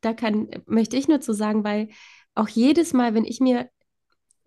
da 0.02 0.14
kann, 0.14 0.50
möchte 0.66 0.95
ich 0.95 1.08
nur 1.08 1.22
zu 1.22 1.34
sagen, 1.34 1.64
weil 1.64 1.89
auch 2.36 2.48
jedes 2.48 2.93
Mal, 2.93 3.14
wenn 3.14 3.26
ich 3.26 3.39
mir, 3.39 3.70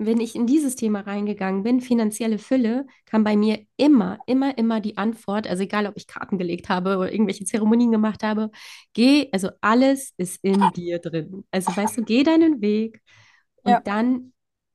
wenn 0.03 0.18
ich 0.18 0.34
in 0.34 0.46
dieses 0.46 0.76
Thema 0.76 1.01
reingegangen 1.01 1.62
bin, 1.62 1.82
finanzielle 1.82 2.38
Fülle, 2.38 2.86
kam 3.05 3.22
bei 3.22 3.36
mir 3.36 3.66
immer, 3.76 4.18
immer, 4.26 4.57
immer 4.57 4.80
die 4.80 4.96
Antwort, 4.96 5.46
also 5.46 5.62
egal, 5.62 5.86
ob 5.86 5.96
ich 5.96 6.07
Karten 6.07 6.38
gelegt 6.38 6.70
habe 6.70 6.96
oder 6.96 7.12
irgendwelche 7.12 7.44
Zeremonien 7.44 7.90
gemacht 7.90 8.22
habe, 8.22 8.51
geh, 8.94 9.28
also 9.30 9.51
alles 9.61 10.14
ist 10.16 10.42
in 10.42 10.59
dir 10.74 11.01
drin. 11.01 11.44
Also 11.51 11.76
weißt 11.76 11.98
du, 11.98 12.03
geh 12.03 12.22
deinen 12.22 12.62
Weg 12.62 13.03
und 13.62 13.72
ja. 13.72 13.80
dann 13.80 14.32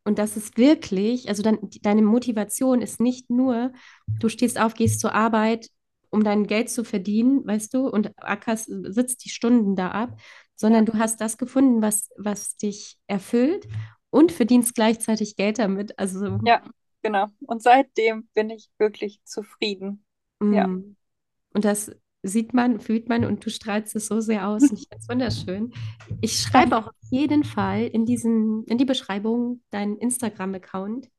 und 0.07 0.19
das 0.19 0.37
ist 0.37 0.59
wirklich, 0.59 1.27
also 1.29 1.41
dann, 1.41 1.57
deine 1.81 2.03
Motivation 2.03 2.83
ist 2.83 3.01
nicht 3.01 3.31
nur, 3.31 3.71
du 4.19 4.29
stehst 4.29 4.59
auf, 4.59 4.75
gehst 4.75 4.99
zur 4.99 5.15
Arbeit, 5.15 5.69
um 6.11 6.23
dein 6.23 6.45
Geld 6.45 6.69
zu 6.69 6.83
verdienen, 6.83 7.43
weißt 7.43 7.73
du, 7.73 7.89
und 7.89 8.11
ackerst, 8.17 8.69
sitzt 8.69 9.25
die 9.25 9.29
Stunden 9.29 9.75
da 9.75 9.89
ab, 9.89 10.21
sondern 10.55 10.85
du 10.85 10.93
hast 10.93 11.19
das 11.19 11.39
gefunden, 11.39 11.81
was, 11.81 12.11
was 12.17 12.55
dich 12.57 12.99
erfüllt 13.07 13.67
und 14.15 14.31
verdienst 14.31 14.75
gleichzeitig 14.75 15.35
Geld 15.35 15.59
damit. 15.59 15.99
Also, 15.99 16.39
ja, 16.45 16.61
genau. 17.01 17.27
Und 17.47 17.61
seitdem 17.61 18.29
bin 18.33 18.49
ich 18.49 18.69
wirklich 18.77 19.19
zufrieden. 19.25 20.05
Mm. 20.39 20.53
Ja. 20.53 20.65
Und 20.65 21.65
das 21.65 21.91
sieht 22.23 22.53
man, 22.53 22.79
fühlt 22.79 23.09
man 23.09 23.25
und 23.25 23.45
du 23.45 23.49
strahlst 23.49 23.93
es 23.93 24.07
so 24.07 24.21
sehr 24.21 24.47
aus. 24.47 24.63
Und 24.63 24.79
ich 24.79 24.87
finde 24.87 25.01
es 25.01 25.09
wunderschön. 25.09 25.73
Ich 26.21 26.39
schreibe 26.39 26.77
auch 26.77 26.87
auf 26.87 27.09
jeden 27.11 27.43
Fall 27.43 27.87
in 27.87 28.05
diesen, 28.05 28.63
in 28.67 28.77
die 28.77 28.85
Beschreibung 28.85 29.61
deinen 29.69 29.97
Instagram-Account. 29.97 31.09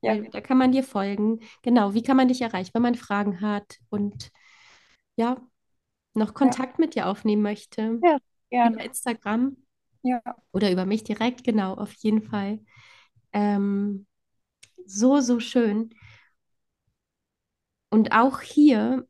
Ja. 0.00 0.16
Da 0.16 0.40
kann 0.40 0.56
man 0.56 0.72
dir 0.72 0.82
folgen. 0.82 1.40
Genau, 1.60 1.92
wie 1.92 2.02
kann 2.02 2.16
man 2.16 2.28
dich 2.28 2.40
erreichen, 2.40 2.70
wenn 2.72 2.82
man 2.82 2.94
Fragen 2.94 3.42
hat 3.42 3.76
und 3.90 4.30
ja, 5.16 5.36
noch 6.14 6.32
Kontakt 6.32 6.78
ja. 6.78 6.84
mit 6.86 6.94
dir 6.94 7.06
aufnehmen 7.06 7.42
möchte. 7.42 8.00
Ja, 8.02 8.16
gerne. 8.48 8.76
Über 8.76 8.84
Instagram. 8.84 9.58
Ja. 10.06 10.22
Oder 10.52 10.70
über 10.70 10.86
mich 10.86 11.02
direkt, 11.04 11.42
genau, 11.44 11.74
auf 11.74 11.92
jeden 11.94 12.22
Fall. 12.22 12.60
Ähm, 13.32 14.06
so, 14.86 15.20
so 15.20 15.40
schön. 15.40 15.90
Und 17.90 18.12
auch 18.12 18.40
hier 18.40 19.06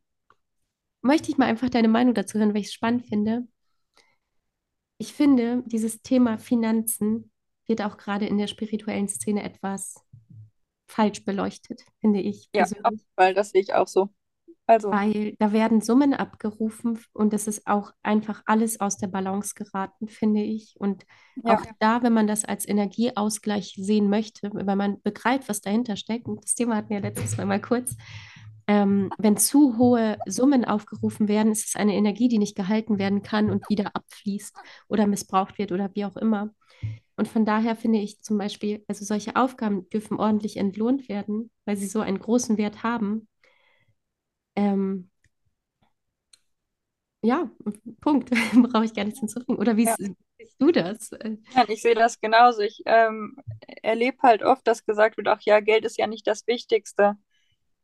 möchte 1.02 1.30
ich 1.30 1.38
mal 1.38 1.46
einfach 1.46 1.68
deine 1.68 1.88
Meinung 1.88 2.14
dazu 2.14 2.38
hören, 2.38 2.54
weil 2.54 2.62
ich 2.62 2.68
es 2.68 2.72
spannend 2.72 3.06
finde. 3.06 3.46
Ich 4.98 5.12
finde, 5.12 5.62
dieses 5.66 6.00
Thema 6.00 6.38
Finanzen 6.38 7.30
wird 7.66 7.82
auch 7.82 7.98
gerade 7.98 8.26
in 8.26 8.38
der 8.38 8.46
spirituellen 8.46 9.08
Szene 9.08 9.42
etwas 9.42 9.96
falsch 10.86 11.24
beleuchtet, 11.24 11.82
finde 12.00 12.20
ich. 12.20 12.48
Ja, 12.54 12.66
weil 13.16 13.34
das 13.34 13.50
sehe 13.50 13.60
ich 13.60 13.74
auch 13.74 13.88
so. 13.88 14.08
Also. 14.68 14.90
Weil 14.90 15.36
da 15.38 15.52
werden 15.52 15.80
Summen 15.80 16.12
abgerufen 16.12 16.98
und 17.12 17.32
das 17.32 17.46
ist 17.46 17.66
auch 17.68 17.92
einfach 18.02 18.42
alles 18.46 18.80
aus 18.80 18.96
der 18.96 19.06
Balance 19.06 19.54
geraten, 19.54 20.08
finde 20.08 20.42
ich. 20.42 20.74
Und 20.78 21.04
ja. 21.44 21.54
auch 21.54 21.64
da, 21.78 22.02
wenn 22.02 22.12
man 22.12 22.26
das 22.26 22.44
als 22.44 22.66
Energieausgleich 22.66 23.74
sehen 23.78 24.10
möchte, 24.10 24.50
wenn 24.52 24.78
man 24.78 25.00
begreift, 25.02 25.48
was 25.48 25.60
dahinter 25.60 25.96
steckt, 25.96 26.26
und 26.26 26.42
das 26.42 26.54
Thema 26.54 26.76
hatten 26.76 26.90
wir 26.90 27.00
letztes 27.00 27.36
Mal 27.36 27.46
mal 27.46 27.60
kurz, 27.60 27.96
ähm, 28.66 29.10
wenn 29.18 29.36
zu 29.36 29.78
hohe 29.78 30.18
Summen 30.26 30.64
aufgerufen 30.64 31.28
werden, 31.28 31.52
ist 31.52 31.68
es 31.68 31.76
eine 31.76 31.94
Energie, 31.94 32.28
die 32.28 32.38
nicht 32.38 32.56
gehalten 32.56 32.98
werden 32.98 33.22
kann 33.22 33.50
und 33.50 33.68
wieder 33.70 33.94
abfließt 33.94 34.56
oder 34.88 35.06
missbraucht 35.06 35.58
wird 35.58 35.70
oder 35.70 35.90
wie 35.94 36.04
auch 36.04 36.16
immer. 36.16 36.50
Und 37.16 37.28
von 37.28 37.44
daher 37.44 37.76
finde 37.76 38.00
ich 38.00 38.20
zum 38.22 38.36
Beispiel, 38.36 38.84
also 38.88 39.04
solche 39.04 39.36
Aufgaben 39.36 39.88
dürfen 39.90 40.18
ordentlich 40.18 40.56
entlohnt 40.56 41.08
werden, 41.08 41.50
weil 41.64 41.76
sie 41.76 41.86
so 41.86 42.00
einen 42.00 42.18
großen 42.18 42.58
Wert 42.58 42.82
haben. 42.82 43.28
Ähm, 44.56 45.10
ja, 47.22 47.50
Punkt. 48.00 48.30
Brauche 48.72 48.84
ich 48.84 48.94
gar 48.94 49.04
nichts 49.04 49.20
hinzufügen. 49.20 49.58
Oder 49.58 49.76
wie 49.76 49.84
ja. 49.84 49.94
siehst 49.96 50.56
du 50.58 50.70
das? 50.72 51.10
Ja, 51.54 51.64
ich 51.68 51.82
sehe 51.82 51.94
das 51.94 52.20
genauso. 52.20 52.60
Ich 52.62 52.82
ähm, 52.86 53.36
erlebe 53.82 54.18
halt 54.22 54.42
oft, 54.42 54.66
dass 54.66 54.84
gesagt 54.84 55.16
wird, 55.16 55.28
ach 55.28 55.40
ja, 55.42 55.60
Geld 55.60 55.84
ist 55.84 55.98
ja 55.98 56.06
nicht 56.06 56.26
das 56.26 56.46
Wichtigste. 56.46 57.16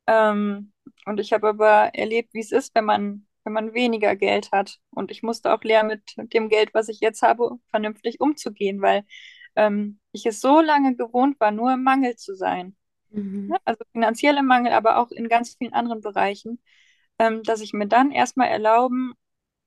Ähm, 0.06 0.72
und 1.06 1.20
ich 1.20 1.32
habe 1.32 1.48
aber 1.48 1.94
erlebt, 1.94 2.34
wie 2.34 2.40
es 2.40 2.52
ist, 2.52 2.74
wenn 2.74 2.84
man 2.84 3.26
wenn 3.44 3.52
man 3.52 3.74
weniger 3.74 4.16
Geld 4.16 4.52
hat. 4.52 4.78
Und 4.90 5.10
ich 5.10 5.22
musste 5.22 5.52
auch 5.52 5.62
lernen, 5.62 6.02
mit 6.16 6.32
dem 6.32 6.48
Geld, 6.48 6.74
was 6.74 6.88
ich 6.88 7.00
jetzt 7.00 7.22
habe, 7.22 7.58
vernünftig 7.70 8.20
umzugehen, 8.20 8.80
weil 8.80 9.04
ähm, 9.56 10.00
ich 10.12 10.26
es 10.26 10.40
so 10.40 10.60
lange 10.60 10.96
gewohnt 10.96 11.38
war, 11.40 11.50
nur 11.50 11.72
im 11.74 11.82
Mangel 11.82 12.16
zu 12.16 12.34
sein. 12.34 12.76
Mhm. 13.12 13.48
Ne? 13.48 13.58
Also 13.64 13.84
finanziell 13.92 14.36
im 14.36 14.46
Mangel, 14.46 14.72
aber 14.72 14.98
auch 14.98 15.10
in 15.10 15.28
ganz 15.28 15.56
vielen 15.56 15.72
anderen 15.72 16.00
Bereichen, 16.00 16.60
ähm, 17.18 17.42
dass 17.42 17.60
ich 17.60 17.72
mir 17.72 17.86
dann 17.86 18.10
erstmal 18.10 18.48
erlauben 18.48 19.14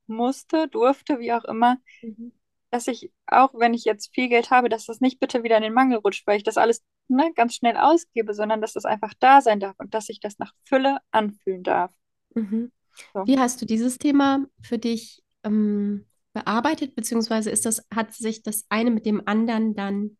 musste, 0.08 0.68
durfte, 0.68 1.20
wie 1.20 1.34
auch 1.34 1.46
immer, 1.46 1.78
Mhm. 2.04 2.32
dass 2.72 2.88
ich, 2.88 3.12
auch 3.28 3.54
wenn 3.54 3.74
ich 3.74 3.86
jetzt 3.86 4.14
viel 4.14 4.30
Geld 4.30 4.52
habe, 4.52 4.70
dass 4.70 4.86
das 4.86 5.00
nicht 5.00 5.20
bitte 5.20 5.44
wieder 5.44 5.58
in 5.58 5.64
den 5.64 5.74
Mangel 5.74 5.98
rutscht, 6.00 6.28
weil 6.28 6.38
ich 6.38 6.44
das 6.44 6.58
alles 6.58 6.84
ne, 7.08 7.32
ganz 7.36 7.56
schnell 7.56 7.78
ausgebe, 7.78 8.34
sondern 8.34 8.62
dass 8.62 8.74
das 8.74 8.86
einfach 8.86 9.14
da 9.20 9.42
sein 9.42 9.60
darf 9.60 9.76
und 9.80 9.94
dass 9.94 10.10
ich 10.10 10.20
das 10.20 10.40
nach 10.40 10.54
Fülle 10.64 11.00
anfühlen 11.12 11.64
darf. 11.64 11.92
Mhm. 12.34 12.72
So. 13.14 13.26
Wie 13.26 13.40
hast 13.40 13.62
du 13.62 13.66
dieses 13.66 13.98
Thema 13.98 14.46
für 14.62 14.78
dich 14.78 15.24
ähm, 15.44 16.06
bearbeitet, 16.34 16.96
beziehungsweise 16.96 17.50
ist 17.50 17.66
das, 17.66 17.86
hat 17.94 18.14
sich 18.14 18.44
das 18.44 18.66
eine 18.70 18.92
mit 18.92 19.06
dem 19.06 19.26
anderen 19.26 19.76
dann 19.76 20.18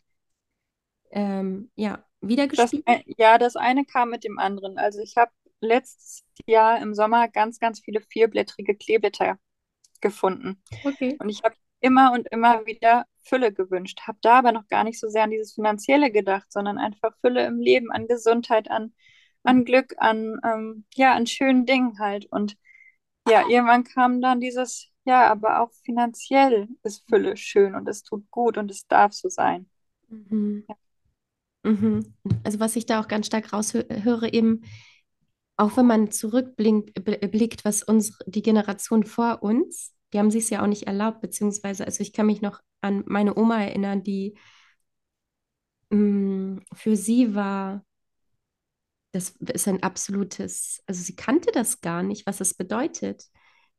ähm, 1.12 1.72
ja, 1.76 2.04
Das, 2.56 2.76
wiedergespiegelt? 2.76 2.86
ein- 2.86 3.04
ja, 3.18 3.38
das 3.38 3.56
eine 3.56 3.86
kam 3.86 4.10
mit 4.10 4.24
dem 4.24 4.40
anderen. 4.40 4.78
Also 4.78 5.00
ich 5.02 5.18
habe 5.18 5.32
letztes 5.62 6.24
Jahr 6.48 6.80
im 6.82 6.94
Sommer 6.94 7.28
ganz, 7.28 7.60
ganz 7.60 7.80
viele 7.82 8.02
vierblättrige 8.02 8.76
Kleeblätter 8.76 9.38
gefunden. 10.02 10.62
Okay. 10.86 11.20
Und 11.20 11.30
ich 11.30 11.44
habe 11.44 11.56
immer 11.82 12.14
und 12.14 12.28
immer 12.32 12.66
wieder 12.66 13.06
Fülle 13.24 13.54
gewünscht, 13.54 14.02
habe 14.08 14.18
da 14.22 14.40
aber 14.40 14.52
noch 14.52 14.68
gar 14.68 14.84
nicht 14.84 15.00
so 15.00 15.10
sehr 15.10 15.24
an 15.24 15.32
dieses 15.32 15.54
Finanzielle 15.54 16.12
gedacht, 16.12 16.52
sondern 16.52 16.78
einfach 16.78 17.16
Fülle 17.22 17.46
im 17.46 17.60
Leben, 17.60 17.92
an 17.92 18.08
Gesundheit, 18.08 18.70
an, 18.72 18.94
an 19.44 19.66
Glück, 19.66 19.96
an, 19.98 20.40
ähm, 20.46 20.86
ja, 20.96 21.14
an 21.16 21.28
schönen 21.28 21.66
Dingen 21.66 22.00
halt. 22.00 22.28
Und 22.32 22.58
ja, 23.28 23.44
irgendwann 23.48 23.84
kam 23.84 24.22
dann 24.22 24.40
dieses, 24.42 24.90
ja, 25.06 25.28
aber 25.32 25.62
auch 25.62 25.72
finanziell 25.86 26.68
ist 26.84 27.08
Fülle 27.10 27.38
schön 27.38 27.76
und 27.76 27.88
es 27.90 28.04
tut 28.04 28.30
gut 28.32 28.58
und 28.58 28.72
es 28.72 28.88
darf 28.88 29.14
so 29.14 29.30
sein. 29.30 29.70
Mhm. 30.10 30.66
Mhm. 31.66 32.14
Also 32.44 32.60
was 32.60 32.76
ich 32.76 32.86
da 32.86 33.00
auch 33.02 33.08
ganz 33.08 33.26
stark 33.28 33.52
raushöre, 33.54 34.32
eben, 34.32 34.62
auch 35.58 35.78
wenn 35.78 35.88
man 35.88 36.12
zurückblickt, 36.12 36.98
bl- 37.00 37.28
blickt, 37.30 37.66
was 37.66 37.84
unsere, 37.84 38.18
die 38.28 38.44
Generation 38.44 39.06
vor 39.06 39.44
uns, 39.44 39.94
die 40.14 40.20
haben 40.20 40.32
sich 40.32 40.46
es 40.46 40.50
ja 40.52 40.64
auch 40.64 40.68
nicht 40.68 40.88
erlaubt, 40.88 41.22
beziehungsweise, 41.22 41.86
also 41.86 42.02
ich 42.02 42.14
kann 42.14 42.28
mich 42.28 42.42
noch 42.42 42.62
an 42.82 43.04
meine 43.08 43.38
Oma 43.38 43.62
erinnern, 43.64 44.04
die 44.04 44.36
mh, 45.90 46.62
für 46.74 46.96
sie 46.96 47.34
war, 47.36 47.84
das 49.12 49.30
ist 49.40 49.68
ein 49.68 49.82
absolutes, 49.84 50.84
also 50.88 51.02
sie 51.02 51.16
kannte 51.16 51.52
das 51.54 51.82
gar 51.82 52.04
nicht, 52.04 52.26
was 52.26 52.42
es 52.42 52.54
bedeutet, 52.54 53.24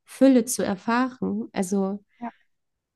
Fülle 0.05 0.45
zu 0.47 0.63
erfahren. 0.65 1.49
Also 1.53 2.03
Ja, 2.21 2.31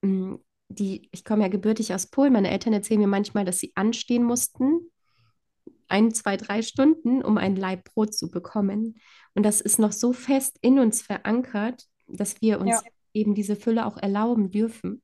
mh, 0.03 0.39
die, 0.71 1.09
ich 1.13 1.25
komme 1.25 1.43
ja 1.43 1.49
gebürtig 1.49 1.93
aus 1.93 2.07
Polen, 2.07 2.33
meine 2.33 2.51
Eltern 2.51 2.73
erzählen 2.73 3.01
mir 3.01 3.07
manchmal, 3.07 3.45
dass 3.45 3.59
sie 3.59 3.73
anstehen 3.75 4.25
mussten 4.25 4.91
ein, 5.89 6.15
zwei, 6.15 6.37
drei 6.37 6.63
Stunden, 6.63 7.23
um 7.23 7.37
ein 7.37 7.57
Laib 7.57 7.85
Brot 7.85 8.15
zu 8.15 8.31
bekommen. 8.31 8.99
Und 9.35 9.43
das 9.43 9.61
ist 9.61 9.79
noch 9.79 9.93
so 9.93 10.13
fest 10.13 10.57
in 10.63 10.79
uns 10.79 11.03
verankert, 11.03 11.85
dass 12.07 12.41
wir 12.41 12.61
ja, 12.65 12.79
uns 12.79 12.83
eben 13.13 13.35
diese 13.35 13.57
Fülle 13.57 13.87
auch 13.87 13.97
erlauben 13.97 14.51
dürfen. 14.51 15.03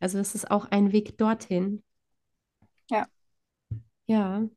Also 0.00 0.18
das 0.18 0.34
ist 0.34 0.50
auch 0.50 0.66
ein 0.66 0.92
Weg 0.92 1.18
dorthin. 1.18 1.82
ja. 2.90 3.08
Ja, 4.06 4.48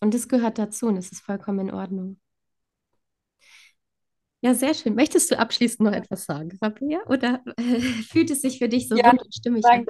und 0.00 0.14
das 0.14 0.28
gehört 0.28 0.58
dazu 0.58 0.86
und 0.86 0.96
es 0.96 1.10
ist 1.12 1.20
vollkommen 1.22 1.68
in 1.68 1.74
Ordnung. 1.74 2.20
Ja, 4.40 4.54
sehr 4.54 4.74
schön. 4.74 4.94
Möchtest 4.94 5.30
du 5.30 5.38
abschließend 5.38 5.80
noch 5.80 5.92
etwas 5.92 6.24
sagen, 6.24 6.56
Rabea? 6.62 7.00
Oder 7.06 7.42
äh, 7.56 7.80
fühlt 8.10 8.30
es 8.30 8.42
sich 8.42 8.58
für 8.58 8.68
dich 8.68 8.88
so 8.88 8.96
Ja, 8.96 9.10
rund 9.10 9.22
und 9.22 9.34
stimmig 9.34 9.64
an? 9.66 9.86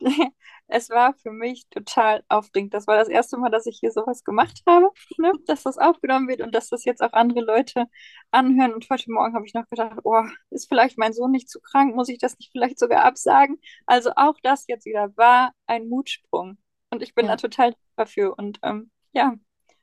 es 0.66 0.90
war 0.90 1.14
für 1.14 1.30
mich 1.30 1.68
total 1.70 2.22
aufregend. 2.28 2.74
Das 2.74 2.86
war 2.86 2.96
das 2.98 3.08
erste 3.08 3.36
Mal, 3.38 3.50
dass 3.50 3.66
ich 3.66 3.78
hier 3.80 3.90
sowas 3.92 4.24
gemacht 4.24 4.62
habe, 4.66 4.90
ne? 5.18 5.32
Dass 5.46 5.62
das 5.62 5.78
aufgenommen 5.78 6.28
wird 6.28 6.40
und 6.40 6.54
dass 6.54 6.68
das 6.68 6.84
jetzt 6.84 7.02
auch 7.02 7.12
andere 7.12 7.40
Leute 7.40 7.86
anhören. 8.30 8.74
Und 8.74 8.88
heute 8.90 9.10
Morgen 9.10 9.34
habe 9.34 9.46
ich 9.46 9.54
noch 9.54 9.68
gedacht, 9.68 9.98
oh, 10.04 10.22
ist 10.50 10.68
vielleicht 10.68 10.98
mein 10.98 11.12
Sohn 11.12 11.30
nicht 11.30 11.48
zu 11.48 11.60
krank? 11.60 11.94
Muss 11.94 12.08
ich 12.08 12.18
das 12.18 12.38
nicht 12.38 12.50
vielleicht 12.52 12.78
sogar 12.78 13.04
absagen? 13.04 13.60
Also 13.86 14.10
auch 14.16 14.34
das 14.42 14.66
jetzt 14.68 14.86
wieder 14.86 15.16
war 15.16 15.52
ein 15.66 15.88
Mutsprung. 15.88 16.58
Und 16.90 17.02
ich 17.02 17.14
bin 17.14 17.26
da 17.26 17.32
Ja. 17.32 17.36
total 17.36 17.74
dafür 17.96 18.36
und 18.38 18.58
ähm, 18.62 18.90
ja, 19.12 19.34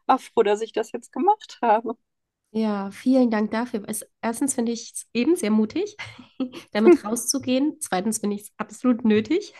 auch 0.07 0.19
froh, 0.19 0.43
dass 0.43 0.61
ich 0.61 0.73
das 0.73 0.91
jetzt 0.91 1.11
gemacht 1.11 1.59
habe. 1.61 1.97
Ja, 2.53 2.91
vielen 2.91 3.31
Dank 3.31 3.51
dafür. 3.51 3.83
Es, 3.87 4.05
erstens 4.21 4.55
finde 4.55 4.73
ich 4.73 4.91
es 4.93 5.07
eben 5.13 5.35
sehr 5.35 5.51
mutig, 5.51 5.95
damit 6.73 7.03
rauszugehen. 7.05 7.77
Zweitens 7.79 8.19
finde 8.19 8.35
ich 8.35 8.43
es 8.43 8.51
absolut 8.57 9.05
nötig, 9.05 9.53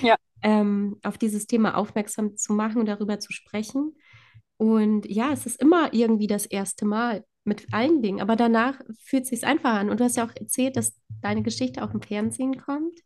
Ja, 0.00 0.16
ähm, 0.42 0.98
auf 1.04 1.18
dieses 1.18 1.46
Thema 1.46 1.76
aufmerksam 1.76 2.36
zu 2.36 2.52
machen 2.52 2.80
und 2.80 2.86
darüber 2.86 3.20
zu 3.20 3.32
sprechen. 3.32 3.96
Und 4.58 5.06
ja, 5.06 5.32
es 5.32 5.46
ist 5.46 5.60
immer 5.60 5.92
irgendwie 5.94 6.26
das 6.26 6.46
erste 6.46 6.84
Mal 6.86 7.24
mit 7.44 7.72
allen 7.72 8.02
Dingen, 8.02 8.20
aber 8.20 8.36
danach 8.36 8.80
fühlt 9.04 9.24
es 9.24 9.28
sich 9.30 9.46
einfach 9.46 9.74
an. 9.74 9.90
Und 9.90 10.00
du 10.00 10.04
hast 10.04 10.16
ja 10.16 10.26
auch 10.26 10.34
erzählt, 10.34 10.76
dass 10.76 11.00
deine 11.22 11.42
Geschichte 11.42 11.84
auch 11.84 11.94
im 11.94 12.02
Fernsehen 12.02 12.58
kommt. 12.58 13.00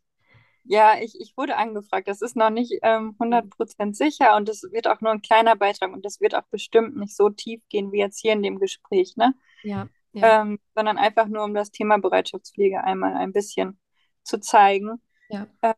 Ja, 0.71 0.97
ich, 1.01 1.19
ich 1.19 1.35
wurde 1.35 1.57
angefragt. 1.57 2.07
Das 2.07 2.21
ist 2.21 2.37
noch 2.37 2.49
nicht 2.49 2.79
ähm, 2.81 3.15
100% 3.19 3.97
sicher 3.97 4.37
und 4.37 4.47
es 4.47 4.63
wird 4.71 4.87
auch 4.87 5.01
nur 5.01 5.11
ein 5.11 5.21
kleiner 5.21 5.57
Beitrag 5.57 5.91
und 5.91 6.05
das 6.05 6.21
wird 6.21 6.33
auch 6.33 6.45
bestimmt 6.49 6.95
nicht 6.95 7.13
so 7.15 7.29
tief 7.29 7.61
gehen 7.67 7.91
wie 7.91 7.99
jetzt 7.99 8.19
hier 8.21 8.31
in 8.33 8.41
dem 8.41 8.57
Gespräch, 8.57 9.17
ne? 9.17 9.33
Ja, 9.63 9.87
ja, 10.13 10.23
Ähm, 10.23 10.59
sondern 10.75 10.97
einfach 10.97 11.27
nur 11.27 11.43
um 11.43 11.53
das 11.53 11.71
Thema 11.71 11.97
Bereitschaftspflege 11.97 12.83
einmal 12.83 13.15
ein 13.17 13.33
bisschen 13.33 13.79
zu 14.23 14.39
zeigen. 14.39 15.01
ja, 15.29 15.47
Äh, 15.61 15.73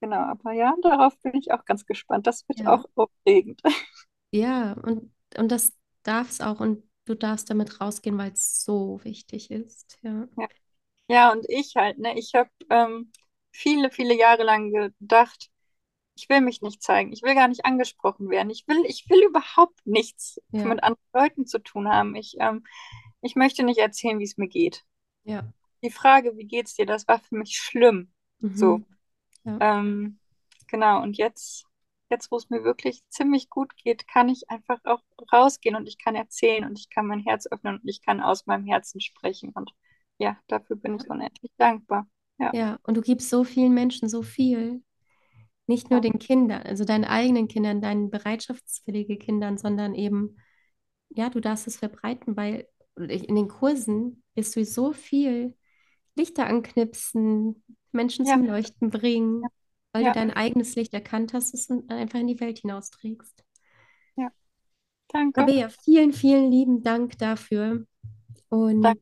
genau, 0.00 0.18
aber 0.20 0.52
ja, 0.52 0.74
darauf 0.82 1.18
bin 1.20 1.34
ich 1.36 1.52
auch 1.52 1.64
ganz 1.64 1.86
gespannt. 1.86 2.26
Das 2.26 2.48
wird 2.48 2.60
ja. 2.60 2.74
auch 2.74 2.84
aufregend. 2.96 3.62
Ja, 4.30 4.72
und, 4.74 5.10
und 5.36 5.48
das 5.50 5.72
darf 6.02 6.30
es 6.30 6.40
auch 6.40 6.60
und 6.60 6.84
du 7.06 7.14
darfst 7.14 7.50
damit 7.50 7.80
rausgehen, 7.80 8.18
weil 8.18 8.32
es 8.32 8.62
so 8.62 9.00
wichtig 9.04 9.50
ist. 9.50 9.98
Ja, 10.02 10.28
Ja, 10.36 10.48
ja 11.08 11.32
und 11.32 11.46
ich 11.48 11.76
halt, 11.76 11.98
ne? 11.98 12.18
Ich 12.18 12.34
habe 12.34 12.50
ähm, 12.70 13.12
viele, 13.50 13.90
viele 13.90 14.14
Jahre 14.16 14.42
lang 14.44 14.70
gedacht, 14.72 15.50
ich 16.16 16.28
will 16.28 16.40
mich 16.40 16.62
nicht 16.62 16.82
zeigen, 16.82 17.12
ich 17.12 17.22
will 17.22 17.34
gar 17.34 17.48
nicht 17.48 17.64
angesprochen 17.64 18.28
werden, 18.30 18.50
ich 18.50 18.66
will, 18.66 18.84
ich 18.86 19.08
will 19.08 19.22
überhaupt 19.24 19.86
nichts 19.86 20.40
ja, 20.50 20.64
mit 20.64 20.82
anderen 20.82 21.04
Leuten 21.14 21.46
zu 21.46 21.60
tun 21.60 21.88
haben. 21.88 22.14
Ich, 22.16 22.36
ähm, 22.40 22.64
ich 23.22 23.36
möchte 23.36 23.62
nicht 23.64 23.78
erzählen, 23.78 24.18
wie 24.18 24.24
es 24.24 24.36
mir 24.36 24.48
geht. 24.48 24.84
ja. 25.24 25.44
Die 25.82 25.90
Frage, 25.90 26.36
wie 26.36 26.44
geht's 26.44 26.74
dir, 26.74 26.86
das 26.86 27.06
war 27.06 27.20
für 27.20 27.36
mich 27.36 27.56
schlimm. 27.56 28.12
So, 28.40 28.78
Mhm. 28.78 28.86
Ja, 29.44 29.80
ähm, 29.80 30.18
genau. 30.66 31.02
Und 31.02 31.16
jetzt, 31.16 31.66
jetzt, 32.10 32.30
wo 32.30 32.36
es 32.36 32.50
mir 32.50 32.64
wirklich 32.64 33.02
ziemlich 33.08 33.48
gut 33.50 33.76
geht, 33.76 34.08
kann 34.08 34.28
ich 34.28 34.50
einfach 34.50 34.80
auch 34.84 35.02
rausgehen 35.32 35.76
und 35.76 35.86
ich 35.88 35.98
kann 35.98 36.14
erzählen 36.16 36.64
und 36.64 36.78
ich 36.78 36.90
kann 36.90 37.06
mein 37.06 37.20
Herz 37.20 37.46
öffnen 37.50 37.78
und 37.80 37.88
ich 37.88 38.02
kann 38.02 38.20
aus 38.20 38.46
meinem 38.46 38.66
Herzen 38.66 39.00
sprechen. 39.00 39.52
Und 39.54 39.72
ja, 40.18 40.36
dafür 40.48 40.76
bin 40.76 40.96
ich 40.96 41.08
unendlich 41.08 41.52
dankbar. 41.56 42.06
Ja, 42.38 42.52
ja. 42.52 42.78
Und 42.82 42.96
du 42.96 43.00
gibst 43.00 43.30
so 43.30 43.44
vielen 43.44 43.74
Menschen 43.74 44.08
so 44.08 44.22
viel. 44.22 44.82
Nicht 45.66 45.90
nur 45.90 45.98
ja, 45.98 46.10
den 46.10 46.18
Kindern, 46.18 46.62
also 46.62 46.84
deinen 46.84 47.04
eigenen 47.04 47.46
Kindern, 47.48 47.82
deinen 47.82 48.10
Bereitschaftspflegekindern, 48.10 49.58
sondern 49.58 49.94
eben, 49.94 50.36
ja, 51.10 51.30
du 51.30 51.40
darfst 51.40 51.66
es 51.66 51.76
verbreiten, 51.76 52.36
weil 52.36 52.66
in 52.96 53.34
den 53.34 53.48
Kursen 53.48 54.22
wirst 54.34 54.56
du 54.56 54.64
so 54.64 54.92
viel 54.92 55.54
Lichter 56.16 56.46
anknipsen, 56.46 57.62
Menschen 57.92 58.24
ja, 58.24 58.34
zum 58.34 58.44
Leuchten 58.46 58.90
bringen, 58.90 59.50
weil 59.92 60.04
du 60.04 60.12
dein 60.12 60.30
eigenes 60.32 60.74
Licht 60.74 60.94
erkannt 60.94 61.34
hast 61.34 61.70
und 61.70 61.90
einfach 61.90 62.18
in 62.18 62.28
die 62.28 62.40
Welt 62.40 62.58
hinausträgst. 62.60 63.44
ja. 64.16 64.30
Danke. 65.12 65.40
Rabea, 65.42 65.68
vielen, 65.70 66.12
vielen 66.12 66.50
lieben 66.50 66.82
Dank 66.82 67.18
dafür 67.18 67.86
und 68.48 68.82
Danke. 68.82 69.00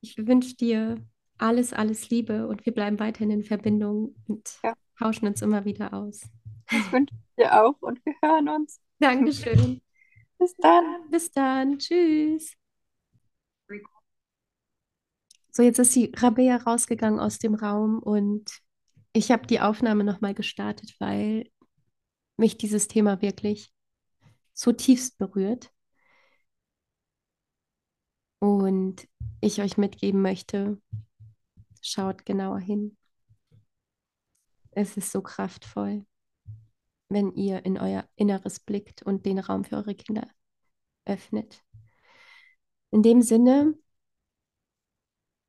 ich 0.00 0.16
wünsche 0.18 0.56
dir 0.56 1.04
alles, 1.38 1.72
alles 1.72 2.10
Liebe 2.10 2.46
und 2.48 2.66
wir 2.66 2.74
bleiben 2.74 2.98
weiterhin 2.98 3.30
in 3.30 3.44
Verbindung 3.44 4.14
und 4.26 4.60
Ja, 4.62 4.74
tauschen 4.98 5.26
uns 5.26 5.42
immer 5.42 5.64
wieder 5.64 5.94
aus. 5.94 6.22
das 6.70 6.90
wünsche 6.92 7.14
ich 7.14 7.34
dir 7.44 7.62
auch 7.64 7.76
und 7.80 8.04
wir 8.04 8.14
hören 8.22 8.48
uns. 8.48 8.80
Dankeschön. 8.98 9.80
Bis 10.38 10.54
dann. 10.56 11.10
Bis 11.10 11.30
dann. 11.30 11.78
Tschüss. 11.78 12.54
So, 15.50 15.62
jetzt 15.62 15.78
ist 15.78 15.94
die 15.96 16.12
Rabea 16.16 16.56
rausgegangen 16.56 17.18
aus 17.20 17.38
dem 17.38 17.54
Raum 17.54 17.98
und 17.98 18.44
ich 19.12 19.30
habe 19.30 19.46
die 19.46 19.60
Aufnahme 19.60 20.04
nochmal 20.04 20.34
gestartet, 20.34 20.94
weil 21.00 21.50
mich 22.36 22.56
dieses 22.58 22.88
Thema 22.88 23.20
wirklich 23.22 23.72
zutiefst 24.54 25.18
berührt 25.18 25.72
und 28.40 29.08
ich 29.40 29.60
euch 29.60 29.76
mitgeben 29.76 30.22
möchte, 30.22 30.80
schaut 31.82 32.24
genauer 32.26 32.58
hin. 32.58 32.96
Es 34.70 34.96
ist 34.96 35.12
so 35.12 35.22
kraftvoll, 35.22 36.06
wenn 37.08 37.32
ihr 37.32 37.64
in 37.64 37.78
euer 37.78 38.08
Inneres 38.16 38.60
blickt 38.60 39.02
und 39.02 39.26
den 39.26 39.38
Raum 39.38 39.64
für 39.64 39.76
eure 39.76 39.94
Kinder 39.94 40.28
öffnet. 41.04 41.62
In 42.90 43.02
dem 43.02 43.22
Sinne 43.22 43.74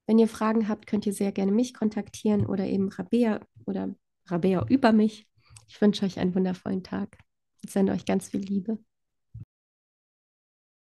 Wenn 0.07 0.17
ihr 0.17 0.27
Fragen 0.27 0.67
habt, 0.67 0.88
könnt 0.88 1.05
ihr 1.05 1.13
sehr 1.13 1.32
gerne 1.32 1.51
mich 1.51 1.75
kontaktieren 1.75 2.47
oder 2.47 2.65
eben 2.65 2.89
Rabea 2.89 3.41
oder 3.67 3.93
Rabea 4.25 4.65
über 4.67 4.91
mich. 4.91 5.30
Ich 5.67 5.80
wünsche 5.82 6.03
euch 6.03 6.17
einen 6.17 6.34
wundervollen 6.34 6.82
Tag. 6.82 7.19
Ich 7.61 7.71
sende 7.71 7.91
euch 7.91 8.05
ganz 8.05 8.30
viel 8.30 8.41
Liebe. 8.41 8.80